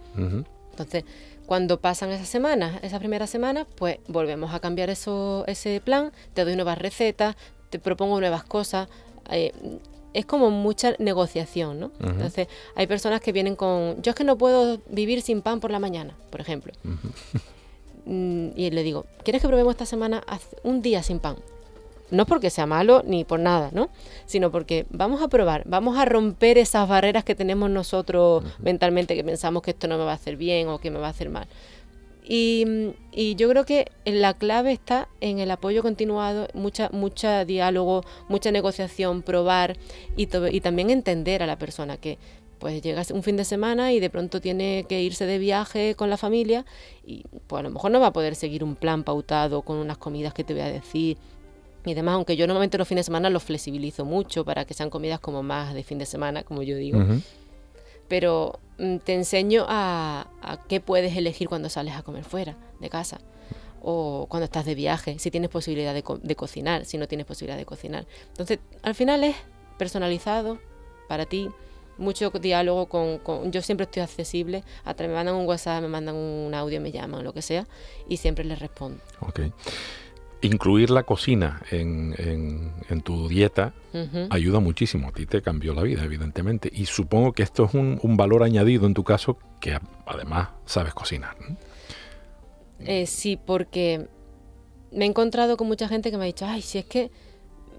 Entonces, 0.71 1.03
cuando 1.45 1.81
pasan 1.81 2.11
esas 2.11 2.29
semanas, 2.29 2.81
esas 2.83 2.99
primeras 2.99 3.29
semanas, 3.29 3.67
pues 3.75 3.97
volvemos 4.07 4.53
a 4.53 4.59
cambiar 4.59 4.89
eso, 4.89 5.43
ese 5.47 5.81
plan, 5.81 6.11
te 6.33 6.45
doy 6.45 6.55
nuevas 6.55 6.77
recetas, 6.77 7.35
te 7.71 7.79
propongo 7.79 8.19
nuevas 8.19 8.43
cosas. 8.43 8.87
Eh, 9.31 9.51
es 10.13 10.25
como 10.25 10.51
mucha 10.51 10.93
negociación, 10.99 11.79
¿no? 11.79 11.91
Entonces, 12.01 12.47
hay 12.75 12.85
personas 12.85 13.21
que 13.21 13.31
vienen 13.31 13.55
con, 13.55 14.01
yo 14.01 14.09
es 14.09 14.15
que 14.15 14.25
no 14.25 14.37
puedo 14.37 14.79
vivir 14.89 15.21
sin 15.21 15.41
pan 15.41 15.61
por 15.61 15.71
la 15.71 15.79
mañana, 15.79 16.13
por 16.29 16.41
ejemplo. 16.41 16.73
Mm, 18.05 18.49
y 18.55 18.71
le 18.71 18.83
digo, 18.83 19.05
¿quieres 19.23 19.41
que 19.41 19.47
probemos 19.47 19.71
esta 19.71 19.85
semana 19.85 20.23
un 20.63 20.81
día 20.81 21.03
sin 21.03 21.19
pan? 21.19 21.37
No 22.09 22.25
porque 22.25 22.49
sea 22.49 22.65
malo 22.65 23.03
ni 23.05 23.23
por 23.23 23.39
nada, 23.39 23.69
¿no? 23.73 23.89
Sino 24.25 24.51
porque 24.51 24.85
vamos 24.89 25.21
a 25.21 25.29
probar, 25.29 25.63
vamos 25.65 25.97
a 25.97 26.03
romper 26.03 26.57
esas 26.57 26.89
barreras 26.89 27.23
que 27.23 27.35
tenemos 27.35 27.69
nosotros 27.69 28.43
mentalmente, 28.59 29.15
que 29.15 29.23
pensamos 29.23 29.61
que 29.61 29.71
esto 29.71 29.87
no 29.87 29.97
me 29.97 30.03
va 30.03 30.11
a 30.11 30.15
hacer 30.15 30.35
bien 30.35 30.67
o 30.67 30.79
que 30.79 30.91
me 30.91 30.99
va 30.99 31.07
a 31.07 31.11
hacer 31.11 31.29
mal. 31.29 31.47
Y, 32.23 32.65
yo 33.35 33.49
creo 33.49 33.65
que 33.65 33.91
la 34.05 34.33
clave 34.33 34.71
está 34.71 35.09
en 35.19 35.39
el 35.39 35.51
apoyo 35.51 35.81
continuado, 35.81 36.47
mucha, 36.53 36.89
mucha 36.93 37.43
diálogo, 37.45 38.03
mucha 38.29 38.51
negociación, 38.51 39.21
probar 39.21 39.77
y, 40.15 40.29
y 40.51 40.61
también 40.61 40.89
entender 40.89 41.43
a 41.43 41.47
la 41.47 41.57
persona 41.57 41.97
que 41.97 42.17
pues 42.59 42.81
llega 42.83 43.01
un 43.11 43.23
fin 43.23 43.37
de 43.37 43.43
semana 43.43 43.91
y 43.91 43.99
de 43.99 44.11
pronto 44.11 44.39
tiene 44.39 44.85
que 44.87 45.01
irse 45.01 45.25
de 45.25 45.39
viaje 45.39 45.95
con 45.95 46.11
la 46.11 46.17
familia 46.17 46.63
y 47.03 47.23
pues 47.47 47.59
a 47.59 47.63
lo 47.63 47.71
mejor 47.71 47.89
no 47.89 47.99
va 47.99 48.07
a 48.07 48.13
poder 48.13 48.35
seguir 48.35 48.63
un 48.63 48.75
plan 48.75 49.03
pautado 49.03 49.63
con 49.63 49.77
unas 49.77 49.97
comidas 49.97 50.31
que 50.35 50.43
te 50.43 50.53
voy 50.53 50.61
a 50.61 50.71
decir 50.71 51.17
y 51.85 51.93
demás, 51.95 52.13
aunque 52.13 52.35
yo 52.35 52.45
normalmente 52.45 52.77
los 52.77 52.87
fines 52.87 53.05
de 53.05 53.07
semana 53.07 53.29
los 53.29 53.43
flexibilizo 53.43 54.05
mucho 54.05 54.45
para 54.45 54.65
que 54.65 54.73
sean 54.73 54.89
comidas 54.89 55.19
como 55.19 55.41
más 55.41 55.73
de 55.73 55.83
fin 55.83 55.97
de 55.97 56.05
semana, 56.05 56.43
como 56.43 56.61
yo 56.61 56.77
digo. 56.77 56.99
Pero 58.07 58.59
te 59.03 59.13
enseño 59.13 59.65
a, 59.67 60.27
qué 60.67 60.79
puedes 60.79 61.15
elegir 61.15 61.47
cuando 61.47 61.69
sales 61.69 61.95
a 61.95 62.03
comer 62.03 62.23
fuera 62.23 62.57
de 62.79 62.89
casa 62.89 63.19
o 63.81 64.27
cuando 64.29 64.45
estás 64.45 64.65
de 64.65 64.75
viaje, 64.75 65.17
si 65.17 65.31
tienes 65.31 65.49
posibilidad 65.49 65.93
de, 65.93 66.35
cocinar, 66.35 66.85
si 66.85 66.97
no 66.97 67.07
tienes 67.07 67.25
posibilidad 67.25 67.57
de 67.57 67.65
cocinar. 67.65 68.05
Entonces, 68.27 68.59
al 68.83 68.93
final 68.93 69.23
es 69.23 69.35
personalizado 69.79 70.59
para 71.07 71.25
ti, 71.25 71.49
mucho 71.97 72.29
diálogo 72.29 72.87
con, 72.87 73.51
yo 73.51 73.61
siempre 73.63 73.85
estoy 73.85 74.03
accesible, 74.03 74.63
me 74.85 75.07
mandan 75.07 75.35
un 75.35 75.47
WhatsApp, 75.47 75.81
me 75.81 75.87
mandan 75.87 76.15
un 76.15 76.53
audio, 76.53 76.79
me 76.79 76.91
llaman, 76.91 77.23
lo 77.23 77.33
que 77.33 77.41
sea, 77.41 77.67
y 78.07 78.17
siempre 78.17 78.45
les 78.45 78.59
respondo. 78.59 79.01
Okay 79.19 79.51
incluir 80.41 80.89
la 80.89 81.03
cocina 81.03 81.61
en, 81.71 82.15
en, 82.89 83.01
tu 83.01 83.27
dieta 83.27 83.73
ayuda 84.29 84.59
muchísimo. 84.59 85.09
A 85.09 85.11
ti 85.11 85.25
te 85.25 85.41
cambió 85.41 85.73
la 85.73 85.83
vida, 85.83 86.03
evidentemente. 86.03 86.69
Y 86.73 86.85
supongo 86.85 87.33
que 87.33 87.43
esto 87.43 87.65
es 87.65 87.73
un, 87.73 88.17
valor 88.17 88.43
añadido 88.43 88.85
en 88.87 88.93
tu 88.93 89.03
caso, 89.03 89.37
que 89.59 89.77
además 90.05 90.49
sabes 90.65 90.93
cocinar. 90.93 91.35
Eh, 92.79 93.05
sí, 93.05 93.37
porque 93.37 94.07
me 94.91 95.05
he 95.05 95.07
encontrado 95.07 95.57
con 95.57 95.67
mucha 95.67 95.87
gente 95.87 96.11
que 96.11 96.17
me 96.17 96.23
ha 96.23 96.27
dicho, 96.27 96.45
ay, 96.45 96.61
si 96.61 96.79
es 96.79 96.85
que 96.85 97.11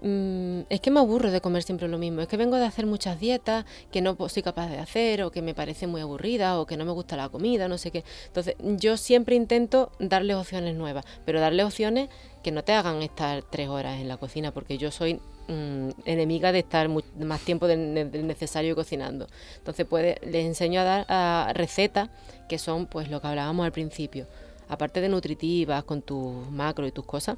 Mm, 0.05 0.63
es 0.69 0.81
que 0.81 0.91
me 0.91 0.99
aburro 0.99 1.31
de 1.31 1.39
comer 1.39 1.63
siempre 1.63 1.87
lo 1.87 1.97
mismo, 1.97 2.19
es 2.19 2.27
que 2.27 2.35
vengo 2.35 2.57
de 2.57 2.65
hacer 2.65 2.85
muchas 2.85 3.21
dietas 3.21 3.65
que 3.89 4.01
no 4.01 4.17
soy 4.27 4.43
capaz 4.43 4.67
de 4.67 4.77
hacer 4.77 5.23
o 5.23 5.31
que 5.31 5.41
me 5.41 5.55
parece 5.55 5.87
muy 5.87 6.01
aburrida 6.01 6.59
o 6.59 6.65
que 6.65 6.75
no 6.75 6.83
me 6.83 6.91
gusta 6.91 7.15
la 7.15 7.29
comida, 7.29 7.69
no 7.69 7.77
sé 7.77 7.89
qué. 7.89 8.03
Entonces 8.27 8.55
yo 8.59 8.97
siempre 8.97 9.37
intento 9.37 9.93
darle 9.99 10.35
opciones 10.35 10.75
nuevas, 10.75 11.05
pero 11.23 11.39
darle 11.39 11.63
opciones 11.63 12.09
que 12.43 12.51
no 12.51 12.65
te 12.65 12.73
hagan 12.73 13.01
estar 13.01 13.43
tres 13.43 13.69
horas 13.69 14.01
en 14.01 14.09
la 14.09 14.17
cocina, 14.17 14.51
porque 14.51 14.77
yo 14.77 14.91
soy 14.91 15.21
mm, 15.47 15.91
enemiga 16.03 16.51
de 16.51 16.59
estar 16.59 16.89
más 16.89 17.39
tiempo 17.39 17.67
del, 17.67 17.93
necesario 18.27 18.75
cocinando. 18.75 19.27
Entonces 19.57 19.85
puede, 19.85 20.19
les 20.21 20.45
enseño 20.45 20.81
a 20.81 20.83
dar 20.83 21.55
recetas 21.55 22.09
que 22.49 22.57
son 22.57 22.87
pues 22.87 23.09
lo 23.09 23.21
que 23.21 23.27
hablábamos 23.27 23.65
al 23.65 23.71
principio, 23.71 24.27
aparte 24.67 24.99
de 24.99 25.07
nutritivas, 25.07 25.85
con 25.85 26.01
tus 26.01 26.49
macros 26.51 26.89
y 26.89 26.91
tus 26.91 27.05
cosas 27.05 27.37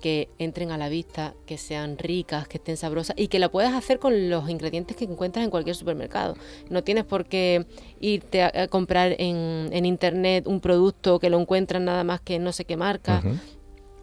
que 0.00 0.28
entren 0.38 0.70
a 0.70 0.78
la 0.78 0.88
vista, 0.88 1.34
que 1.46 1.58
sean 1.58 1.98
ricas, 1.98 2.48
que 2.48 2.58
estén 2.58 2.76
sabrosas 2.76 3.16
y 3.18 3.28
que 3.28 3.38
la 3.38 3.50
puedas 3.50 3.74
hacer 3.74 3.98
con 3.98 4.30
los 4.30 4.48
ingredientes 4.48 4.96
que 4.96 5.04
encuentras 5.04 5.44
en 5.44 5.50
cualquier 5.50 5.76
supermercado. 5.76 6.36
No 6.70 6.84
tienes 6.84 7.04
por 7.04 7.26
qué 7.26 7.66
irte 8.00 8.42
a, 8.42 8.68
comprar 8.68 9.14
en, 9.18 9.68
en, 9.72 9.86
internet 9.86 10.46
un 10.46 10.60
producto 10.60 11.18
que 11.18 11.30
lo 11.30 11.40
encuentras 11.40 11.82
nada 11.82 12.04
más 12.04 12.20
que 12.20 12.38
no 12.38 12.52
sé 12.52 12.64
qué 12.64 12.76
marca. 12.76 13.22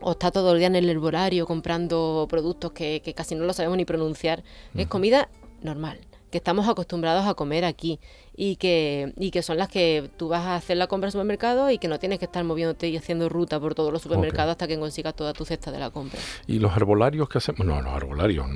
O 0.02 0.12
está 0.12 0.32
todo 0.32 0.52
el 0.52 0.60
día 0.60 0.68
en 0.68 0.76
el 0.76 0.90
herbolario 0.90 1.46
comprando 1.46 2.28
productos 2.30 2.74
que, 2.74 3.02
casi 3.16 3.36
no 3.36 3.46
lo 3.46 3.54
sabemos 3.54 3.78
ni 3.78 3.86
pronunciar. 3.86 4.44
Es 4.76 4.88
comida 4.88 5.30
normal 5.62 6.00
que 6.34 6.40
estamos 6.40 6.68
acostumbrados 6.68 7.28
a 7.28 7.36
comer 7.36 7.64
aquí 7.64 8.00
y 8.36 8.56
que, 8.56 9.14
y 9.18 9.30
que 9.30 9.44
son 9.44 9.60
las 9.60 9.70
que 9.70 10.10
tú 10.18 10.30
vas 10.30 10.42
a 10.42 10.56
hacer 10.56 10.78
la 10.78 10.88
compra 10.88 11.06
al 11.06 11.12
supermercado 11.12 11.70
y 11.70 11.78
que 11.78 11.88
no 11.88 12.00
tienes 12.00 12.18
que 12.18 12.26
estar 12.26 12.44
moviéndote 12.44 12.90
y 12.90 12.98
haciendo 12.98 13.30
ruta 13.30 13.60
por 13.60 13.76
todos 13.76 13.94
los 13.94 14.02
supermercados 14.02 14.54
hasta 14.54 14.68
que 14.68 14.80
consigas 14.80 15.16
toda 15.16 15.32
tu 15.32 15.46
cesta 15.46 15.72
de 15.72 15.78
la 15.78 15.92
compra. 15.92 16.20
¿Y 16.48 16.58
los 16.58 16.76
herbolarios 16.76 17.30
que 17.30 17.38
hacemos? 17.38 17.68
No, 17.68 17.80
los 17.84 17.96
herbolarios, 17.96 18.48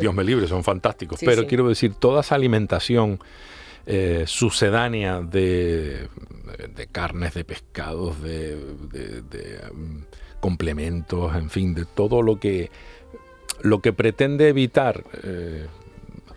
Dios 0.00 0.14
me 0.14 0.22
libre, 0.22 0.46
son 0.46 0.62
fantásticos, 0.62 1.18
pero 1.24 1.48
quiero 1.48 1.68
decir, 1.68 1.94
toda 1.94 2.20
esa 2.20 2.36
alimentación 2.36 3.18
eh, 3.84 4.22
sucedánea 4.28 5.20
de, 5.20 6.06
de, 6.76 6.86
carnes, 6.92 7.34
de 7.34 7.44
pescados, 7.44 8.22
de, 8.22 8.56
um, 9.72 10.04
complementos, 10.38 11.34
en 11.34 11.50
fin, 11.50 11.74
de 11.74 11.86
todo 11.86 12.22
lo 12.22 12.38
que 12.38 12.70
lo 13.62 13.80
que 13.80 13.92
pretende 13.92 14.48
evitar 14.48 15.02
eh, 15.24 15.66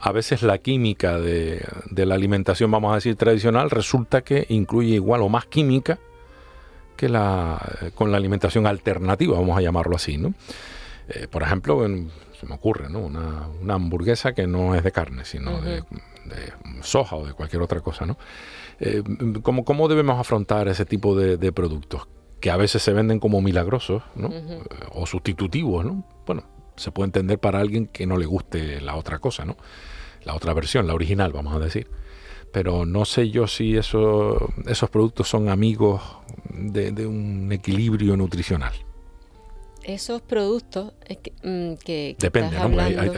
a 0.01 0.11
veces 0.11 0.41
la 0.41 0.57
química 0.57 1.19
de, 1.19 1.63
la 1.91 2.15
alimentación, 2.15 2.71
vamos 2.71 2.91
a 2.91 2.95
decir, 2.95 3.15
tradicional, 3.15 3.69
resulta 3.69 4.21
que 4.21 4.47
incluye 4.49 4.95
igual 4.95 5.21
o 5.21 5.29
más 5.29 5.45
química 5.45 5.99
que 6.97 7.07
la, 7.07 7.61
con 7.93 8.11
la 8.11 8.17
alimentación 8.17 8.65
alternativa, 8.65 9.37
vamos 9.37 9.57
a 9.57 9.61
llamarlo 9.61 9.95
así, 9.95 10.17
¿no? 10.17 10.33
Eh, 11.07 11.27
por 11.29 11.43
ejemplo, 11.43 11.85
se 12.39 12.47
me 12.47 12.55
ocurre, 12.55 12.89
¿no? 12.89 12.99
Una, 12.99 13.73
hamburguesa 13.73 14.33
que 14.33 14.47
no 14.47 14.73
es 14.73 14.83
de 14.83 14.91
carne, 14.91 15.23
sino 15.23 15.61
de, 15.61 15.83
soja 16.81 17.15
o 17.15 17.25
de 17.25 17.33
cualquier 17.33 17.61
otra 17.61 17.81
cosa, 17.81 18.05
¿no? 18.07 18.17
Eh, 18.79 19.03
¿cómo, 19.43 19.87
debemos 19.87 20.19
afrontar 20.19 20.67
ese 20.67 20.85
tipo 20.85 21.15
de, 21.15 21.51
productos? 21.51 22.07
Que 22.39 22.49
a 22.49 22.57
veces 22.57 22.81
se 22.81 22.91
venden 22.91 23.19
como 23.19 23.39
milagrosos, 23.39 24.01
¿no? 24.15 24.31
O 24.93 25.05
sustitutivos, 25.05 25.85
¿no? 25.85 26.03
Bueno, 26.25 26.43
se 26.75 26.91
puede 26.91 27.07
entender 27.07 27.37
para 27.37 27.59
alguien 27.59 27.85
que 27.85 28.07
no 28.07 28.17
le 28.17 28.25
guste 28.25 28.81
la 28.81 28.95
otra 28.95 29.19
cosa, 29.19 29.45
¿no? 29.45 29.57
La 30.23 30.35
otra 30.35 30.53
versión, 30.53 30.87
la 30.87 30.93
original, 30.93 31.31
vamos 31.31 31.55
a 31.55 31.59
decir. 31.59 31.87
Pero 32.51 32.85
no 32.85 33.05
sé 33.05 33.29
yo 33.29 33.47
si 33.47 33.77
eso, 33.77 34.53
esos 34.67 34.89
productos 34.89 35.29
son 35.29 35.49
amigos 35.49 36.01
de, 36.49 37.07
un 37.07 37.51
equilibrio 37.51 38.17
nutricional. 38.17 38.73
esos 39.83 40.21
productos 40.21 40.93
que, 41.07 41.33
mm, 41.43 41.75
que, 41.83 42.15
Depende, 42.19 42.57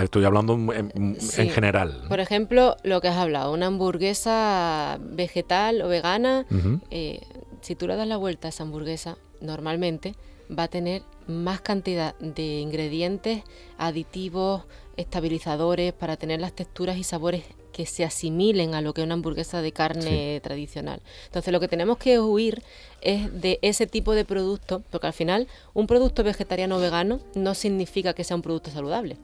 estoy 0.01 0.23
hablando 0.23 0.53
en, 0.53 1.17
general. 1.49 2.05
Por 2.07 2.19
ejemplo, 2.19 2.77
lo 2.83 3.01
que 3.01 3.09
has 3.09 3.17
hablado, 3.17 3.51
una 3.51 3.65
hamburguesa 3.67 4.97
vegetal 5.01 5.81
o 5.81 5.87
vegana, 5.87 6.45
eh, 6.89 7.21
si 7.61 7.75
tú 7.75 7.87
le 7.87 7.95
das 7.95 8.07
la 8.07 8.17
vuelta 8.17 8.47
a 8.47 8.49
esa 8.49 8.63
hamburguesa, 8.63 9.17
normalmente 9.41 10.15
va 10.57 10.63
a 10.63 10.67
tener 10.67 11.03
más 11.27 11.61
cantidad 11.61 12.15
de 12.19 12.59
ingredientes, 12.59 13.43
aditivos, 13.77 14.63
estabilizadores 14.97 15.93
para 15.93 16.17
tener 16.17 16.39
las 16.39 16.53
texturas 16.53 16.97
y 16.97 17.03
sabores 17.03 17.43
que 17.71 17.85
se 17.85 18.05
asimilen 18.05 18.75
a 18.75 18.81
lo 18.81 18.93
que 18.93 19.01
es 19.01 19.05
una 19.05 19.15
hamburguesa 19.15 19.61
de 19.61 19.71
carne 19.71 20.39
tradicional. 20.41 21.01
Entonces 21.25 21.51
lo 21.51 21.59
que 21.59 21.67
tenemos 21.67 21.97
que 21.97 22.19
huir 22.19 22.61
es 23.01 23.41
de 23.41 23.59
ese 23.61 23.87
tipo 23.87 24.13
de 24.13 24.23
producto, 24.25 24.83
porque 24.91 25.07
al 25.07 25.13
final 25.13 25.47
un 25.73 25.87
producto 25.87 26.23
vegetariano 26.23 26.77
o 26.77 26.79
vegano 26.79 27.19
no 27.35 27.55
significa 27.55 28.13
que 28.13 28.23
sea 28.23 28.35
un 28.35 28.43
producto 28.43 28.69
saludable. 28.69 29.17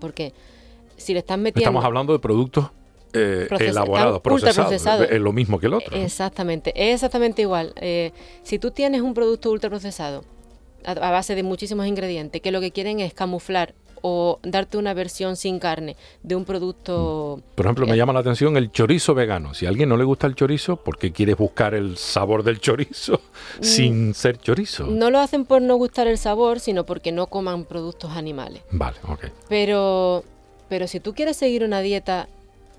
Porque 0.00 0.32
si 0.96 1.12
le 1.12 1.20
están 1.20 1.42
metiendo... 1.42 1.68
Estamos 1.68 1.84
hablando 1.84 2.12
de 2.12 2.18
productos 2.18 2.70
eh, 3.12 3.48
elaborados, 3.60 4.20
procesados, 4.20 5.08
es 5.10 5.20
lo 5.20 5.32
mismo 5.32 5.58
que 5.58 5.66
el 5.66 5.74
otro. 5.74 5.96
Exactamente, 5.96 6.72
es 6.74 6.94
exactamente 6.94 7.42
igual. 7.42 7.72
Eh, 7.76 8.12
si 8.42 8.58
tú 8.58 8.70
tienes 8.70 9.00
un 9.00 9.14
producto 9.14 9.50
ultraprocesado 9.50 10.24
a, 10.84 10.92
a 10.92 11.10
base 11.10 11.34
de 11.34 11.42
muchísimos 11.42 11.86
ingredientes 11.86 12.42
que 12.42 12.50
lo 12.50 12.60
que 12.60 12.70
quieren 12.70 13.00
es 13.00 13.14
camuflar 13.14 13.74
o 14.02 14.38
darte 14.42 14.78
una 14.78 14.94
versión 14.94 15.36
sin 15.36 15.58
carne 15.58 15.96
de 16.22 16.36
un 16.36 16.44
producto. 16.44 17.38
Mm. 17.38 17.54
Por 17.56 17.66
ejemplo, 17.66 17.86
me 17.86 17.96
llama 17.96 18.12
la 18.12 18.20
atención 18.20 18.56
el 18.56 18.70
chorizo 18.70 19.14
vegano. 19.14 19.54
Si 19.54 19.66
a 19.66 19.68
alguien 19.68 19.88
no 19.88 19.96
le 19.96 20.04
gusta 20.04 20.26
el 20.26 20.34
chorizo, 20.34 20.76
¿por 20.76 20.98
qué 20.98 21.12
quieres 21.12 21.36
buscar 21.36 21.74
el 21.74 21.96
sabor 21.96 22.42
del 22.42 22.60
chorizo 22.60 23.20
mm. 23.60 23.62
sin 23.62 24.14
ser 24.14 24.38
chorizo? 24.38 24.86
No 24.86 25.10
lo 25.10 25.18
hacen 25.18 25.44
por 25.44 25.62
no 25.62 25.76
gustar 25.76 26.06
el 26.06 26.18
sabor, 26.18 26.60
sino 26.60 26.84
porque 26.84 27.12
no 27.12 27.26
coman 27.26 27.64
productos 27.64 28.12
animales. 28.12 28.62
Vale, 28.70 28.96
ok. 29.08 29.26
Pero, 29.48 30.24
pero 30.68 30.86
si 30.86 31.00
tú 31.00 31.14
quieres 31.14 31.36
seguir 31.36 31.64
una 31.64 31.80
dieta 31.80 32.28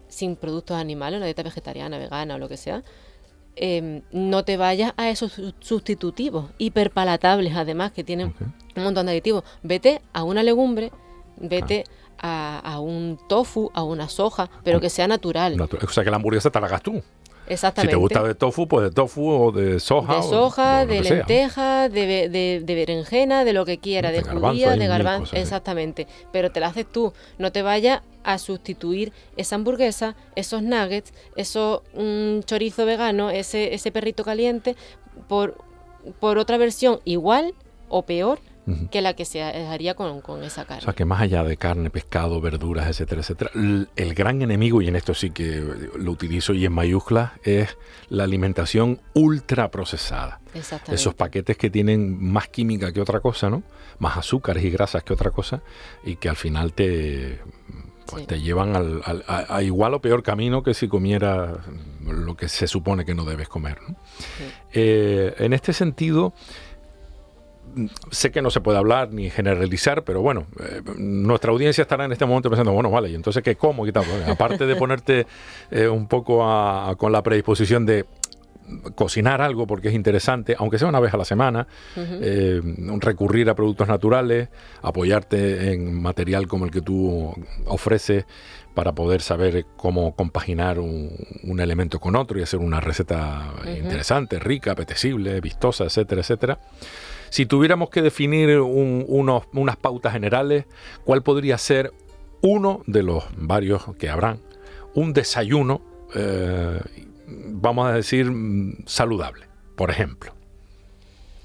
sin 0.09 0.35
productos 0.35 0.77
animales, 0.77 1.17
una 1.17 1.25
dieta 1.25 1.43
vegetariana, 1.43 1.97
vegana 1.97 2.35
o 2.35 2.39
lo 2.39 2.49
que 2.49 2.57
sea, 2.57 2.83
em, 3.55 4.01
no 4.11 4.43
te 4.43 4.57
vayas 4.57 4.93
a 4.97 5.09
esos 5.09 5.39
sustitutivos 5.59 6.49
hiperpalatables, 6.57 7.55
además, 7.55 7.91
que 7.91 8.03
tienen 8.03 8.33
un 8.75 8.83
montón 8.83 9.05
de 9.05 9.13
aditivos. 9.13 9.43
Vete 9.63 10.01
a 10.13 10.23
una 10.23 10.43
legumbre 10.43 10.91
vete 11.39 11.83
a, 12.21 12.79
un 12.79 13.17
tofu, 13.27 13.71
a 13.73 13.83
una 13.83 14.09
soja, 14.09 14.49
pero 14.63 14.79
que 14.79 14.89
sea 14.89 15.07
natural. 15.07 15.59
o 15.59 15.89
sea, 15.89 16.03
que 16.03 16.09
la 16.09 16.17
hamburguesa 16.17 16.49
te 16.49 16.59
la 16.59 16.67
hagas 16.67 16.83
tú. 16.83 17.01
Exactamente. 17.49 17.91
Si 17.91 17.97
te 17.97 17.99
gusta 17.99 18.23
de 18.23 18.35
tofu, 18.35 18.67
pues 18.67 18.83
de 18.83 18.91
tofu 18.91 19.27
o 19.27 19.51
de 19.51 19.79
soja. 19.79 20.17
De 20.17 20.21
soja, 20.21 20.85
de 20.85 21.01
lenteja, 21.01 21.89
de, 21.89 22.29
de, 22.29 22.75
berenjena, 22.75 23.43
de 23.43 23.53
lo 23.53 23.65
que 23.65 23.79
quiera, 23.79 24.11
de, 24.11 24.21
judía, 24.21 24.75
de 24.75 24.87
garbanzo. 24.87 25.35
Exactamente. 25.35 26.07
Pero 26.31 26.51
te 26.51 26.59
la 26.59 26.67
haces 26.67 26.85
tú. 26.85 27.11
No 27.39 27.51
te 27.51 27.63
vayas 27.63 28.01
a 28.23 28.37
sustituir 28.37 29.11
esa 29.35 29.55
hamburguesa, 29.55 30.15
esos 30.35 30.61
nuggets, 30.61 31.11
eso 31.35 31.81
un 31.95 32.43
chorizo 32.45 32.85
vegano, 32.85 33.31
ese, 33.31 33.73
ese 33.73 33.91
perrito 33.91 34.23
caliente, 34.23 34.75
por, 35.27 35.57
por 36.19 36.37
otra 36.37 36.57
versión 36.57 36.99
igual 37.03 37.55
o 37.87 38.03
peor 38.03 38.39
que 38.91 39.01
la 39.01 39.13
que 39.13 39.25
se 39.25 39.41
haría 39.41 39.95
con, 39.95 40.43
esa 40.43 40.65
carne. 40.65 40.81
O 40.81 40.85
sea, 40.85 40.93
que 40.93 41.05
más 41.05 41.21
allá 41.21 41.43
de 41.43 41.57
carne, 41.57 41.89
pescado, 41.89 42.41
verduras, 42.41 42.87
etcétera, 42.87 43.21
etcétera, 43.21 43.51
el, 43.53 44.13
gran 44.13 44.41
enemigo, 44.41 44.81
y 44.81 44.87
en 44.87 44.95
esto 44.95 45.13
sí 45.13 45.31
que 45.31 45.63
lo 45.95 46.11
utilizo 46.11 46.53
y 46.53 46.65
en 46.65 46.73
mayúsculas, 46.73 47.31
es 47.43 47.77
la 48.09 48.23
alimentación 48.23 48.99
ultra 49.13 49.69
procesada. 49.71 50.39
Esos 50.87 51.13
paquetes 51.13 51.57
que 51.57 51.69
tienen 51.69 52.21
más 52.23 52.47
química 52.47 52.91
que 52.91 53.01
otra 53.01 53.19
cosa, 53.19 53.49
¿no? 53.49 53.63
Más 53.99 54.17
azúcares 54.17 54.63
y 54.63 54.69
grasas 54.69 55.03
que 55.03 55.13
otra 55.13 55.31
cosa, 55.31 55.61
y 56.03 56.15
que 56.15 56.29
al 56.29 56.35
final 56.35 56.73
te 56.73 57.39
pues 58.09 58.27
te 58.27 58.41
llevan 58.41 58.75
al, 58.75 59.23
a, 59.27 59.61
igual 59.61 59.93
o 59.93 60.01
peor 60.01 60.23
camino 60.23 60.63
que 60.63 60.73
si 60.73 60.87
comiera 60.87 61.57
lo 62.05 62.35
que 62.35 62.47
se 62.47 62.67
supone 62.67 63.05
que 63.05 63.13
no 63.13 63.23
debes 63.23 63.47
comer. 63.47 63.77
Eh, 64.73 65.35
en 65.37 65.53
este 65.53 65.73
sentido, 65.73 66.33
sé 68.11 68.31
que 68.31 68.41
no 68.41 68.49
se 68.49 68.61
puede 68.61 68.77
hablar 68.77 69.11
ni 69.13 69.29
generalizar, 69.29 70.03
pero 70.03 70.21
bueno, 70.21 70.47
eh, 70.59 70.81
nuestra 70.97 71.51
audiencia 71.51 71.81
estará 71.81 72.05
en 72.05 72.11
este 72.11 72.25
momento 72.25 72.49
pensando, 72.49 72.71
bueno, 72.73 72.89
vale, 72.89 73.09
¿y 73.09 73.15
entonces 73.15 73.43
qué 73.43 73.55
como 73.55 73.85
y 73.87 73.91
tal? 73.91 74.05
aparte 74.27 74.65
de 74.65 74.75
ponerte 74.75 75.27
eh, 75.71 75.87
un 75.87 76.07
poco 76.07 76.39
con 76.97 77.11
la 77.11 77.21
predisposición 77.21 77.85
de 77.85 78.05
cocinar 78.95 79.41
algo 79.41 79.67
porque 79.67 79.89
es 79.89 79.93
interesante, 79.93 80.55
aunque 80.57 80.77
sea 80.77 80.87
una 80.87 80.99
vez 80.99 81.13
a 81.13 81.17
la 81.17 81.25
semana, 81.25 81.67
eh, 81.95 82.61
recurrir 82.99 83.49
a 83.49 83.55
productos 83.55 83.87
naturales, 83.87 84.49
apoyarte 84.81 85.73
en 85.73 85.99
material 86.01 86.47
como 86.47 86.65
el 86.65 86.71
que 86.71 86.81
tú 86.81 87.33
ofreces 87.65 88.25
para 88.73 88.93
poder 88.93 89.21
saber 89.21 89.65
cómo 89.75 90.15
compaginar 90.15 90.79
un, 90.79 91.59
elemento 91.59 91.99
con 91.99 92.15
otro 92.15 92.39
y 92.39 92.43
hacer 92.43 92.59
una 92.59 92.79
receta 92.79 93.53
interesante, 93.75 94.39
rica, 94.39 94.71
apetecible, 94.71 95.41
vistosa, 95.41 95.85
etcétera, 95.85 96.21
etcétera. 96.21 96.59
Si 97.29 97.45
tuviéramos 97.45 97.89
que 97.89 98.01
definir 98.01 98.59
unas 98.59 99.77
pautas 99.77 100.13
generales, 100.13 100.65
¿cuál 101.03 101.23
podría 101.23 101.57
ser 101.57 101.93
uno 102.41 102.81
de 102.87 103.03
los 103.03 103.23
varios 103.37 103.95
que 103.97 104.09
habrán? 104.09 104.39
Un 104.93 105.13
desayuno, 105.13 105.81
eh, 106.15 106.81
vamos 107.27 107.87
a 107.87 107.93
decir, 107.93 108.31
saludable, 108.85 109.45
por 109.75 109.91
ejemplo. 109.91 110.33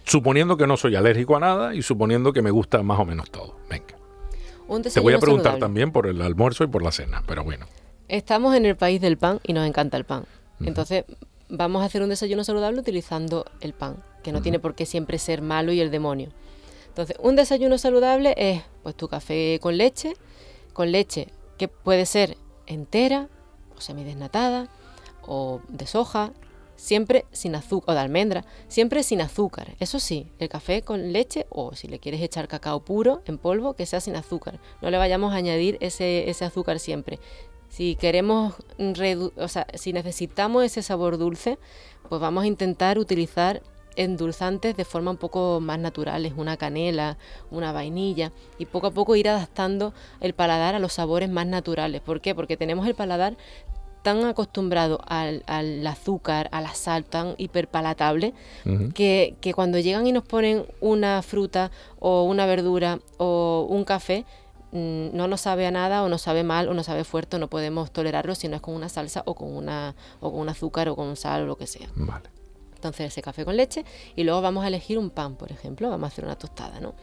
Suponiendo 0.04 0.56
que 0.56 0.66
no 0.66 0.76
soy 0.76 0.96
alérgico 0.96 1.36
a 1.36 1.40
nada 1.40 1.74
y 1.74 1.82
suponiendo 1.82 2.32
que 2.32 2.42
me 2.42 2.50
gusta 2.50 2.82
más 2.82 2.98
o 2.98 3.04
menos 3.04 3.30
todo. 3.30 3.56
Venga. 3.70 3.96
Te 4.92 5.00
voy 5.00 5.12
a 5.12 5.18
preguntar 5.18 5.58
también 5.58 5.92
por 5.92 6.06
el 6.06 6.22
almuerzo 6.22 6.64
y 6.64 6.66
por 6.66 6.82
la 6.82 6.92
cena, 6.92 7.22
pero 7.26 7.44
bueno. 7.44 7.66
Estamos 8.08 8.54
en 8.54 8.66
el 8.66 8.76
país 8.76 9.00
del 9.00 9.18
pan 9.18 9.40
y 9.42 9.52
nos 9.52 9.66
encanta 9.66 9.96
el 9.96 10.04
pan. 10.04 10.24
Entonces, 10.60 11.04
vamos 11.48 11.82
a 11.82 11.86
hacer 11.86 12.02
un 12.02 12.08
desayuno 12.08 12.44
saludable 12.44 12.80
utilizando 12.80 13.44
el 13.60 13.72
pan, 13.72 14.02
que 14.22 14.32
no 14.32 14.42
tiene 14.42 14.58
por 14.58 14.74
qué 14.74 14.86
siempre 14.86 15.18
ser 15.18 15.42
malo 15.42 15.72
y 15.72 15.80
el 15.80 15.90
demonio. 15.90 16.30
Entonces, 16.88 17.16
un 17.20 17.36
desayuno 17.36 17.76
saludable 17.78 18.34
es 18.36 18.62
pues 18.82 18.94
tu 18.94 19.08
café 19.08 19.58
con 19.60 19.76
leche, 19.76 20.14
con 20.72 20.92
leche 20.92 21.28
que 21.58 21.68
puede 21.68 22.06
ser 22.06 22.36
entera 22.66 23.28
o 23.76 23.80
semidesnatada 23.80 24.68
o 25.26 25.60
de 25.68 25.86
soja, 25.86 26.32
siempre 26.76 27.24
sin 27.32 27.54
azúcar, 27.54 27.90
o 27.90 27.94
de 27.94 28.00
almendra, 28.00 28.44
siempre 28.68 29.02
sin 29.02 29.20
azúcar. 29.20 29.74
Eso 29.80 29.98
sí, 29.98 30.28
el 30.38 30.48
café 30.48 30.82
con 30.82 31.12
leche 31.12 31.46
o 31.50 31.74
si 31.74 31.88
le 31.88 31.98
quieres 31.98 32.20
echar 32.20 32.48
cacao 32.48 32.84
puro 32.84 33.22
en 33.26 33.38
polvo, 33.38 33.74
que 33.74 33.86
sea 33.86 34.00
sin 34.00 34.16
azúcar. 34.16 34.60
No 34.82 34.90
le 34.90 34.98
vayamos 34.98 35.32
a 35.32 35.36
añadir 35.36 35.78
ese, 35.80 36.28
ese 36.30 36.44
azúcar 36.44 36.78
siempre. 36.78 37.18
Si 37.74 37.96
queremos, 37.96 38.54
o 39.36 39.48
sea, 39.48 39.66
si 39.74 39.92
necesitamos 39.92 40.62
ese 40.62 40.80
sabor 40.80 41.18
dulce, 41.18 41.58
pues 42.08 42.20
vamos 42.20 42.44
a 42.44 42.46
intentar 42.46 43.00
utilizar 43.00 43.62
endulzantes 43.96 44.76
de 44.76 44.84
forma 44.84 45.10
un 45.10 45.16
poco 45.16 45.58
más 45.60 45.80
naturales, 45.80 46.34
una 46.36 46.56
canela, 46.56 47.18
una 47.50 47.72
vainilla, 47.72 48.30
y 48.58 48.66
poco 48.66 48.86
a 48.86 48.90
poco 48.92 49.16
ir 49.16 49.28
adaptando 49.28 49.92
el 50.20 50.34
paladar 50.34 50.76
a 50.76 50.78
los 50.78 50.92
sabores 50.92 51.28
más 51.28 51.48
naturales. 51.48 52.00
¿Por 52.00 52.20
qué? 52.20 52.32
Porque 52.32 52.56
tenemos 52.56 52.86
el 52.86 52.94
paladar 52.94 53.36
tan 54.02 54.24
acostumbrado 54.24 55.00
al, 55.08 55.42
azúcar, 55.84 56.48
a 56.52 56.60
la 56.60 56.74
sal, 56.74 57.04
tan 57.04 57.34
hiperpalatable, 57.38 58.34
que, 58.94 59.34
que 59.40 59.52
cuando 59.52 59.80
llegan 59.80 60.06
y 60.06 60.12
nos 60.12 60.24
ponen 60.24 60.64
una 60.80 61.22
fruta 61.22 61.72
o 61.98 62.22
una 62.22 62.46
verdura 62.46 63.00
o 63.16 63.66
un 63.68 63.82
café, 63.82 64.26
no 64.74 65.28
nos 65.28 65.42
sabe 65.42 65.66
a 65.66 65.70
nada 65.70 66.02
o 66.02 66.08
nos 66.08 66.22
sabe 66.22 66.42
mal 66.42 66.68
o 66.68 66.74
nos 66.74 66.86
sabe 66.86 67.04
fuerte 67.04 67.36
o 67.36 67.38
no 67.38 67.48
podemos 67.48 67.92
tolerarlo 67.92 68.34
si 68.34 68.48
no 68.48 68.56
es 68.56 68.62
con 68.62 68.74
una 68.74 68.88
salsa 68.88 69.22
o 69.24 69.34
con 69.34 69.54
una 69.54 69.94
o 70.20 70.32
con 70.32 70.40
un 70.40 70.48
azúcar 70.48 70.88
o 70.88 70.96
con 70.96 71.14
sal 71.16 71.42
o 71.42 71.46
lo 71.46 71.56
que 71.56 71.68
sea. 71.68 71.88
Vale. 71.94 72.28
Entonces 72.74 73.06
ese 73.06 73.22
café 73.22 73.44
con 73.44 73.56
leche 73.56 73.84
y 74.16 74.24
luego 74.24 74.42
vamos 74.42 74.64
a 74.64 74.68
elegir 74.68 74.98
un 74.98 75.10
pan, 75.10 75.36
por 75.36 75.52
ejemplo, 75.52 75.88
vamos 75.90 76.04
a 76.04 76.12
hacer 76.12 76.24
una 76.24 76.36
tostada, 76.36 76.80
¿no? 76.80 76.94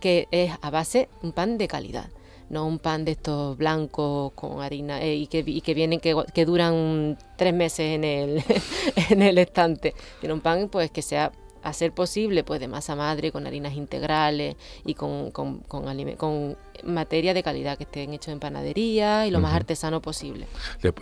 Que 0.00 0.28
es 0.30 0.52
a 0.62 0.70
base 0.70 1.08
un 1.22 1.32
pan 1.32 1.58
de 1.58 1.66
calidad, 1.66 2.08
no 2.48 2.66
un 2.66 2.78
pan 2.78 3.04
de 3.04 3.12
estos 3.12 3.56
blancos 3.56 4.32
con 4.34 4.62
harina 4.62 5.02
eh, 5.02 5.16
y, 5.16 5.26
que, 5.26 5.42
y 5.44 5.60
que 5.60 5.74
vienen 5.74 5.98
que, 5.98 6.14
que 6.32 6.44
duran 6.46 7.18
tres 7.36 7.52
meses 7.52 7.94
en 7.94 8.04
el, 8.04 8.44
en 9.10 9.22
el 9.22 9.38
estante, 9.38 9.92
sino 10.20 10.34
un 10.34 10.40
pan 10.40 10.68
pues 10.68 10.92
que 10.92 11.02
sea 11.02 11.32
a 11.62 11.72
ser 11.72 11.92
posible, 11.92 12.44
pues 12.44 12.60
de 12.60 12.68
masa 12.68 12.96
madre, 12.96 13.32
con 13.32 13.46
harinas 13.46 13.74
integrales 13.74 14.56
y 14.84 14.94
con, 14.94 15.30
con, 15.30 15.60
con, 15.60 16.56
materia 16.84 17.34
de 17.34 17.42
calidad 17.42 17.76
que 17.76 17.84
estén 17.84 18.12
hechos 18.12 18.32
en 18.32 18.40
panadería 18.40 19.26
y 19.26 19.30
lo 19.30 19.40
más 19.40 19.54
artesano 19.54 20.02
posible. 20.02 20.46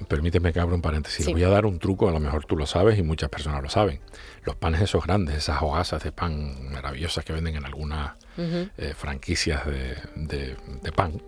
permíteme 0.08 0.52
que 0.52 0.61
abra 0.61 0.74
un 0.74 0.82
paréntesis. 0.82 1.26
Le 1.26 1.32
voy 1.32 1.44
a 1.44 1.48
dar 1.48 1.66
un 1.66 1.78
truco, 1.78 2.08
a 2.08 2.12
lo 2.12 2.20
mejor 2.20 2.44
tú 2.44 2.56
lo 2.56 2.66
sabes 2.66 2.98
y 2.98 3.02
muchas 3.02 3.30
personas 3.30 3.62
lo 3.62 3.70
saben. 3.70 4.00
Los 4.44 4.56
panes 4.56 4.80
esos 4.80 5.04
grandes, 5.04 5.36
esas 5.36 5.62
hogazas 5.62 6.02
de 6.02 6.12
pan 6.12 6.70
maravillosas 6.70 7.24
que 7.24 7.32
venden 7.32 7.56
en 7.56 7.64
algunas 7.64 8.12
eh, 8.36 8.94
franquicias 8.96 9.66
de, 9.66 9.96
de 10.16 10.92
pan, 10.92 11.20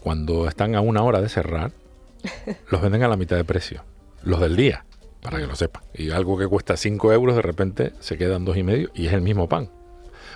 cuando 0.00 0.48
están 0.48 0.74
a 0.74 0.80
una 0.80 1.02
hora 1.02 1.20
de 1.20 1.28
cerrar, 1.28 1.72
los 2.70 2.80
venden 2.80 3.02
a 3.02 3.08
la 3.08 3.16
mitad 3.16 3.36
de 3.36 3.44
precio. 3.44 3.84
Los 4.22 4.40
del 4.40 4.56
día 4.56 4.84
para 5.22 5.38
que 5.38 5.46
lo 5.46 5.54
sepan. 5.54 5.82
Y 5.94 6.10
algo 6.10 6.36
que 6.36 6.46
cuesta 6.46 6.76
5 6.76 7.12
euros 7.12 7.36
de 7.36 7.42
repente 7.42 7.92
se 8.00 8.18
quedan 8.18 8.44
dos 8.44 8.56
y 8.56 8.62
medio 8.62 8.90
y 8.94 9.06
es 9.06 9.12
el 9.12 9.22
mismo 9.22 9.48
pan. 9.48 9.70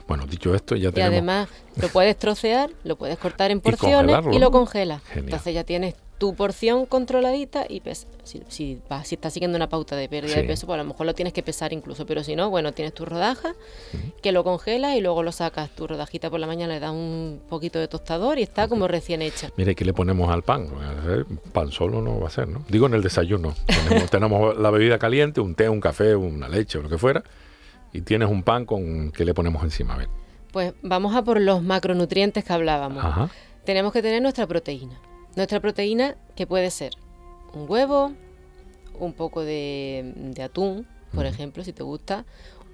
Bueno, 0.08 0.26
dicho 0.26 0.54
esto, 0.54 0.76
ya 0.76 0.90
Y 0.90 0.92
tenemos... 0.92 1.12
además 1.12 1.48
lo 1.80 1.88
puedes 1.88 2.16
trocear, 2.16 2.70
lo 2.84 2.96
puedes 2.96 3.18
cortar 3.18 3.50
en 3.50 3.60
porciones 3.62 4.16
y, 4.32 4.38
lo 4.38 4.50
congelas. 4.50 5.02
Genial. 5.04 5.24
Entonces 5.24 5.54
ya 5.54 5.64
tienes 5.64 5.94
tu 6.18 6.34
porción 6.34 6.86
controladita 6.86 7.66
y 7.68 7.80
pes 7.80 8.06
si, 8.24 8.40
si, 8.48 8.80
vas- 8.88 9.06
si 9.06 9.16
estás 9.16 9.34
siguiendo 9.34 9.56
una 9.56 9.68
pauta 9.68 9.96
de 9.96 10.08
pérdida 10.08 10.32
Sí. 10.36 10.40
de 10.40 10.46
peso, 10.46 10.64
pues 10.66 10.74
a 10.78 10.82
lo 10.82 10.88
mejor 10.88 11.04
lo 11.04 11.14
tienes 11.14 11.34
que 11.34 11.42
pesar 11.42 11.74
incluso, 11.74 12.06
pero 12.06 12.24
si 12.24 12.34
no, 12.36 12.48
bueno, 12.48 12.72
tienes 12.72 12.94
tu 12.94 13.04
rodaja 13.04 13.54
que 14.22 14.32
lo 14.32 14.42
congelas 14.42 14.96
y 14.96 15.02
luego 15.02 15.22
lo 15.22 15.30
sacas 15.30 15.68
tu 15.70 15.86
rodajita 15.86 16.30
por 16.30 16.40
la 16.40 16.46
mañana, 16.46 16.72
le 16.72 16.80
das 16.80 16.92
un 16.92 17.42
poquito 17.50 17.78
de 17.78 17.86
tostador 17.88 18.38
y 18.38 18.42
está 18.44 18.66
como 18.66 18.88
recién 18.88 19.20
hecha. 19.20 19.50
Mire, 19.58 19.74
¿qué 19.74 19.84
le 19.84 19.92
ponemos 19.92 20.30
al 20.30 20.42
pan? 20.42 20.68
Pan 21.52 21.70
solo 21.70 22.00
no 22.00 22.18
va 22.18 22.28
a 22.28 22.30
ser, 22.30 22.48
¿no? 22.48 22.64
Digo 22.68 22.86
en 22.86 22.94
el 22.94 23.02
desayuno. 23.02 23.54
Tenemos, 23.66 24.10
tenemos 24.10 24.56
la 24.56 24.70
bebida 24.70 24.98
caliente, 24.98 25.42
un 25.42 25.54
té, 25.54 25.68
un 25.68 25.80
café, 25.82 26.16
una 26.16 26.48
leche 26.48 26.78
o 26.78 26.82
lo 26.82 26.88
que 26.88 26.96
fuera. 26.96 27.22
Y 27.92 28.00
tienes 28.02 28.28
un 28.28 28.42
pan 28.42 28.64
con 28.66 29.10
que 29.12 29.24
le 29.24 29.34
ponemos 29.34 29.62
encima. 29.62 29.94
A 29.94 29.98
ver. 29.98 30.08
Pues 30.52 30.74
vamos 30.82 31.14
a 31.14 31.22
por 31.22 31.40
los 31.40 31.62
macronutrientes 31.62 32.44
que 32.44 32.52
hablábamos. 32.52 33.04
Ajá. 33.04 33.30
tenemos 33.64 33.92
que 33.92 34.00
tener 34.02 34.22
nuestra 34.22 34.46
proteína. 34.46 34.98
Nuestra 35.34 35.58
proteína 35.60 36.14
que 36.36 36.46
puede 36.46 36.70
ser 36.70 36.92
un 37.52 37.68
huevo, 37.68 38.12
un 38.98 39.12
poco 39.12 39.42
de, 39.42 40.12
de 40.16 40.42
atún, 40.42 40.86
por 41.14 41.26
ejemplo, 41.26 41.64
si 41.64 41.72
te 41.72 41.82
gusta, 41.82 42.24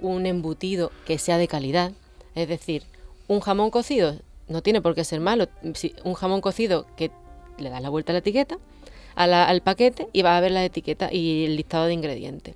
un 0.00 0.26
embutido 0.26 0.92
que 1.06 1.18
sea 1.18 1.38
de 1.38 1.48
calidad, 1.48 1.92
es 2.34 2.48
decir, 2.48 2.82
un 3.26 3.40
jamón 3.40 3.70
cocido 3.70 4.16
no 4.48 4.62
tiene 4.62 4.82
por 4.82 4.94
qué 4.94 5.02
ser 5.04 5.20
malo, 5.20 5.46
si- 5.74 5.94
un 6.04 6.12
jamón 6.14 6.40
cocido 6.40 6.86
que 6.96 7.10
le 7.58 7.70
das 7.70 7.80
la 7.82 7.88
vuelta 7.88 8.12
a 8.12 8.14
la 8.14 8.18
etiqueta, 8.18 8.58
a 9.14 9.26
la- 9.26 9.44
al 9.46 9.62
paquete 9.62 10.08
y 10.12 10.22
vas 10.22 10.36
a 10.36 10.40
ver 10.40 10.50
la 10.52 10.64
etiqueta 10.64 11.08
y 11.12 11.46
el 11.46 11.56
listado 11.56 11.86
de 11.86 11.94
ingredientes. 11.94 12.54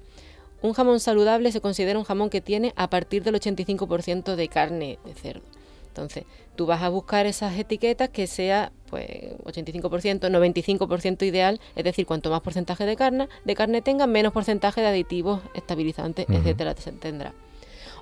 Un 0.63 0.73
jamón 0.73 1.01
saludable 1.01 1.53
se 1.53 1.61
considera 1.61 1.99
un 1.99 2.05
jamón 2.05 2.31
que 2.31 2.41
tiene 2.41 2.73
a 2.77 2.89
partir 2.91 3.23
del 3.23 3.35
85% 3.37 4.37
de 4.37 4.49
carne 4.49 4.99
de 5.05 5.15
cerdo. 5.15 5.43
Entonces, 5.89 6.25
tú 6.57 6.67
vas 6.67 6.83
a 6.83 6.89
buscar 6.91 7.25
esas 7.27 7.59
etiquetas 7.59 8.11
que 8.11 8.27
sea 8.27 8.71
pues 8.91 9.07
85%, 9.45 10.29
95% 10.29 11.23
ideal, 11.27 11.59
es 11.75 11.85
decir, 11.85 12.05
cuanto 12.07 12.31
más 12.31 12.43
porcentaje 12.43 12.85
de 12.85 12.97
carne, 12.97 13.29
de 13.45 13.55
carne 13.55 13.81
tenga, 13.83 14.07
menos 14.07 14.33
porcentaje 14.33 14.81
de 14.83 14.89
aditivos 14.89 15.41
estabilizantes, 15.55 16.27
Ujú. 16.29 16.39
etcétera, 16.39 16.75
se 16.77 16.93
tendrá. 16.93 17.33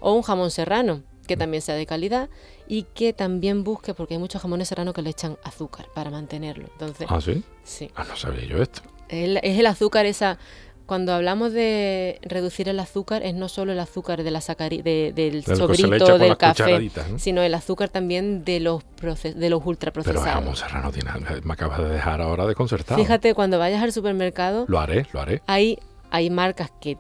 O 0.01 0.13
un 0.13 0.23
jamón 0.23 0.51
serrano, 0.51 1.03
que 1.29 1.37
también 1.37 1.63
sea 1.63 1.77
de 1.77 1.87
calidad 1.87 2.29
y 2.69 2.83
que 2.83 3.13
también 3.13 3.65
busque, 3.65 3.95
porque 3.95 4.15
hay 4.15 4.21
muchos 4.21 4.43
jamones 4.43 4.69
serranos 4.69 4.93
que 4.93 5.01
le 5.03 5.11
echan 5.11 5.39
azúcar 5.45 5.87
para 5.95 6.11
mantenerlo. 6.11 6.69
Entonces, 6.73 7.07
Ah, 7.09 7.21
sí. 7.21 7.43
sí. 7.63 7.91
Ah, 7.95 8.05
no 8.09 8.17
sabía 8.17 8.45
yo 8.45 8.61
esto. 8.61 8.83
El- 9.09 9.39
es 9.39 9.59
el 9.59 9.67
azúcar 9.67 10.05
esa. 10.07 10.39
Cuando 10.87 11.15
hablamos 11.15 11.53
de 11.55 12.19
reducir 12.23 12.69
el 12.69 12.79
azúcar, 12.79 13.23
es 13.23 13.35
no 13.35 13.49
solo 13.49 13.73
el 13.73 13.81
azúcar 13.81 14.23
de 14.23 14.31
la 14.31 14.41
sacari- 14.41 14.83
de- 14.83 15.13
del 15.15 15.43
sobrito 15.45 16.19
del 16.19 16.37
café, 16.37 16.91
sino 17.17 17.43
el 17.43 17.55
azúcar 17.55 17.89
también 17.89 18.45
de 18.45 18.61
los 18.61 18.83
proces- 19.01 19.35
de 19.35 19.49
los 19.49 19.61
Pero 19.61 19.71
ultraprocesados. 19.71 20.27
el 20.27 20.33
jamón 20.33 20.57
serrano 20.57 20.93
tiene, 20.93 21.11
me 21.43 21.53
acabas 21.55 21.79
de 21.79 21.89
dejar 21.89 22.21
ahora 22.21 22.47
desconcertado. 22.47 23.01
Fíjate, 23.01 23.33
cuando 23.33 23.59
vayas 23.59 23.83
al 23.83 23.93
supermercado, 23.93 24.67
Lo 24.69 24.79
haré, 24.79 25.07
lo 25.15 25.21
haré. 25.21 25.41
hay, 25.47 25.79
hay 26.11 26.29
marcas 26.29 26.71
que 26.83 26.99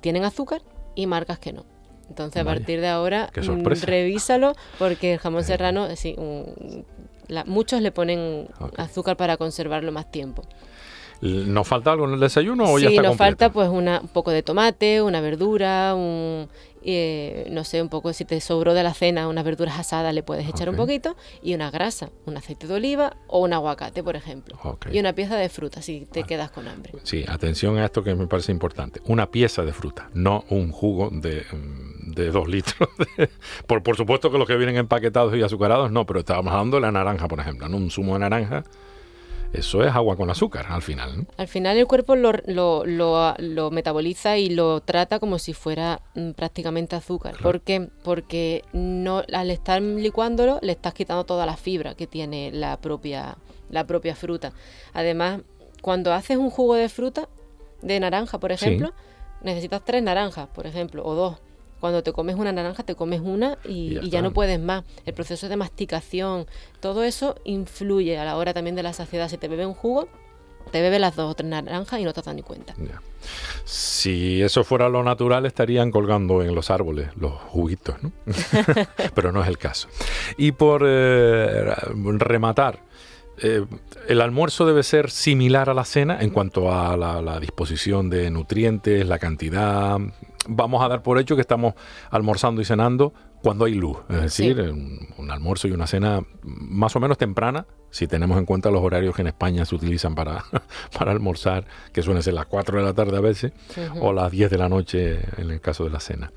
tienen 0.00 0.22
azúcar 0.24 0.62
y 0.94 1.06
marcas 1.06 1.40
que 1.40 1.52
no. 1.52 1.64
Entonces, 2.08 2.40
a 2.40 2.44
partir 2.44 2.80
de 2.80 2.88
ahora, 2.88 3.30
mm, 3.34 3.64
revísalo, 3.86 4.54
porque 4.78 5.14
el 5.14 5.18
jamón 5.18 5.42
serrano, 5.42 5.88
sí, 5.96 6.14
un- 6.18 6.84
la- 7.26 7.44
muchos 7.46 7.80
le 7.80 7.90
ponen 7.90 8.48
azúcar 8.76 9.16
para 9.16 9.38
conservarlo 9.38 9.90
más 9.90 10.10
tiempo. 10.10 10.42
¿Nos 11.24 11.66
falta 11.66 11.92
algo 11.92 12.06
en 12.06 12.14
el 12.14 12.20
desayuno 12.20 12.64
o 12.64 12.78
ya 12.78 12.88
Sí, 12.88 12.94
está 12.96 13.02
nos 13.02 13.10
completo? 13.16 13.30
falta 13.38 13.52
pues 13.52 13.68
una, 13.70 14.00
un 14.00 14.08
poco 14.08 14.30
de 14.30 14.42
tomate, 14.42 15.00
una 15.00 15.20
verdura, 15.22 15.94
un, 15.94 16.48
eh, 16.82 17.48
no 17.50 17.64
sé, 17.64 17.80
un 17.80 17.88
poco, 17.88 18.12
si 18.12 18.26
te 18.26 18.38
sobró 18.42 18.74
de 18.74 18.82
la 18.82 18.92
cena 18.92 19.26
unas 19.26 19.42
verduras 19.44 19.78
asadas 19.78 20.12
le 20.14 20.22
puedes 20.22 20.46
echar 20.46 20.68
un 20.68 20.76
poquito 20.76 21.16
y 21.42 21.54
una 21.54 21.70
grasa, 21.70 22.10
un 22.26 22.36
aceite 22.36 22.66
de 22.66 22.74
oliva 22.74 23.16
o 23.26 23.38
un 23.40 23.54
aguacate, 23.54 24.02
por 24.02 24.16
ejemplo. 24.16 24.58
Y 24.92 24.98
una 25.00 25.14
pieza 25.14 25.36
de 25.36 25.48
fruta 25.48 25.80
si 25.80 26.04
te 26.04 26.24
quedas 26.24 26.50
con 26.50 26.68
hambre. 26.68 26.92
Sí, 27.04 27.24
atención 27.26 27.78
a 27.78 27.86
esto 27.86 28.04
que 28.04 28.14
me 28.14 28.26
parece 28.26 28.52
importante. 28.52 29.00
Una 29.06 29.30
pieza 29.30 29.62
de 29.64 29.72
fruta, 29.72 30.10
no 30.12 30.44
un 30.50 30.70
jugo 30.72 31.08
de, 31.10 31.42
mm, 31.50 32.12
de 32.12 32.30
dos 32.30 32.46
litros. 32.48 32.88
de- 33.16 33.30
por, 33.66 33.82
por 33.82 33.96
supuesto 33.96 34.30
que 34.30 34.36
los 34.36 34.46
que 34.46 34.56
vienen 34.56 34.76
empaquetados 34.76 35.34
y 35.36 35.42
azucarados, 35.42 35.90
no, 35.90 36.04
pero 36.04 36.20
estábamos 36.20 36.52
hablando 36.52 36.76
de 36.76 36.82
la 36.82 36.92
naranja, 36.92 37.28
por 37.28 37.40
ejemplo, 37.40 37.66
¿no? 37.68 37.78
Un 37.78 37.90
zumo 37.90 38.12
de 38.12 38.18
naranja, 38.20 38.62
eso 39.54 39.82
es 39.84 39.94
agua 39.94 40.16
con 40.16 40.28
azúcar 40.30 40.66
al 40.68 40.82
final. 40.82 41.16
¿no? 41.18 41.26
Al 41.36 41.48
final 41.48 41.76
el 41.76 41.86
cuerpo 41.86 42.16
lo, 42.16 42.32
lo, 42.46 42.84
lo- 42.84 43.34
lo 43.38 43.70
metaboliza 43.70 44.36
y 44.38 44.50
lo 44.50 44.80
trata 44.80 45.18
como 45.20 45.38
si 45.38 45.52
fuera 45.54 46.00
mm, 46.14 46.30
prácticamente 46.32 46.96
azúcar. 46.96 47.36
¿Por 47.42 47.60
qué? 47.62 47.88
Porque 48.02 48.62
no, 48.72 49.22
al 49.32 49.50
estar 49.50 49.80
licuándolo 49.80 50.58
le 50.62 50.72
estás 50.72 50.94
quitando 50.94 51.24
toda 51.24 51.46
la 51.46 51.56
fibra 51.56 51.94
que 51.94 52.06
tiene 52.06 52.50
la 52.52 52.76
propia, 52.78 53.36
la 53.70 53.86
propia 53.86 54.14
fruta. 54.14 54.52
Además, 54.92 55.40
cuando 55.82 56.12
haces 56.12 56.36
un 56.36 56.50
jugo 56.50 56.74
de 56.74 56.88
fruta, 56.88 57.28
de 57.82 58.00
naranja, 58.00 58.38
por 58.38 58.50
Sí. 58.56 58.64
ejemplo, 58.66 58.92
necesitas 59.42 59.84
tres 59.84 60.02
naranjas, 60.02 60.48
por 60.48 60.66
ejemplo, 60.66 61.04
o 61.04 61.14
dos. 61.14 61.36
Cuando 61.84 62.02
te 62.02 62.14
comes 62.14 62.36
una 62.36 62.50
naranja, 62.50 62.82
te 62.82 62.94
comes 62.94 63.20
una 63.20 63.58
y, 63.62 63.72
Y 63.72 63.94
ya 63.96 64.00
y 64.00 64.08
ya 64.08 64.22
no 64.22 64.32
puedes 64.32 64.58
más. 64.58 64.84
El 65.04 65.12
proceso 65.12 65.50
de 65.50 65.56
masticación, 65.56 66.46
todo 66.80 67.04
eso 67.04 67.34
influye 67.44 68.16
a 68.16 68.24
la 68.24 68.38
hora 68.38 68.54
también 68.54 68.74
de 68.74 68.82
la 68.82 68.94
saciedad. 68.94 69.28
Si 69.28 69.36
te 69.36 69.48
bebes 69.48 69.66
un 69.66 69.74
jugo, 69.74 70.08
te 70.72 70.80
bebes 70.80 70.98
las 70.98 71.14
dos 71.14 71.30
o 71.30 71.34
tres 71.34 71.50
naranjas 71.50 72.00
y 72.00 72.04
no 72.04 72.14
te 72.14 72.22
das 72.22 72.34
ni 72.34 72.40
cuenta. 72.40 72.74
Ya. 72.78 73.02
Si 73.66 74.40
eso 74.40 74.64
fuera 74.64 74.88
lo 74.88 75.04
natural, 75.04 75.44
estarían 75.44 75.90
colgando 75.90 76.42
en 76.42 76.54
los 76.54 76.70
árboles 76.70 77.10
los 77.16 77.34
juguitos, 77.34 78.02
¿no? 78.02 78.12
Pero 79.14 79.30
no 79.30 79.42
es 79.42 79.48
el 79.48 79.58
caso. 79.58 79.88
Y 80.38 80.52
por 80.52 80.84
eh, 80.86 81.70
rematar, 82.16 82.78
eh, 83.42 83.66
el 84.08 84.22
almuerzo 84.22 84.64
debe 84.64 84.84
ser 84.84 85.10
similar 85.10 85.68
a 85.68 85.74
la 85.74 85.84
cena 85.84 86.16
en 86.22 86.30
cuanto 86.30 86.72
a 86.72 86.96
la, 86.96 87.20
la 87.20 87.38
disposición 87.40 88.08
de 88.08 88.30
nutrientes, 88.30 89.06
la 89.06 89.18
cantidad. 89.18 89.98
Vamos 90.48 90.82
a 90.84 90.88
dar 90.88 91.02
por 91.02 91.18
hecho 91.18 91.34
que 91.36 91.40
estamos 91.40 91.74
almorzando 92.10 92.60
y 92.60 92.64
cenando 92.64 93.12
cuando 93.42 93.66
hay 93.66 93.74
luz, 93.74 93.98
es 94.08 94.32
Sí. 94.32 94.48
decir, 94.48 94.70
un, 94.70 95.06
un 95.18 95.30
almuerzo 95.30 95.68
y 95.68 95.72
una 95.72 95.86
cena 95.86 96.22
más 96.42 96.96
o 96.96 97.00
menos 97.00 97.18
temprana, 97.18 97.66
si 97.90 98.06
tenemos 98.06 98.38
en 98.38 98.46
cuenta 98.46 98.70
los 98.70 98.82
horarios 98.82 99.14
que 99.14 99.20
en 99.22 99.28
España 99.28 99.64
se 99.66 99.74
utilizan 99.74 100.14
para, 100.14 100.44
para 100.98 101.12
almorzar, 101.12 101.66
que 101.92 102.02
suelen 102.02 102.22
ser 102.22 102.34
las 102.34 102.46
4 102.46 102.78
de 102.78 102.84
la 102.84 102.94
tarde 102.94 103.16
a 103.16 103.20
veces, 103.20 103.52
o 104.00 104.12
las 104.14 104.30
10 104.32 104.50
de 104.50 104.58
la 104.58 104.68
noche 104.70 105.18
en 105.36 105.50
el 105.50 105.60
caso 105.60 105.84
de 105.84 105.90
la 105.90 106.00
cena. 106.00 106.32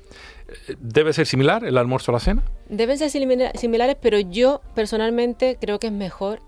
¿Debe 0.78 1.12
ser 1.12 1.26
similar 1.26 1.64
el 1.64 1.76
almuerzo 1.78 2.10
a 2.12 2.14
la 2.14 2.20
cena? 2.20 2.42
Deben 2.68 2.96
ser 2.98 3.10
simila- 3.10 3.52
similares, 3.54 3.96
pero 4.00 4.18
yo 4.18 4.60
personalmente 4.74 5.58
creo 5.60 5.78
que 5.78 5.86
es 5.88 5.92
mejor 5.92 6.40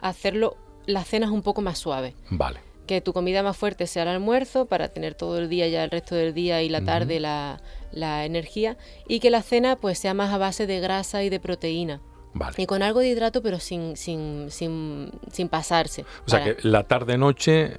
hacerlo 0.00 0.56
las 0.86 1.06
cenas 1.06 1.30
un 1.30 1.42
poco 1.42 1.60
más 1.60 1.78
suaves. 1.78 2.14
Vale. 2.30 2.60
Que 2.88 3.00
tu 3.00 3.12
comida 3.12 3.44
más 3.44 3.56
fuerte 3.56 3.86
sea 3.86 4.02
el 4.02 4.08
almuerzo 4.08 4.66
para 4.66 4.88
tener 4.88 5.14
todo 5.14 5.38
el 5.38 5.48
día 5.48 5.68
ya 5.68 5.84
el 5.84 5.90
resto 5.90 6.16
del 6.16 6.34
día 6.34 6.62
y 6.62 6.68
la 6.68 6.80
tarde 6.80 7.20
la, 7.20 7.60
la 7.92 8.24
energía 8.24 8.76
y 9.06 9.20
que 9.20 9.30
la 9.30 9.42
cena 9.42 9.76
pues 9.76 9.98
sea 9.98 10.14
más 10.14 10.32
a 10.32 10.38
base 10.38 10.66
de 10.66 10.80
grasa 10.80 11.22
y 11.22 11.28
de 11.28 11.38
proteína 11.38 12.00
Vale. 12.32 12.54
y 12.56 12.66
con 12.66 12.82
algo 12.82 13.00
de 13.00 13.08
hidrato 13.08 13.42
pero 13.42 13.60
sin, 13.60 13.96
sin, 13.96 14.50
sin, 14.50 15.12
sin 15.30 15.48
pasarse. 15.48 16.04
O 16.26 16.30
sea 16.30 16.42
que 16.42 16.56
la 16.66 16.84
tarde-noche, 16.84 17.76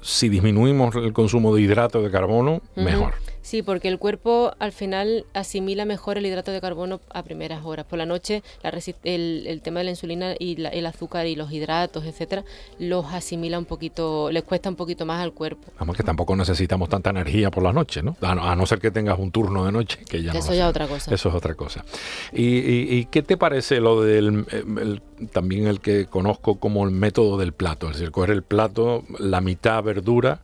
si 0.00 0.28
disminuimos 0.28 0.94
el 0.96 1.12
consumo 1.12 1.54
de 1.54 1.62
hidrato 1.62 2.02
de 2.02 2.10
carbono, 2.10 2.62
mejor. 2.74 3.14
Sí, 3.42 3.62
porque 3.62 3.88
el 3.88 3.98
cuerpo 3.98 4.52
al 4.60 4.72
final 4.72 5.26
asimila 5.34 5.84
mejor 5.84 6.16
el 6.16 6.24
hidrato 6.26 6.50
de 6.52 6.60
carbono 6.60 7.00
a 7.12 7.22
primeras 7.24 7.64
horas. 7.64 7.84
Por 7.86 7.98
la 7.98 8.06
noche 8.06 8.42
la 8.62 8.72
el, 9.04 9.44
el 9.46 9.60
tema 9.62 9.80
de 9.80 9.84
la 9.84 9.90
insulina 9.90 10.34
y 10.38 10.56
la- 10.56 10.68
el 10.70 10.86
azúcar 10.86 11.26
y 11.26 11.34
los 11.36 11.52
hidratos, 11.52 12.04
etcétera, 12.04 12.44
los 12.78 13.04
asimila 13.06 13.58
un 13.58 13.64
poquito, 13.64 14.30
les 14.30 14.44
cuesta 14.44 14.68
un 14.68 14.76
poquito 14.76 15.04
más 15.06 15.20
al 15.22 15.32
cuerpo. 15.32 15.72
Además 15.76 15.96
que 15.96 16.02
tampoco 16.04 16.34
necesitamos 16.36 16.88
tanta 16.88 17.10
energía 17.10 17.50
por 17.50 17.62
la 17.64 17.72
noche, 17.72 18.02
¿no? 18.02 18.16
A 18.22 18.34
no, 18.34 18.44
a 18.48 18.54
no 18.56 18.64
ser 18.64 18.78
que 18.78 18.90
tengas 18.90 19.18
un 19.18 19.30
turno 19.32 19.64
de 19.64 19.72
noche, 19.72 19.98
que 20.08 20.22
ya 20.22 20.32
no 20.32 20.38
eso 20.38 20.50
lo 20.50 20.54
ya 20.56 20.64
sé. 20.64 20.70
otra 20.70 20.86
cosa. 20.88 21.12
Eso 21.14 21.28
es 21.28 21.34
otra 21.34 21.54
cosa. 21.54 21.84
¿Y, 22.32 22.44
y- 22.58 22.94
y 22.98 23.04
qué 23.06 23.22
te 23.22 23.36
parece 23.36 23.80
lo 23.80 24.02
del 24.02 24.46
el- 24.50 25.02
también 25.32 25.66
el 25.66 25.80
que 25.80 26.06
conozco 26.06 26.56
como 26.60 26.84
el 26.84 26.90
método 26.92 27.36
del 27.38 27.52
plato? 27.52 27.86
Es 27.88 27.94
decir, 27.96 28.10
coger 28.12 28.30
el 28.30 28.42
plato, 28.42 29.04
la 29.18 29.40
mitad 29.40 29.82
verdura, 29.82 30.40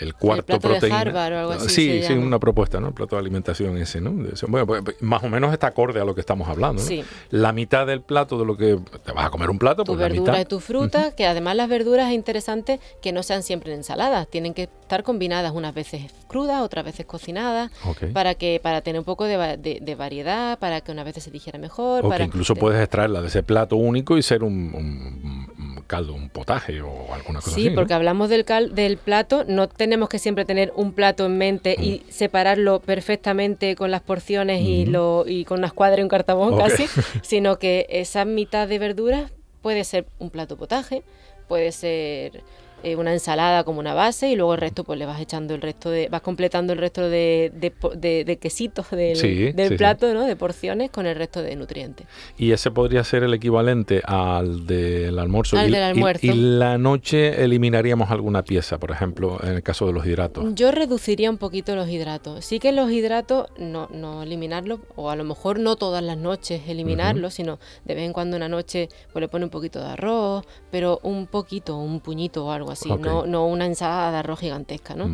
el 0.00 0.14
cuarto 0.14 0.44
plato 0.46 0.68
de 0.68 0.74
proteína. 0.74 1.00
Harvard 1.00 1.32
o 1.34 1.38
algo 1.38 1.52
así 1.52 1.68
Sí, 1.68 2.02
sí, 2.02 2.12
una 2.14 2.38
propuesta, 2.38 2.80
¿no? 2.80 2.88
El 2.88 2.94
plato 2.94 3.16
de 3.16 3.20
alimentación 3.20 3.76
ese, 3.78 4.00
¿no? 4.00 4.10
De. 4.12 4.32
Bueno, 4.48 4.66
pues, 4.66 4.82
más 5.02 5.22
o 5.24 5.28
menos 5.28 5.52
está 5.52 5.68
acorde 5.68 6.00
a 6.00 6.04
lo 6.04 6.14
que 6.14 6.20
estamos 6.20 6.48
hablando, 6.48 6.82
¿no? 6.82 6.88
Sí. 6.88 7.02
La 7.30 7.52
mitad 7.52 7.86
del 7.86 8.00
plato 8.02 8.38
de 8.38 8.44
lo 8.44 8.56
que 8.56 8.78
te 9.04 9.12
vas 9.12 9.26
a 9.26 9.30
comer 9.30 9.50
un 9.50 9.58
plato, 9.58 9.84
Tu 9.84 9.92
pues 9.92 9.98
la 10.00 10.08
verdura 10.08 10.32
mitad. 10.32 10.42
y 10.42 10.44
tu 10.48 10.60
fruta, 10.60 11.12
que 11.14 11.26
además 11.26 11.56
las 11.56 11.68
verduras 11.68 12.08
es 12.08 12.14
interesante 12.14 12.80
que 13.02 13.12
no 13.12 13.22
sean 13.22 13.42
siempre 13.42 13.72
en 13.72 13.78
ensaladas, 13.78 14.28
tienen 14.28 14.54
que 14.54 14.64
estar 14.64 15.02
combinadas 15.02 15.52
unas 15.52 15.74
veces 15.74 16.10
crudas, 16.26 16.62
otras 16.62 16.84
veces 16.84 17.06
cocinadas, 17.06 17.70
para 18.12 18.34
que 18.34 18.60
para 18.62 18.80
tener 18.80 18.98
un 18.98 19.04
poco 19.04 19.24
de, 19.24 19.36
de- 19.56 19.78
de 19.80 19.94
variedad, 19.94 20.58
para 20.58 20.80
que 20.80 20.92
una 20.92 21.04
vez 21.04 21.16
se 21.22 21.30
digiera 21.30 21.58
mejor. 21.58 22.04
O 22.04 22.08
para 22.08 22.18
que 22.18 22.24
incluso 22.24 22.54
te- 22.54 22.60
puedes 22.60 22.80
extraerla 22.80 23.20
de 23.20 23.28
ese 23.28 23.42
plato 23.42 23.76
único 23.76 24.16
y 24.18 24.22
ser 24.22 24.42
un 24.44 25.67
caldo, 25.88 26.14
un 26.14 26.28
potaje 26.28 26.80
o 26.82 27.12
alguna 27.12 27.40
cosa 27.40 27.56
sí, 27.56 27.62
así. 27.62 27.70
Sí, 27.70 27.74
porque 27.74 27.94
hablamos 27.94 28.28
del, 28.28 28.44
cal 28.44 28.74
del 28.74 28.98
plato, 28.98 29.44
no 29.48 29.68
tenemos 29.68 30.08
que 30.08 30.20
siempre 30.20 30.44
tener 30.44 30.72
un 30.76 30.92
plato 30.92 31.26
en 31.26 31.36
mente 31.36 31.74
y 31.76 32.04
mm. 32.06 32.10
separarlo 32.12 32.78
perfectamente 32.78 33.74
con 33.74 33.90
las 33.90 34.02
porciones 34.02 34.62
y, 34.62 34.86
lo, 34.86 35.24
y 35.26 35.44
con 35.44 35.58
una 35.58 35.66
escuadra 35.66 35.98
y 36.00 36.02
un 36.04 36.08
cartabón 36.08 36.56
casi, 36.56 36.86
sino 37.22 37.58
que 37.58 37.86
esa 37.88 38.24
mitad 38.24 38.68
de 38.68 38.78
verduras 38.78 39.32
puede 39.62 39.82
ser 39.82 40.06
un 40.20 40.30
plato 40.30 40.56
potaje, 40.56 41.02
puede 41.48 41.72
ser 41.72 42.44
eh, 42.82 42.94
una 42.94 43.12
ensalada 43.12 43.64
como 43.64 43.80
una 43.80 43.92
base 43.92 44.30
y 44.30 44.36
luego 44.36 44.54
el 44.54 44.60
resto 44.60 44.84
pues 44.84 44.98
le 44.98 45.06
vas 45.06 45.20
echando 45.20 45.54
el 45.54 45.60
resto 45.60 45.90
de, 45.90 46.08
vas 46.08 46.20
completando 46.20 46.72
el 46.72 46.78
resto 46.78 47.08
de, 47.08 47.50
de, 47.52 48.38
quesitos 48.38 48.90
del, 48.90 49.54
del 49.54 49.76
plato, 49.76 50.12
¿no? 50.14 50.24
De 50.24 50.36
porciones 50.36 50.90
con 50.90 51.06
el 51.06 51.16
resto 51.16 51.42
de 51.42 51.56
nutrientes. 51.56 52.06
Y 52.36 52.52
ese 52.52 52.70
podría 52.70 53.02
ser 53.02 53.24
el 53.24 53.34
equivalente 53.34 54.00
al 54.04 54.66
del 54.66 55.18
almuerzo. 55.18 55.58
Al 55.58 55.72
del 55.72 55.82
almuerzo. 55.82 56.26
Y, 56.26 56.32
la 56.34 56.78
noche 56.78 57.42
eliminaríamos 57.42 58.10
alguna 58.10 58.42
pieza, 58.44 58.78
por 58.78 58.92
ejemplo, 58.92 59.38
en 59.42 59.54
el 59.54 59.62
caso 59.62 59.86
de 59.86 59.92
los 59.92 60.06
hidratos. 60.06 60.54
Yo 60.54 60.70
reduciría 60.70 61.30
un 61.30 61.38
poquito 61.38 61.74
los 61.74 61.88
hidratos. 61.88 62.44
Sí 62.44 62.60
que 62.60 62.70
los 62.72 62.90
hidratos 62.90 63.48
no, 63.58 63.88
no 63.92 64.22
eliminarlos, 64.22 64.80
o 64.94 65.10
a 65.10 65.16
lo 65.16 65.24
mejor 65.24 65.58
no 65.58 65.76
todas 65.76 66.02
las 66.02 66.16
noches 66.16 66.62
eliminarlos, 66.68 67.34
sino 67.34 67.58
de 67.84 67.94
vez 67.94 68.04
en 68.04 68.12
cuando 68.12 68.36
una 68.36 68.48
noche 68.48 68.88
pues 69.12 69.20
le 69.20 69.28
pone 69.28 69.44
un 69.44 69.50
poquito 69.50 69.80
de 69.80 69.86
arroz, 69.86 70.44
pero 70.70 71.00
un 71.02 71.26
poquito, 71.26 71.76
un 71.76 72.00
puñito 72.00 72.46
o 72.46 72.52
algo 72.52 72.67
así, 72.70 72.88
no, 72.88 73.26
no 73.26 73.46
una 73.46 73.66
ensalada 73.66 74.12
de 74.12 74.16
arroz 74.18 74.40
gigantesca, 74.40 74.94
¿no? 74.94 75.08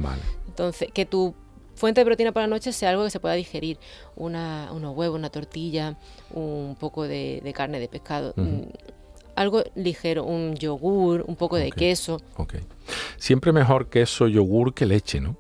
Entonces, 0.47 0.89
que 0.93 1.07
tu 1.07 1.35
fuente 1.75 2.01
de 2.01 2.05
proteína 2.05 2.33
por 2.33 2.43
la 2.43 2.49
noche 2.49 2.73
sea 2.73 2.91
algo 2.91 3.05
que 3.05 3.11
se 3.11 3.21
pueda 3.21 3.35
digerir, 3.35 3.79
una, 4.17 4.71
unos 4.73 4.97
huevos, 4.97 5.19
una 5.19 5.31
tortilla, 5.31 5.97
un 6.33 6.77
poco 6.79 7.05
de, 7.05 7.53
carne 7.55 7.81
de 7.81 7.89
pescado. 7.89 8.33
Mm, 8.37 8.63
algo 9.37 9.65
ligero, 9.75 10.25
un 10.25 10.55
yogur, 10.55 11.25
un 11.27 11.37
poco 11.37 11.57
de 11.57 11.71
queso. 11.73 12.21
Ok. 12.37 12.55
Siempre 13.17 13.53
mejor 13.53 13.89
queso, 13.89 14.29
yogur 14.29 14.75
que 14.75 14.87
leche, 14.87 15.21
¿no? 15.21 15.37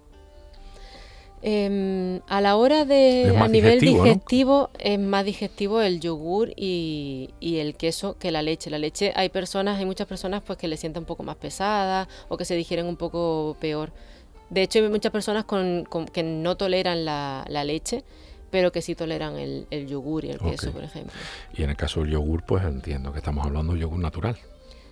Em, 1.47 2.22
a 2.26 2.40
la 2.40 2.57
hora 2.57 2.86
de, 2.86 3.36
a 3.36 3.49
nivel 3.49 3.78
digestivo, 3.78 4.70
es 4.78 4.99
más 4.99 5.26
digestivo 5.26 5.82
el 5.82 6.01
yogur 6.01 6.51
y, 6.57 7.34
el 7.42 7.76
queso 7.76 8.16
que 8.18 8.30
la 8.30 8.40
leche. 8.40 8.70
La 8.70 8.78
leche, 8.78 9.12
hay 9.14 9.28
personas, 9.28 9.78
hay 9.78 9.84
muchas 9.84 10.07
personas 10.07 10.42
pues 10.42 10.59
que 10.59 10.68
le 10.68 10.78
sienten 10.78 11.03
un 11.03 11.07
poco 11.07 11.22
más 11.22 11.36
pesada 11.36 12.09
o 12.28 12.38
que 12.38 12.47
se 12.47 12.57
digieren 12.57 12.86
un 12.86 12.97
poco 12.97 13.59
peor. 13.61 13.92
De 14.49 14.62
hecho, 14.62 14.78
hay 14.78 14.88
muchas 14.88 15.12
personas 15.12 15.45
con, 15.45 15.86
que 16.14 16.22
no 16.22 16.57
toleran 16.57 17.05
la, 17.05 17.64
leche, 17.66 18.05
pero 18.51 18.72
que 18.72 18.80
sí 18.80 18.95
toleran 18.95 19.36
el, 19.36 19.86
yogur 19.86 20.24
y 20.24 20.30
el 20.30 20.38
queso, 20.38 20.72
por 20.72 20.82
ejemplo. 20.82 21.12
Y 21.55 21.62
en 21.62 21.68
el 21.68 21.76
caso 21.76 22.01
del 22.01 22.12
yogur, 22.12 22.42
pues 22.45 22.64
entiendo 22.64 23.12
que 23.12 23.18
estamos 23.18 23.45
hablando 23.45 23.74
de 23.74 23.80
yogur 23.80 23.99
natural 23.99 24.38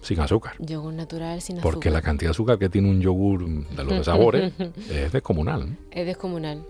sin 0.02 0.20
azúcar. 0.20 0.54
Yogur 0.58 0.92
natural 0.92 1.40
sin 1.40 1.56
azúcar. 1.56 1.72
Porque 1.72 1.90
la 1.90 2.02
cantidad 2.02 2.28
de 2.28 2.32
azúcar 2.32 2.58
que 2.58 2.68
tiene 2.68 2.90
un 2.90 3.00
yogur 3.00 3.48
de 3.48 3.84
los 3.84 3.92
de 3.98 4.04
sabores 4.04 4.52
es 4.90 5.12
descomunal. 5.12 5.78
Es 5.90 6.04
descomunal. 6.04 6.62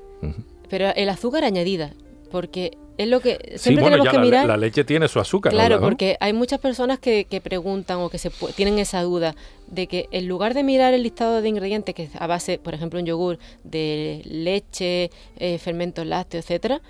Pero 0.68 0.94
el 0.94 1.08
azúcar 1.08 1.44
añadida, 1.44 1.92
porque 2.30 2.78
es 2.98 3.08
lo 3.08 3.20
que 3.20 3.54
siempre 3.56 3.84
tenemos 3.84 4.08
que 4.08 4.16
la, 4.16 4.22
mirar. 4.22 4.46
La 4.46 4.56
leche 4.56 4.84
tiene 4.84 5.08
su 5.08 5.18
azúcar. 5.18 5.52
Claro, 5.52 5.80
porque 5.80 6.16
hay 6.20 6.32
muchas 6.32 6.60
personas 6.60 6.98
que, 6.98 7.26
preguntan 7.42 7.98
o 7.98 8.10
que 8.10 8.18
se 8.18 8.30
tienen 8.54 8.78
esa 8.78 9.02
duda 9.02 9.34
de 9.66 9.86
que 9.86 10.08
en 10.12 10.28
lugar 10.28 10.54
de 10.54 10.62
mirar 10.62 10.94
el 10.94 11.02
listado 11.02 11.40
de 11.40 11.48
ingredientes 11.48 11.94
que 11.94 12.08
a 12.18 12.26
base, 12.26 12.58
por 12.58 12.74
ejemplo, 12.74 13.00
un 13.00 13.06
yogur 13.06 13.38
de 13.64 14.22
leche, 14.24 15.10
eh, 15.36 15.58
fermentos 15.58 16.06
lácteos, 16.06 16.44
etcétera, 16.44 16.80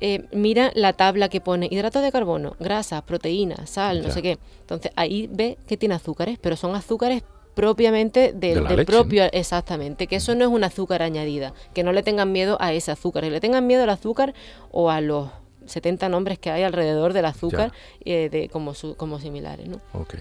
eh, 0.00 0.26
mira 0.32 0.70
la 0.74 0.92
tabla 0.92 1.28
que 1.28 1.40
pone 1.40 1.68
hidratos 1.70 2.02
de 2.02 2.12
carbono, 2.12 2.56
grasas, 2.58 3.02
proteínas, 3.02 3.70
sal, 3.70 4.02
no 4.02 4.10
sé 4.10 4.22
qué. 4.22 4.38
Entonces 4.60 4.92
ahí 4.96 5.28
ve 5.32 5.58
que 5.66 5.76
tiene 5.76 5.94
azúcares, 5.94 6.38
pero 6.40 6.56
son 6.56 6.74
azúcares 6.74 7.22
propiamente 7.54 8.32
del, 8.32 8.84
propio, 8.84 9.24
exactamente, 9.32 10.06
que 10.06 10.16
eso 10.16 10.34
no 10.34 10.44
es 10.44 10.50
un 10.50 10.64
azúcar 10.64 11.02
añadida, 11.02 11.54
que 11.72 11.84
no 11.84 11.92
le 11.92 12.02
tengan 12.02 12.32
miedo 12.32 12.56
a 12.60 12.72
ese 12.72 12.90
azúcar, 12.90 13.22
que 13.22 13.30
le 13.30 13.40
tengan 13.40 13.66
miedo 13.66 13.84
al 13.84 13.90
azúcar 13.90 14.34
o 14.72 14.90
a 14.90 15.00
los 15.00 15.30
70 15.66 16.08
nombres 16.08 16.38
que 16.38 16.50
hay 16.50 16.62
alrededor 16.62 17.12
del 17.12 17.26
azúcar 17.26 17.72
eh, 18.04 18.28
de, 18.30 18.48
como, 18.48 18.74
como 18.96 19.20
similares. 19.20 19.68
¿no? 19.68 19.80
Ok. 19.92 20.16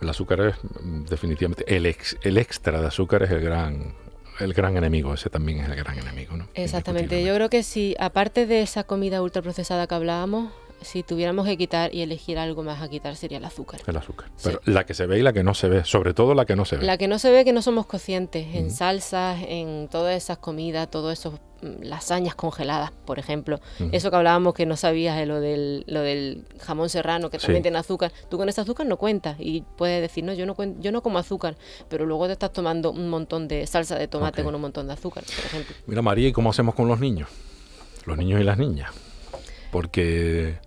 El 0.00 0.08
azúcar 0.08 0.40
es 0.40 0.54
mm, 0.80 1.04
definitivamente, 1.06 1.64
el, 1.76 1.94
el 2.22 2.38
extra 2.38 2.80
de 2.80 2.86
azúcar 2.86 3.24
es 3.24 3.30
el 3.30 3.40
gran 3.40 3.94
el 4.40 4.54
gran 4.54 4.76
enemigo, 4.76 5.14
ese 5.14 5.30
también 5.30 5.60
es 5.60 5.68
el 5.68 5.76
gran 5.76 5.98
enemigo, 5.98 6.36
¿no? 6.36 6.48
Exactamente, 6.54 7.24
yo 7.24 7.34
creo 7.34 7.48
que 7.48 7.62
si, 7.62 7.94
aparte 7.98 8.46
de 8.46 8.62
esa 8.62 8.84
comida 8.84 9.22
ultraprocesada 9.22 9.86
que 9.86 9.94
hablábamos, 9.94 10.52
si 10.82 11.02
tuviéramos 11.02 11.46
que 11.46 11.56
quitar 11.56 11.94
y 11.94 12.02
elegir 12.02 12.38
algo 12.38 12.62
más 12.62 12.82
a 12.82 12.88
quitar 12.88 13.16
sería 13.16 13.38
el 13.38 13.44
azúcar. 13.44 13.80
El 13.86 13.96
azúcar. 13.96 14.30
Pero 14.42 14.60
la 14.64 14.84
que 14.84 14.94
se 14.94 15.06
ve 15.06 15.18
y 15.18 15.22
la 15.22 15.32
que 15.32 15.42
no 15.42 15.54
se 15.54 15.68
ve, 15.68 15.84
sobre 15.84 16.14
todo 16.14 16.34
la 16.34 16.44
que 16.46 16.56
no 16.56 16.64
se 16.64 16.76
ve. 16.76 16.84
La 16.84 16.96
que 16.96 17.08
no 17.08 17.18
se 17.18 17.30
ve 17.30 17.44
que 17.44 17.52
no 17.52 17.62
somos 17.62 17.86
conscientes 17.86 18.54
en 18.54 18.70
salsas, 18.70 19.40
en 19.46 19.88
todas 19.90 20.16
esas 20.16 20.38
comidas, 20.38 20.90
todos 20.90 21.12
esos 21.12 21.34
mm, 21.62 21.82
lasañas 21.82 22.34
congeladas, 22.34 22.92
por 23.04 23.18
ejemplo. 23.18 23.60
Eso 23.92 24.10
que 24.10 24.16
hablábamos 24.16 24.54
que 24.54 24.66
no 24.66 24.76
sabías 24.76 25.16
de 25.16 25.26
lo 25.26 25.40
del, 25.40 25.84
lo 25.86 26.00
del 26.00 26.44
jamón 26.60 26.88
serrano, 26.88 27.30
que 27.30 27.38
también 27.38 27.62
tiene 27.62 27.78
azúcar. 27.78 28.12
Tú 28.30 28.38
con 28.38 28.48
ese 28.48 28.60
azúcar 28.60 28.86
no 28.86 28.96
cuentas 28.96 29.36
y 29.38 29.62
puedes 29.76 30.00
decir, 30.00 30.24
no, 30.24 30.32
yo 30.32 30.46
no, 30.46 30.56
yo 30.80 30.92
no 30.92 31.02
como 31.02 31.18
azúcar, 31.18 31.56
pero 31.88 32.06
luego 32.06 32.26
te 32.26 32.32
estás 32.32 32.52
tomando 32.52 32.90
un 32.90 33.08
montón 33.10 33.48
de 33.48 33.66
salsa 33.66 33.96
de 33.96 34.08
tomate 34.08 34.42
con 34.42 34.54
un 34.54 34.60
montón 34.60 34.86
de 34.86 34.94
azúcar, 34.94 35.24
por 35.24 35.44
ejemplo. 35.44 35.76
Mira, 35.86 36.02
María, 36.02 36.28
¿y 36.28 36.32
cómo 36.32 36.50
hacemos 36.50 36.74
con 36.74 36.88
los 36.88 37.00
niños? 37.00 37.28
Los 38.06 38.16
niños 38.16 38.40
y 38.40 38.44
las 38.44 38.56
niñas. 38.56 38.90
Porque 39.70 40.58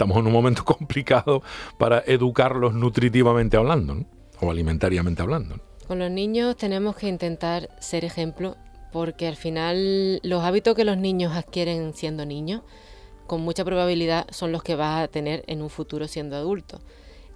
estamos 0.00 0.16
en 0.16 0.28
un 0.28 0.32
momento 0.32 0.64
complicado 0.78 1.42
para 1.76 2.02
educarlos 2.06 2.72
nutritivamente 2.72 3.58
hablando, 3.58 4.06
o 4.40 4.50
alimentariamente 4.50 5.20
hablando. 5.20 5.56
Con 5.86 5.98
los 5.98 6.10
niños 6.10 6.56
tenemos 6.56 6.96
que 6.96 7.06
intentar 7.06 7.68
ser 7.80 8.06
ejemplo, 8.06 8.56
porque 8.92 9.28
al 9.28 9.36
final 9.36 10.20
los 10.22 10.42
hábitos 10.42 10.74
que 10.74 10.86
los 10.86 10.96
niños 10.96 11.36
adquieren 11.36 11.92
siendo 11.92 12.24
niños, 12.24 12.62
con 13.26 13.42
mucha 13.42 13.62
probabilidad 13.62 14.26
son 14.30 14.52
los 14.52 14.62
que 14.62 14.74
vas 14.74 15.04
a 15.04 15.08
tener 15.08 15.44
en 15.48 15.60
un 15.60 15.68
futuro 15.68 16.08
siendo 16.08 16.34
adulto. 16.34 16.80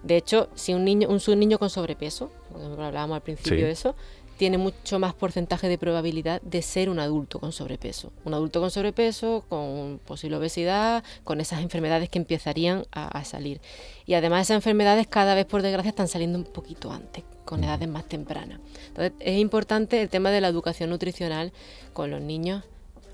De 0.01 0.17
hecho, 0.17 0.49
si 0.55 0.73
un 0.73 0.85
niño, 0.85 1.07
un, 1.07 1.39
niño 1.39 1.59
con 1.59 1.69
sobrepeso, 1.69 2.31
hablábamos 2.79 3.15
al 3.15 3.21
principio 3.21 3.65
de 3.65 3.71
eso, 3.71 3.95
tiene 4.37 4.57
mucho 4.57 4.99
más 4.99 5.13
porcentaje 5.13 5.69
de 5.69 5.77
probabilidad 5.77 6.41
de 6.41 6.61
ser 6.61 6.89
un 6.89 6.99
adulto 6.99 7.39
con 7.39 7.51
sobrepeso. 7.51 8.11
Un 8.25 8.33
adulto 8.33 8.59
con 8.59 8.71
sobrepeso, 8.71 9.45
con 9.47 9.99
posible 10.05 10.37
obesidad, 10.37 11.03
con 11.23 11.39
esas 11.39 11.61
enfermedades 11.61 12.09
que 12.09 12.19
empezarían 12.19 12.85
a, 12.91 13.23
salir. 13.23 13.61
Y 14.05 14.13
además 14.13 14.43
esas 14.43 14.55
enfermedades 14.55 15.07
cada 15.07 15.35
vez 15.35 15.45
por 15.45 15.61
desgracia 15.61 15.89
están 15.89 16.07
saliendo 16.07 16.37
un 16.37 16.45
poquito 16.45 16.91
antes, 16.91 17.23
con 17.45 17.63
edades 17.63 17.87
más 17.87 18.07
tempranas. 18.07 18.59
Entonces 18.87 19.13
es 19.19 19.39
importante 19.39 20.01
el 20.01 20.09
tema 20.09 20.31
de 20.31 20.41
la 20.41 20.49
educación 20.49 20.89
nutricional 20.89 21.53
con 21.93 22.11
los 22.11 22.21
niños. 22.21 22.63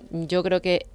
Yo 0.10 0.44
creo 0.44 0.62
que 0.62 0.88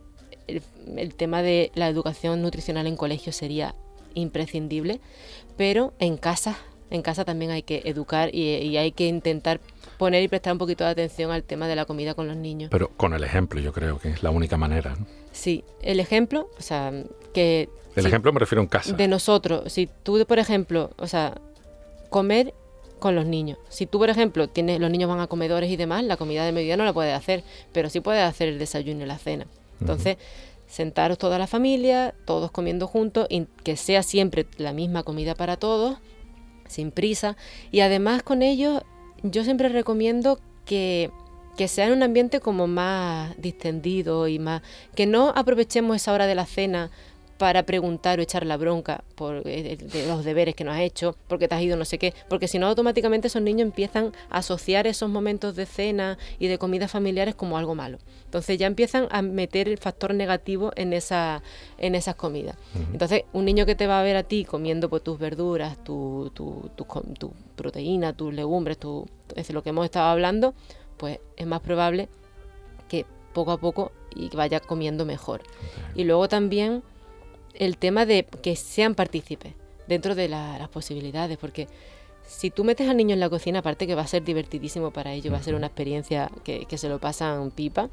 el, 0.47 1.14
tema 1.14 1.43
de 1.43 1.70
la 1.74 1.89
educación 1.89 2.43
nutricional 2.43 2.87
en 2.87 2.97
colegio 2.97 3.33
sería 3.33 3.74
imprescindible, 4.14 5.01
pero 5.57 5.93
en 5.99 6.16
casa 6.16 6.57
en 6.91 7.03
casa 7.03 7.24
también 7.24 7.51
hay 7.51 7.62
que 7.62 7.83
educar 7.85 8.35
y, 8.35 8.77
hay 8.77 8.93
que 8.93 9.09
intentar 9.09 9.61
poner 9.99 10.22
y 10.22 10.28
prestar 10.28 10.53
un 10.53 10.59
poquito 10.59 10.84
de 10.84 10.90
atención 10.90 11.30
al 11.30 11.42
tema 11.42 11.68
de 11.68 11.76
la 11.76 11.84
comida 11.84 12.14
con 12.14 12.26
los 12.26 12.36
niños. 12.36 12.70
Pero 12.70 12.88
con 12.97 13.14
el 13.14 13.24
ejemplo, 13.24 13.61
yo 13.61 13.72
creo 13.72 13.99
que 13.99 14.11
es 14.11 14.22
la 14.22 14.30
única 14.30 14.57
manera. 14.57 14.97
Sí, 15.32 15.64
el 15.82 16.01
ejemplo, 16.01 16.49
o 16.59 16.62
sea, 16.62 16.92
que... 17.32 17.68
El 17.94 18.07
ejemplo 18.07 18.32
me 18.32 18.40
refiero 18.40 18.61
en 18.62 18.68
casa. 18.68 18.92
De 18.92 19.09
nosotros. 19.09 19.72
Si 19.72 19.88
tú, 20.03 20.24
por 20.26 20.38
ejemplo, 20.38 20.90
o 20.99 21.07
sea, 21.07 21.34
comer 22.11 22.53
con 22.99 23.14
los 23.14 23.26
niños. 23.26 23.59
Si 23.68 23.86
tú, 23.86 23.99
por 23.99 24.11
ejemplo, 24.11 24.49
tienes, 24.49 24.80
los 24.80 24.90
niños 24.90 25.09
van 25.09 25.20
a 25.20 25.26
comedores 25.26 25.70
y 25.70 25.76
demás, 25.76 26.05
la 26.05 26.16
comida 26.16 26.44
de 26.44 26.53
mediodía 26.53 26.76
no 26.76 26.84
la 26.84 26.92
puedes 26.92 27.14
hacer, 27.14 27.42
pero 27.72 27.90
sí 27.90 28.01
puedes 28.01 28.22
hacer 28.22 28.49
el 28.49 28.59
desayuno 28.59 29.05
y 29.05 29.07
la 29.07 29.18
cena. 29.18 29.47
Entonces, 29.80 30.16
sentaros 30.66 31.18
toda 31.18 31.38
la 31.38 31.47
familia, 31.47 32.14
todos 32.24 32.51
comiendo 32.51 32.86
juntos, 32.86 33.26
y 33.28 33.47
que 33.62 33.76
sea 33.76 34.03
siempre 34.03 34.47
la 34.57 34.72
misma 34.72 35.03
comida 35.03 35.34
para 35.34 35.57
todos, 35.57 35.99
sin 36.68 36.90
prisa. 36.90 37.36
Y 37.70 37.80
además 37.80 38.22
con 38.22 38.42
ellos 38.42 38.82
yo 39.22 39.44
siempre 39.44 39.68
recomiendo 39.68 40.38
que, 40.64 41.10
que 41.56 41.68
sea 41.68 41.86
en 41.86 41.92
un 41.92 42.02
ambiente 42.02 42.40
como 42.40 42.66
más 42.66 43.34
distendido 43.40 44.28
y 44.28 44.38
más... 44.38 44.62
que 44.94 45.06
no 45.06 45.32
aprovechemos 45.34 45.96
esa 45.96 46.12
hora 46.12 46.26
de 46.26 46.34
la 46.34 46.46
cena 46.46 46.90
para 47.39 47.64
preguntar 47.64 48.18
o 48.18 48.22
echar 48.22 48.47
la 48.47 48.57
bronca 48.57 49.05
por 49.14 49.43
eh, 49.47 49.76
de 49.76 50.07
los 50.07 50.24
deberes 50.24 50.55
que 50.55 50.64
no 50.64 50.72
has 50.72 50.80
hecho, 50.80 51.16
porque 51.28 51.49
te 51.49 51.55
has 51.55 51.62
ido 51.62 51.76
no 51.76 51.84
sé 51.84 51.99
qué, 51.99 52.14
porque 52.28 52.49
si 52.49 52.59
no 52.59 52.66
automáticamente 52.66 53.28
esos 53.28 53.43
niños 53.43 53.66
empiezan 53.66 54.12
a 54.30 54.39
asociar 54.39 54.87
esos 54.87 55.11
momentos 55.11 55.57
de 55.57 55.66
cena 55.66 56.18
y 56.39 56.49
de 56.49 56.59
comidas 56.59 56.91
familiares 56.91 57.34
como 57.34 57.59
algo 57.59 57.74
malo. 57.74 57.99
Entonces 58.24 58.59
ya 58.59 58.66
empiezan 58.66 59.09
a 59.11 59.22
meter 59.22 59.68
el 59.68 59.78
factor 59.78 60.14
negativo 60.14 60.72
en 60.76 60.93
esa 60.93 61.43
en 61.78 61.95
esas 61.95 62.14
comidas. 62.14 62.57
Entonces, 62.93 63.24
un 63.32 63.45
niño 63.45 63.66
que 63.66 63.74
te 63.74 63.87
va 63.87 64.01
a 64.01 64.03
ver 64.03 64.16
a 64.16 64.22
ti 64.22 64.45
comiendo 64.45 64.89
pues, 64.89 65.03
tus 65.03 65.18
verduras, 65.18 65.82
tu, 65.84 66.30
tu, 66.34 66.70
tu, 66.74 67.32
proteína, 67.55 68.12
tus 68.12 68.32
legumbres, 68.32 68.78
tu, 68.78 69.07
es 69.34 69.51
lo 69.51 69.62
que 69.62 69.70
hemos 69.70 69.84
estado 69.84 70.09
hablando, 70.09 70.55
pues 70.97 71.20
es 71.37 71.47
más 71.47 71.61
probable 71.61 72.09
que 72.89 73.05
poco 73.32 73.53
a 73.53 73.59
poco 73.59 73.93
y 74.14 74.34
vaya 74.34 74.61
comiendo 74.61 75.05
mejor. 75.05 75.43
Y 75.95 76.05
luego 76.05 76.28
también 76.28 76.82
el 77.59 77.78
tema 77.78 78.07
de 78.07 78.24
que 78.24 78.57
sean 78.57 78.94
partícipes 78.94 79.54
dentro 79.86 80.14
de 80.14 80.28
las 80.28 80.68
posibilidades, 80.68 81.38
porque 81.38 81.68
si 82.26 82.50
tú 82.50 82.64
metes 82.64 82.88
al 82.88 82.96
niño 82.96 83.14
en 83.14 83.20
la 83.20 83.30
cocina, 83.30 83.61
aparte 83.61 83.86
que 83.86 83.94
va 83.94 84.02
a 84.02 84.07
ser 84.07 84.24
divertidísimo 84.24 84.90
para 84.90 85.12
ellos, 85.12 85.32
va 85.32 85.38
a 85.38 85.42
ser 85.42 85.54
una 85.54 85.68
experiencia 85.68 86.30
que, 86.44 86.66
que 86.66 86.78
se 86.78 86.88
lo 86.88 86.98
pasan 86.98 87.50
pipa, 87.50 87.88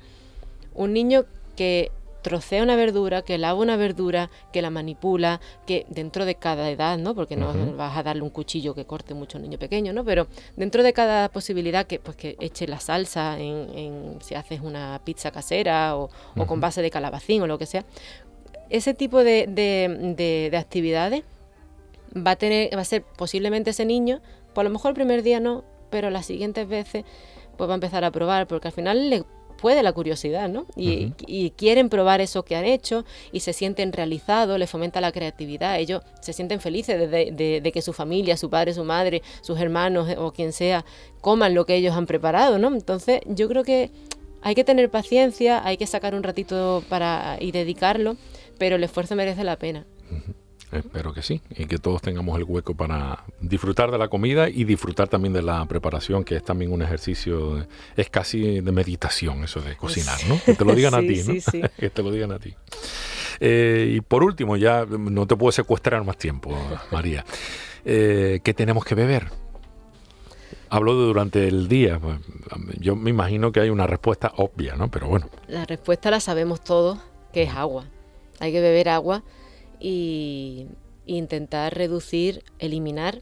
un 0.73 0.93
niño 0.93 1.25
que 1.55 1.91
trocea 2.23 2.63
una 2.63 2.75
verdura, 2.75 3.21
que 3.21 3.37
lava 3.37 3.59
una 3.59 3.75
verdura, 3.75 4.31
que 4.51 4.63
la 4.63 4.71
manipula, 4.71 5.39
que 5.67 5.85
dentro 5.89 6.25
de 6.25 6.35
cada 6.35 6.71
edad, 6.71 6.97
¿no? 6.97 7.13
Porque 7.13 7.35
no 7.35 7.53
vas 7.75 7.95
a 7.95 8.01
darle 8.01 8.23
un 8.23 8.31
cuchillo 8.31 8.73
que 8.73 8.85
corte 8.85 9.13
mucho 9.13 9.37
a 9.37 9.39
un 9.39 9.43
niño 9.43 9.59
pequeño, 9.59 9.93
¿no? 9.93 10.03
Pero 10.03 10.27
dentro 10.55 10.81
de 10.81 10.93
cada 10.93 11.29
posibilidad 11.29 11.85
que 11.85 11.99
pues 11.99 12.17
que 12.17 12.35
eche 12.39 12.65
la 12.65 12.79
salsa 12.79 13.37
en, 13.39 14.17
si 14.21 14.33
haces 14.33 14.61
una 14.61 14.99
pizza 15.03 15.31
casera 15.31 15.97
o, 15.97 16.09
con 16.47 16.59
base 16.59 16.81
de 16.81 16.89
calabacín 16.89 17.41
o 17.43 17.47
lo 17.47 17.59
que 17.59 17.65
sea, 17.65 17.85
ese 18.73 18.95
tipo 18.95 19.23
de, 19.23 19.45
de, 19.47 20.57
actividades 20.57 21.23
va 22.15 22.31
a 22.31 22.35
tener, 22.35 22.75
va 22.75 22.81
a 22.81 22.85
ser 22.85 23.03
posiblemente 23.03 23.69
ese 23.69 23.85
niño, 23.85 24.19
por 24.53 24.63
lo 24.63 24.71
mejor 24.71 24.89
el 24.89 24.95
primer 24.95 25.21
día 25.21 25.39
no, 25.39 25.63
pero 25.91 26.09
las 26.09 26.25
siguientes 26.25 26.67
veces 26.67 27.05
pues 27.55 27.69
va 27.69 27.73
a 27.73 27.75
empezar 27.75 28.03
a 28.03 28.09
probar, 28.09 28.47
porque 28.47 28.69
al 28.69 28.73
final 28.73 29.11
le 29.11 29.23
puede 29.61 29.83
la 29.83 29.93
curiosidad, 29.93 30.49
¿no? 30.49 30.65
Y, 30.75 31.51
quieren 31.51 31.87
probar 31.87 32.19
eso 32.19 32.43
que 32.43 32.55
han 32.55 32.65
hecho 32.65 33.05
y 33.31 33.41
se 33.41 33.53
sienten 33.53 33.93
realizados, 33.93 34.57
les 34.57 34.69
fomenta 34.69 34.99
la 35.01 35.11
creatividad, 35.11 35.79
ellos 35.79 36.01
se 36.19 36.33
sienten 36.33 36.59
felices 36.59 37.11
de, 37.11 37.71
que 37.71 37.81
su 37.83 37.93
familia, 37.93 38.37
su 38.37 38.49
padre, 38.49 38.73
su 38.73 38.83
madre, 38.83 39.21
sus 39.41 39.59
hermanos 39.59 40.09
eh, 40.09 40.17
o 40.17 40.31
quien 40.33 40.51
sea 40.51 40.83
coman 41.21 41.53
lo 41.53 41.67
que 41.67 41.75
ellos 41.75 41.95
han 41.95 42.07
preparado, 42.07 42.57
¿no? 42.57 42.73
Entonces 42.73 43.21
yo 43.27 43.47
creo 43.47 43.63
que 43.63 43.91
hay 44.41 44.55
que 44.55 44.63
tener 44.63 44.89
paciencia, 44.89 45.65
hay 45.65 45.77
que 45.77 45.87
sacar 45.87 46.15
un 46.15 46.23
ratito 46.23 46.83
para 46.89 47.37
y 47.39 47.51
dedicarlo, 47.51 48.17
pero 48.57 48.75
el 48.75 48.83
esfuerzo 48.83 49.15
merece 49.15 49.43
la 49.43 49.57
pena. 49.57 49.85
Espero 50.73 51.13
que 51.13 51.21
sí, 51.21 51.39
y 51.51 51.67
que 51.67 51.77
todos 51.77 52.01
tengamos 52.01 52.35
el 52.37 52.45
hueco 52.45 52.73
para 52.73 53.25
disfrutar 53.39 53.91
de 53.91 53.99
la 53.99 54.07
comida 54.07 54.49
y 54.49 54.63
disfrutar 54.63 55.07
también 55.07 55.31
de 55.31 55.43
la 55.43 55.63
preparación, 55.67 56.23
que 56.23 56.37
es 56.37 56.43
también 56.43 56.71
un 56.71 56.81
ejercicio, 56.81 57.67
es 57.95 58.09
casi 58.09 58.59
de 58.59 58.71
meditación 58.71 59.43
eso 59.43 59.61
de 59.61 59.75
cocinar, 59.75 60.17
¿no? 60.27 60.39
Que 60.43 60.55
te 60.55 60.65
lo 60.65 60.73
digan 60.75 60.95
a 60.95 61.01
ti, 61.01 61.21
¿no? 61.27 61.69
que 61.77 61.89
te 61.91 62.01
lo 62.01 62.11
digan 62.11 62.31
a 62.31 62.39
ti. 62.39 62.55
Eh, 63.39 63.93
y 63.97 64.01
por 64.01 64.23
último, 64.23 64.57
ya 64.57 64.85
no 64.85 65.27
te 65.27 65.35
puedo 65.35 65.51
secuestrar 65.51 66.03
más 66.03 66.17
tiempo, 66.17 66.57
María. 66.91 67.23
Eh, 67.85 68.39
¿Qué 68.43 68.53
tenemos 68.55 68.83
que 68.83 68.95
beber? 68.95 69.27
Hablo 70.69 70.99
de 70.99 71.05
durante 71.05 71.47
el 71.47 71.67
día. 71.67 71.99
Yo 72.79 72.95
me 72.95 73.11
imagino 73.11 73.51
que 73.51 73.59
hay 73.59 73.69
una 73.69 73.85
respuesta 73.85 74.31
obvia, 74.37 74.75
¿no? 74.75 74.89
Pero 74.89 75.07
bueno. 75.07 75.29
La 75.47 75.65
respuesta 75.65 76.09
la 76.09 76.19
sabemos 76.19 76.63
todos, 76.63 76.97
que 77.31 77.43
es 77.43 77.51
agua. 77.51 77.85
Hay 78.43 78.51
que 78.51 78.59
beber 78.59 78.89
agua 78.89 79.23
y 79.79 80.67
intentar 81.05 81.73
reducir, 81.73 82.43
eliminar 82.59 83.21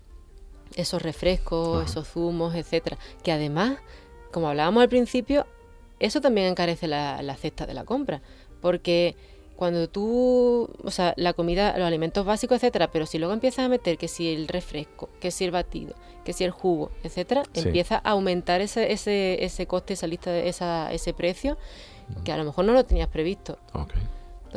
esos 0.76 0.99
refrescos, 0.99 1.88
esos 1.91 2.07
zumos, 2.07 2.55
etcétera. 2.55 2.97
Que 3.22 3.32
además, 3.32 3.78
como 4.32 4.49
hablábamos 4.49 4.82
al 4.82 4.89
principio, 4.89 5.45
eso 5.99 6.22
también 6.22 6.47
encarece 6.47 6.88
la, 6.88 7.36
cesta 7.39 7.67
de 7.67 7.76
la 7.76 7.84
compra. 7.84 8.24
Porque 8.61 9.15
cuando 9.57 9.88
tú, 9.88 10.72
o 10.84 10.89
sea, 10.89 11.13
la 11.17 11.34
comida, 11.34 11.78
los 11.78 11.86
alimentos 11.86 12.26
básicos, 12.26 12.55
etcétera, 12.55 12.91
pero 12.91 13.05
si 13.05 13.19
luego 13.19 13.36
empiezas 13.36 13.65
a 13.65 13.69
meter 13.69 13.99
que 13.99 14.07
si 14.07 14.34
el 14.34 14.47
refresco, 14.47 15.07
que 15.19 15.30
si 15.30 15.45
el 15.45 15.51
batido, 15.51 15.93
que 16.26 16.34
si 16.34 16.45
el 16.45 16.49
jugo, 16.49 16.89
etcétera, 17.03 17.43
empieza 17.53 17.97
a 17.97 18.09
aumentar 18.09 18.59
ese, 18.61 18.91
ese, 18.91 19.45
ese 19.45 19.67
coste, 19.67 19.93
esa 19.93 20.07
lista, 20.07 20.36
esa, 20.36 20.91
ese 20.91 21.13
precio, 21.13 21.59
que 22.24 22.32
a 22.32 22.38
lo 22.38 22.43
mejor 22.43 22.65
no 22.65 22.74
lo 22.74 22.84
tenías 22.86 23.07
previsto 23.07 23.59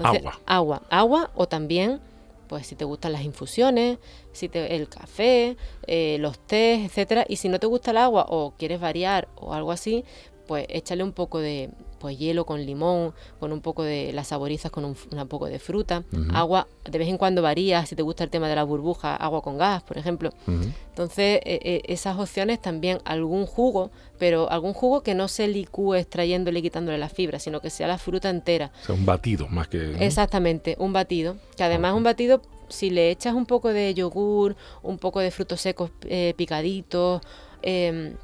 agua. 0.02 0.40
Agua. 0.46 0.82
Agua 0.90 1.30
o 1.34 1.46
también, 1.46 2.00
pues 2.48 2.66
si 2.66 2.74
te 2.74 2.84
gustan 2.84 3.12
las 3.12 3.22
infusiones, 3.22 3.98
si 4.32 4.48
te, 4.48 4.74
el 4.74 4.88
café, 4.88 5.56
eh, 5.86 6.16
los 6.20 6.38
tés, 6.38 6.84
etcétera. 6.84 7.24
Y 7.28 7.36
si 7.36 7.48
no 7.48 7.58
te 7.58 7.66
gusta 7.66 7.90
el 7.90 7.98
agua 7.98 8.26
o 8.28 8.54
quieres 8.58 8.80
variar 8.80 9.28
o 9.36 9.54
algo 9.54 9.72
así, 9.72 10.04
pues 10.46 10.66
échale 10.68 11.02
un 11.02 11.12
poco 11.12 11.38
de 11.38 11.70
pues 12.04 12.18
hielo 12.18 12.44
con 12.44 12.66
limón, 12.66 13.14
con 13.40 13.50
un 13.50 13.62
poco 13.62 13.82
de 13.82 14.12
las 14.12 14.26
saborizas 14.26 14.70
con 14.70 14.84
un, 14.84 14.94
poco 15.26 15.46
de 15.46 15.58
fruta, 15.58 16.04
agua, 16.34 16.68
de 16.84 16.98
vez 16.98 17.08
en 17.08 17.16
cuando 17.16 17.40
varía, 17.40 17.86
si 17.86 17.96
te 17.96 18.02
gusta 18.02 18.24
el 18.24 18.28
tema 18.28 18.46
de 18.46 18.54
la 18.54 18.62
burbuja, 18.62 19.16
agua 19.16 19.40
con 19.40 19.56
gas, 19.56 19.82
por 19.84 19.96
ejemplo. 19.96 20.28
Entonces, 20.46 21.40
e, 21.46 21.60
e, 21.64 21.82
esas 21.90 22.18
opciones 22.18 22.60
también, 22.60 22.98
algún 23.06 23.46
jugo, 23.46 23.90
pero 24.18 24.50
algún 24.50 24.74
jugo 24.74 25.02
que 25.02 25.14
no 25.14 25.28
se 25.28 25.48
licúe 25.48 25.94
extrayéndole 25.94 26.58
y 26.58 26.62
quitándole 26.62 26.98
la 26.98 27.08
fibra, 27.08 27.38
sino 27.38 27.62
que 27.62 27.70
sea 27.70 27.86
la 27.88 27.96
fruta 27.96 28.28
entera. 28.28 28.70
O 28.82 28.84
sea, 28.84 28.94
un 28.94 29.06
batido 29.06 29.48
más 29.48 29.68
que... 29.68 29.96
Exactamente, 30.04 30.76
un 30.78 30.92
batido, 30.92 31.38
que 31.56 31.64
además 31.64 31.94
un 31.94 32.02
batido 32.02 32.42
si 32.68 32.90
le 32.90 33.10
echas 33.10 33.32
un 33.32 33.46
poco 33.46 33.70
de 33.70 33.94
yogur, 33.94 34.56
un 34.82 34.98
poco 34.98 35.20
de 35.20 35.30
frutos 35.30 35.62
secos 35.62 35.90
eh, 36.02 36.34
picaditos, 36.36 37.22
eh, 37.62 38.14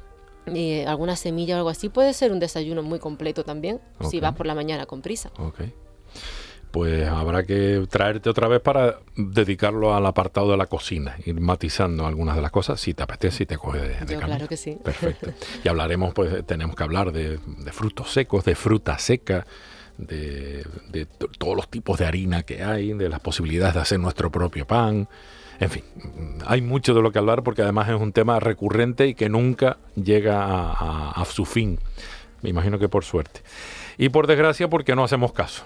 eh, 0.47 0.85
alguna 0.87 1.15
semilla 1.15 1.55
o 1.55 1.57
algo 1.59 1.69
así, 1.69 1.89
puede 1.89 2.13
ser 2.13 2.31
un 2.31 2.39
desayuno 2.39 2.83
muy 2.83 2.99
completo 2.99 3.43
también, 3.43 3.79
si 4.09 4.19
vas 4.19 4.35
por 4.35 4.45
la 4.45 4.55
mañana 4.55 4.85
con 4.85 5.01
prisa. 5.01 5.31
Ok. 5.37 5.61
Pues 6.71 7.05
habrá 7.07 7.43
que 7.43 7.85
traerte 7.89 8.29
otra 8.29 8.47
vez 8.47 8.61
para 8.61 8.99
dedicarlo 9.17 9.93
al 9.93 10.05
apartado 10.05 10.51
de 10.51 10.57
la 10.57 10.67
cocina, 10.67 11.17
ir 11.25 11.39
matizando 11.39 12.07
algunas 12.07 12.37
de 12.37 12.41
las 12.41 12.51
cosas, 12.51 12.79
si 12.79 12.93
te 12.93 13.03
apetece, 13.03 13.39
si 13.39 13.45
te 13.45 13.57
coge 13.57 13.79
de, 13.79 14.17
Claro 14.17 14.47
que 14.47 14.55
sí. 14.55 14.77
Perfecto. 14.81 15.31
Y 15.63 15.67
hablaremos, 15.67 16.13
pues 16.13 16.45
tenemos 16.45 16.75
que 16.75 16.83
hablar 16.83 17.11
de, 17.11 17.39
frutos 17.73 18.11
secos, 18.11 18.45
de 18.45 18.55
fruta 18.55 18.97
seca, 18.99 19.45
de, 19.97 20.65
de 20.89 21.05
todos 21.37 21.57
los 21.57 21.69
tipos 21.69 21.99
de 21.99 22.05
harina 22.05 22.43
que 22.43 22.63
hay, 22.63 22.93
de 22.93 23.09
las 23.09 23.19
posibilidades 23.19 23.75
de 23.75 23.81
hacer 23.81 23.99
nuestro 23.99 24.31
propio 24.31 24.65
pan. 24.65 25.09
En 25.61 25.69
fin, 25.69 25.83
hay 26.47 26.59
mucho 26.59 26.95
de 26.95 27.03
lo 27.03 27.11
que 27.11 27.19
hablar 27.19 27.43
porque 27.43 27.61
además 27.61 27.87
es 27.87 28.01
un 28.01 28.13
tema 28.13 28.39
recurrente 28.39 29.07
y 29.07 29.13
que 29.13 29.29
nunca 29.29 29.77
llega 29.95 30.41
a, 30.43 31.23
su 31.25 31.45
fin. 31.45 31.77
Me 32.41 32.49
imagino 32.49 32.79
que 32.79 32.89
por 32.89 33.05
suerte. 33.05 33.41
Y 33.99 34.09
por 34.09 34.25
desgracia 34.25 34.67
porque 34.71 34.95
no 34.95 35.03
hacemos 35.03 35.33
caso. 35.33 35.63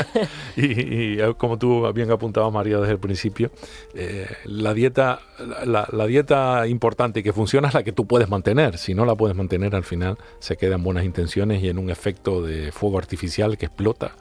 y, 0.56 1.18
como 1.34 1.58
tú 1.58 1.92
bien 1.92 2.10
apuntabas, 2.10 2.50
María, 2.50 2.78
desde 2.78 2.92
el 2.92 2.98
principio, 2.98 3.50
eh, 3.94 4.26
la, 4.46 4.72
dieta, 4.72 5.20
la, 5.66 6.06
dieta 6.06 6.66
importante 6.66 7.20
y 7.20 7.22
que 7.22 7.34
funciona 7.34 7.68
es 7.68 7.74
la 7.74 7.82
que 7.82 7.92
tú 7.92 8.06
puedes 8.06 8.30
mantener. 8.30 8.78
Si 8.78 8.94
no 8.94 9.04
la 9.04 9.16
puedes 9.16 9.36
mantener, 9.36 9.76
al 9.76 9.84
final 9.84 10.16
se 10.38 10.56
quedan 10.56 10.82
buenas 10.82 11.04
intenciones 11.04 11.62
y 11.62 11.68
en 11.68 11.76
un 11.76 11.90
efecto 11.90 12.40
de 12.40 12.72
fuego 12.72 12.96
artificial 12.96 13.58
que 13.58 13.66
explota 13.66 14.12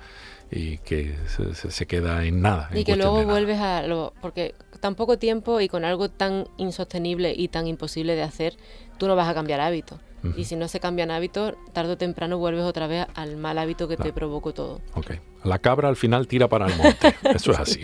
y 0.52 0.78
que 0.80 1.16
se, 1.70 1.86
queda 1.88 2.26
en 2.26 2.42
nada. 2.42 2.70
Y 2.74 2.84
que 2.84 2.96
luego 2.96 3.24
vuelves 3.24 3.60
a 3.60 3.88
lo... 3.88 4.14
Porque 4.22 4.54
tan 4.80 4.96
poco 4.96 5.18
tiempo 5.18 5.62
y 5.62 5.68
con 5.68 5.86
algo 5.86 6.10
tan 6.10 6.48
insostenible 6.58 7.34
y 7.36 7.48
tan 7.48 7.68
imposible 7.68 8.16
de 8.16 8.24
hacer, 8.24 8.58
tú 8.98 9.08
no 9.08 9.16
vas 9.16 9.28
a 9.28 9.34
cambiar 9.34 9.62
hábitos. 9.62 10.00
Y 10.36 10.46
si 10.46 10.56
no 10.56 10.68
se 10.68 10.80
cambian 10.80 11.12
hábitos, 11.12 11.54
tarde 11.74 11.94
o 11.94 11.98
temprano 11.98 12.38
vuelves 12.38 12.64
otra 12.64 12.88
vez 12.88 13.06
al 13.14 13.38
mal 13.38 13.58
hábito 13.58 13.88
que 13.88 13.98
te 13.98 14.12
provocó 14.12 14.54
todo. 14.54 14.82
Ok. 14.96 15.12
La 15.44 15.60
cabra 15.60 15.90
al 15.90 15.96
final 15.96 16.28
tira 16.28 16.48
para 16.48 16.66
el 16.66 16.76
monte. 16.76 17.16
Eso 17.36 17.52
es 17.52 17.60
así. 17.60 17.82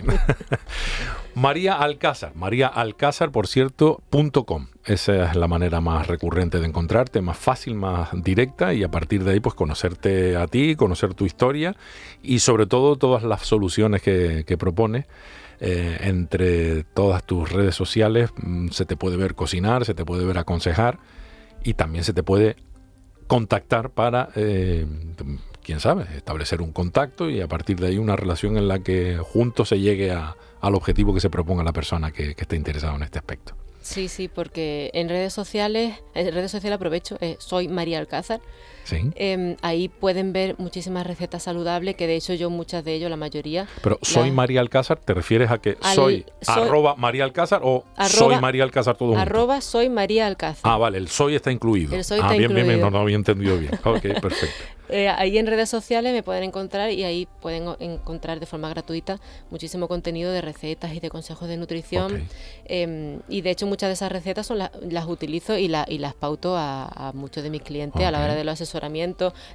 María 1.36 1.74
Alcázar. 1.74 2.34
María 2.34 2.66
Alcázar, 2.66 3.30
por 3.30 3.46
cierto, 3.46 4.02
punto 4.10 4.44
com. 4.44 4.66
Esa 4.84 5.30
es 5.30 5.36
la 5.36 5.46
manera 5.46 5.80
más 5.80 6.08
recurrente 6.08 6.58
de 6.58 6.66
encontrarte, 6.66 7.20
más 7.20 7.38
fácil, 7.38 7.76
más 7.76 8.08
directa 8.12 8.74
y 8.74 8.82
a 8.82 8.90
partir 8.90 9.22
de 9.22 9.32
ahí 9.32 9.40
pues 9.40 9.54
conocerte 9.54 10.36
a 10.36 10.48
ti, 10.48 10.74
conocer 10.74 11.14
tu 11.14 11.24
historia 11.24 11.76
y 12.20 12.40
sobre 12.40 12.66
todo 12.66 12.96
todas 12.96 13.22
las 13.22 13.42
soluciones 13.42 14.02
que, 14.02 14.42
que 14.44 14.58
propones 14.58 15.06
eh, 15.64 15.96
entre 16.00 16.82
todas 16.82 17.24
tus 17.24 17.52
redes 17.52 17.76
sociales 17.76 18.30
mm, 18.36 18.70
se 18.70 18.84
te 18.84 18.96
puede 18.96 19.16
ver 19.16 19.36
cocinar, 19.36 19.84
se 19.84 19.94
te 19.94 20.04
puede 20.04 20.24
ver 20.24 20.38
aconsejar 20.38 20.98
y 21.62 21.74
también 21.74 22.02
se 22.02 22.12
te 22.12 22.24
puede 22.24 22.56
contactar 23.28 23.90
para, 23.90 24.30
eh, 24.34 24.84
quién 25.62 25.78
sabe, 25.78 26.06
establecer 26.16 26.62
un 26.62 26.72
contacto 26.72 27.30
y 27.30 27.40
a 27.40 27.46
partir 27.46 27.78
de 27.78 27.86
ahí 27.86 27.98
una 27.98 28.16
relación 28.16 28.56
en 28.56 28.66
la 28.66 28.80
que 28.80 29.18
juntos 29.18 29.68
se 29.68 29.78
llegue 29.78 30.10
al 30.10 30.74
objetivo 30.74 31.14
que 31.14 31.20
se 31.20 31.30
proponga 31.30 31.62
la 31.62 31.72
persona 31.72 32.10
que, 32.10 32.34
que 32.34 32.42
esté 32.42 32.56
interesada 32.56 32.96
en 32.96 33.04
este 33.04 33.20
aspecto. 33.20 33.54
Sí, 33.82 34.06
sí, 34.08 34.28
porque 34.28 34.90
en 34.94 35.08
redes 35.08 35.32
sociales, 35.32 35.96
en 36.14 36.32
redes 36.32 36.52
sociales 36.52 36.76
aprovecho, 36.76 37.18
eh, 37.20 37.36
soy 37.40 37.66
María 37.66 37.98
Alcázar. 37.98 38.40
Sí. 38.92 39.10
Em, 39.16 39.56
ahí 39.62 39.88
pueden 39.88 40.32
ver 40.32 40.56
muchísimas 40.58 41.06
recetas 41.06 41.42
saludables, 41.42 41.96
que 41.96 42.06
de 42.06 42.16
hecho 42.16 42.34
yo 42.34 42.50
muchas 42.50 42.84
de 42.84 42.94
ellos, 42.94 43.10
la 43.10 43.16
mayoría. 43.16 43.66
Pero 43.82 43.98
soy 44.02 44.30
María 44.30 44.60
Alcázar, 44.60 44.98
¿te 44.98 45.14
refieres 45.14 45.50
a 45.50 45.58
que 45.58 45.76
soy, 45.94 46.24
arroba 46.46 46.94
María 46.96 47.24
Alcázar 47.24 47.60
o 47.64 47.84
soy 48.08 48.36
María 48.36 48.64
Alcázar 48.64 48.96
todo 48.96 49.10
junto? 49.10 49.22
Arroba 49.22 49.60
soy 49.60 49.88
María 49.88 50.26
Alcázar. 50.26 50.70
Ah, 50.70 50.76
vale, 50.76 50.98
el 50.98 51.08
soy 51.08 51.34
está 51.34 51.50
incluido. 51.50 51.94
El 51.94 52.04
soy 52.04 52.20
ah, 52.22 52.32
bien, 52.32 52.54
bien, 52.54 52.66
bien, 52.66 52.80
no, 52.80 52.90
no 52.90 53.00
había 53.00 53.16
entendido 53.16 53.58
bien. 53.58 53.72
Ok, 53.84 54.02
perfecto. 54.20 54.46
Eh, 54.92 55.08
ahí 55.08 55.38
en 55.38 55.46
redes 55.46 55.70
sociales 55.70 56.12
me 56.12 56.22
pueden 56.22 56.44
encontrar 56.44 56.90
y 56.90 57.02
ahí 57.04 57.26
pueden 57.40 57.66
encontrar 57.80 58.40
de 58.40 58.46
forma 58.46 58.68
gratuita 58.68 59.18
muchísimo 59.50 59.88
contenido 59.88 60.30
de 60.32 60.42
recetas 60.42 60.92
y 60.92 61.00
de 61.00 61.08
consejos 61.08 61.48
de 61.48 61.56
nutrición. 61.56 62.28
Em, 62.66 63.20
y 63.26 63.40
de 63.40 63.50
hecho 63.50 63.66
muchas 63.66 63.88
de 63.88 63.94
esas 63.94 64.12
recetas 64.12 64.46
son 64.46 64.58
las 64.58 65.06
utilizo 65.06 65.56
y, 65.56 65.72
y 65.88 65.98
las 65.98 66.14
pauto 66.14 66.56
a, 66.58 67.12
muchos 67.14 67.42
de 67.42 67.48
mis 67.48 67.62
clientes 67.62 68.02
a 68.02 68.10
la 68.10 68.22
hora 68.22 68.34
de 68.34 68.44
los 68.44 68.52
asesoramientos. 68.52 68.81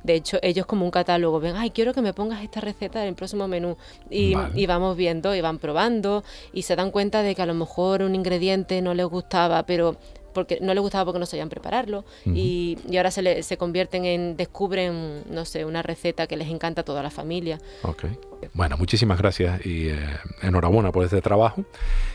De 0.04 0.14
hecho, 0.14 0.38
ellos 0.42 0.66
como 0.66 0.86
un 0.86 0.92
catálogo 0.92 1.40
ven, 1.40 1.56
ay, 1.56 1.72
quiero 1.72 1.94
que 1.94 2.02
me 2.02 2.14
pongas 2.14 2.44
esta 2.44 2.62
receta 2.62 3.02
en 3.02 3.10
el 3.10 3.16
próximo 3.16 3.48
menú. 3.48 3.78
Y, 4.10 4.34
y 4.56 4.66
vamos 4.66 4.96
viendo 4.96 5.36
y 5.36 5.42
van 5.42 5.60
probando 5.60 6.24
y 6.54 6.64
se 6.64 6.76
dan 6.76 6.92
cuenta 6.92 7.22
de 7.22 7.36
que 7.36 7.42
a 7.42 7.46
lo 7.46 7.54
mejor 7.54 8.02
un 8.02 8.16
ingrediente 8.16 8.82
no 8.82 8.94
les 8.94 9.06
gustaba, 9.06 9.64
pero 9.64 9.98
porque 10.38 10.60
no 10.62 10.76
les 10.76 10.82
gustaba 10.84 11.04
porque 11.04 11.18
no 11.18 11.26
sabían 11.26 11.50
prepararlo 11.50 12.06
y, 12.24 12.78
ahora 12.96 13.10
se, 13.10 13.42
se 13.42 13.58
convierten 13.58 14.06
en, 14.06 14.38
descubren, 14.38 15.24
no 15.32 15.46
sé, 15.46 15.66
una 15.66 15.82
receta 15.82 16.28
que 16.28 16.38
les 16.38 16.48
encanta 16.50 16.82
a 16.82 16.86
toda 16.86 17.02
la 17.02 17.10
familia. 17.10 17.58
Ok. 17.82 18.06
Bueno, 18.54 18.78
muchísimas 18.78 19.18
gracias 19.18 19.66
y 19.66 19.88
eh, 19.90 19.98
enhorabuena 20.44 20.92
por 20.92 21.04
este 21.04 21.22
trabajo 21.22 21.66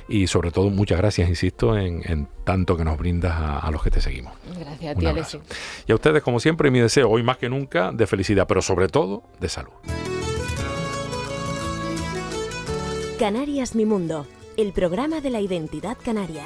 y 0.08 0.28
sobre 0.28 0.52
todo 0.52 0.70
muchas 0.70 0.98
gracias, 0.98 1.28
insisto, 1.28 1.76
en, 1.76 2.28
tanto 2.44 2.76
que 2.76 2.84
nos 2.84 2.96
brindas 2.96 3.34
a, 3.34 3.68
los 3.72 3.82
que 3.82 3.90
te 3.90 4.00
seguimos. 4.00 4.34
Gracias 4.56 4.96
a 4.96 5.00
ti, 5.00 5.06
Alessio. 5.06 5.42
Y 5.88 5.90
a 5.90 5.96
ustedes, 5.96 6.22
como 6.22 6.38
siempre, 6.38 6.70
mi 6.70 6.78
deseo 6.78 7.10
hoy 7.10 7.24
más 7.24 7.38
que 7.38 7.48
nunca 7.48 7.90
de 7.90 8.06
felicidad, 8.06 8.46
pero 8.46 8.62
sobre 8.62 8.86
todo 8.86 9.24
de 9.40 9.48
salud. 9.48 9.72
Canarias 13.18 13.74
Mi 13.74 13.84
Mundo, 13.84 14.28
el 14.56 14.72
programa 14.72 15.20
de 15.20 15.30
la 15.30 15.40
identidad 15.40 15.96
canaria. 16.00 16.44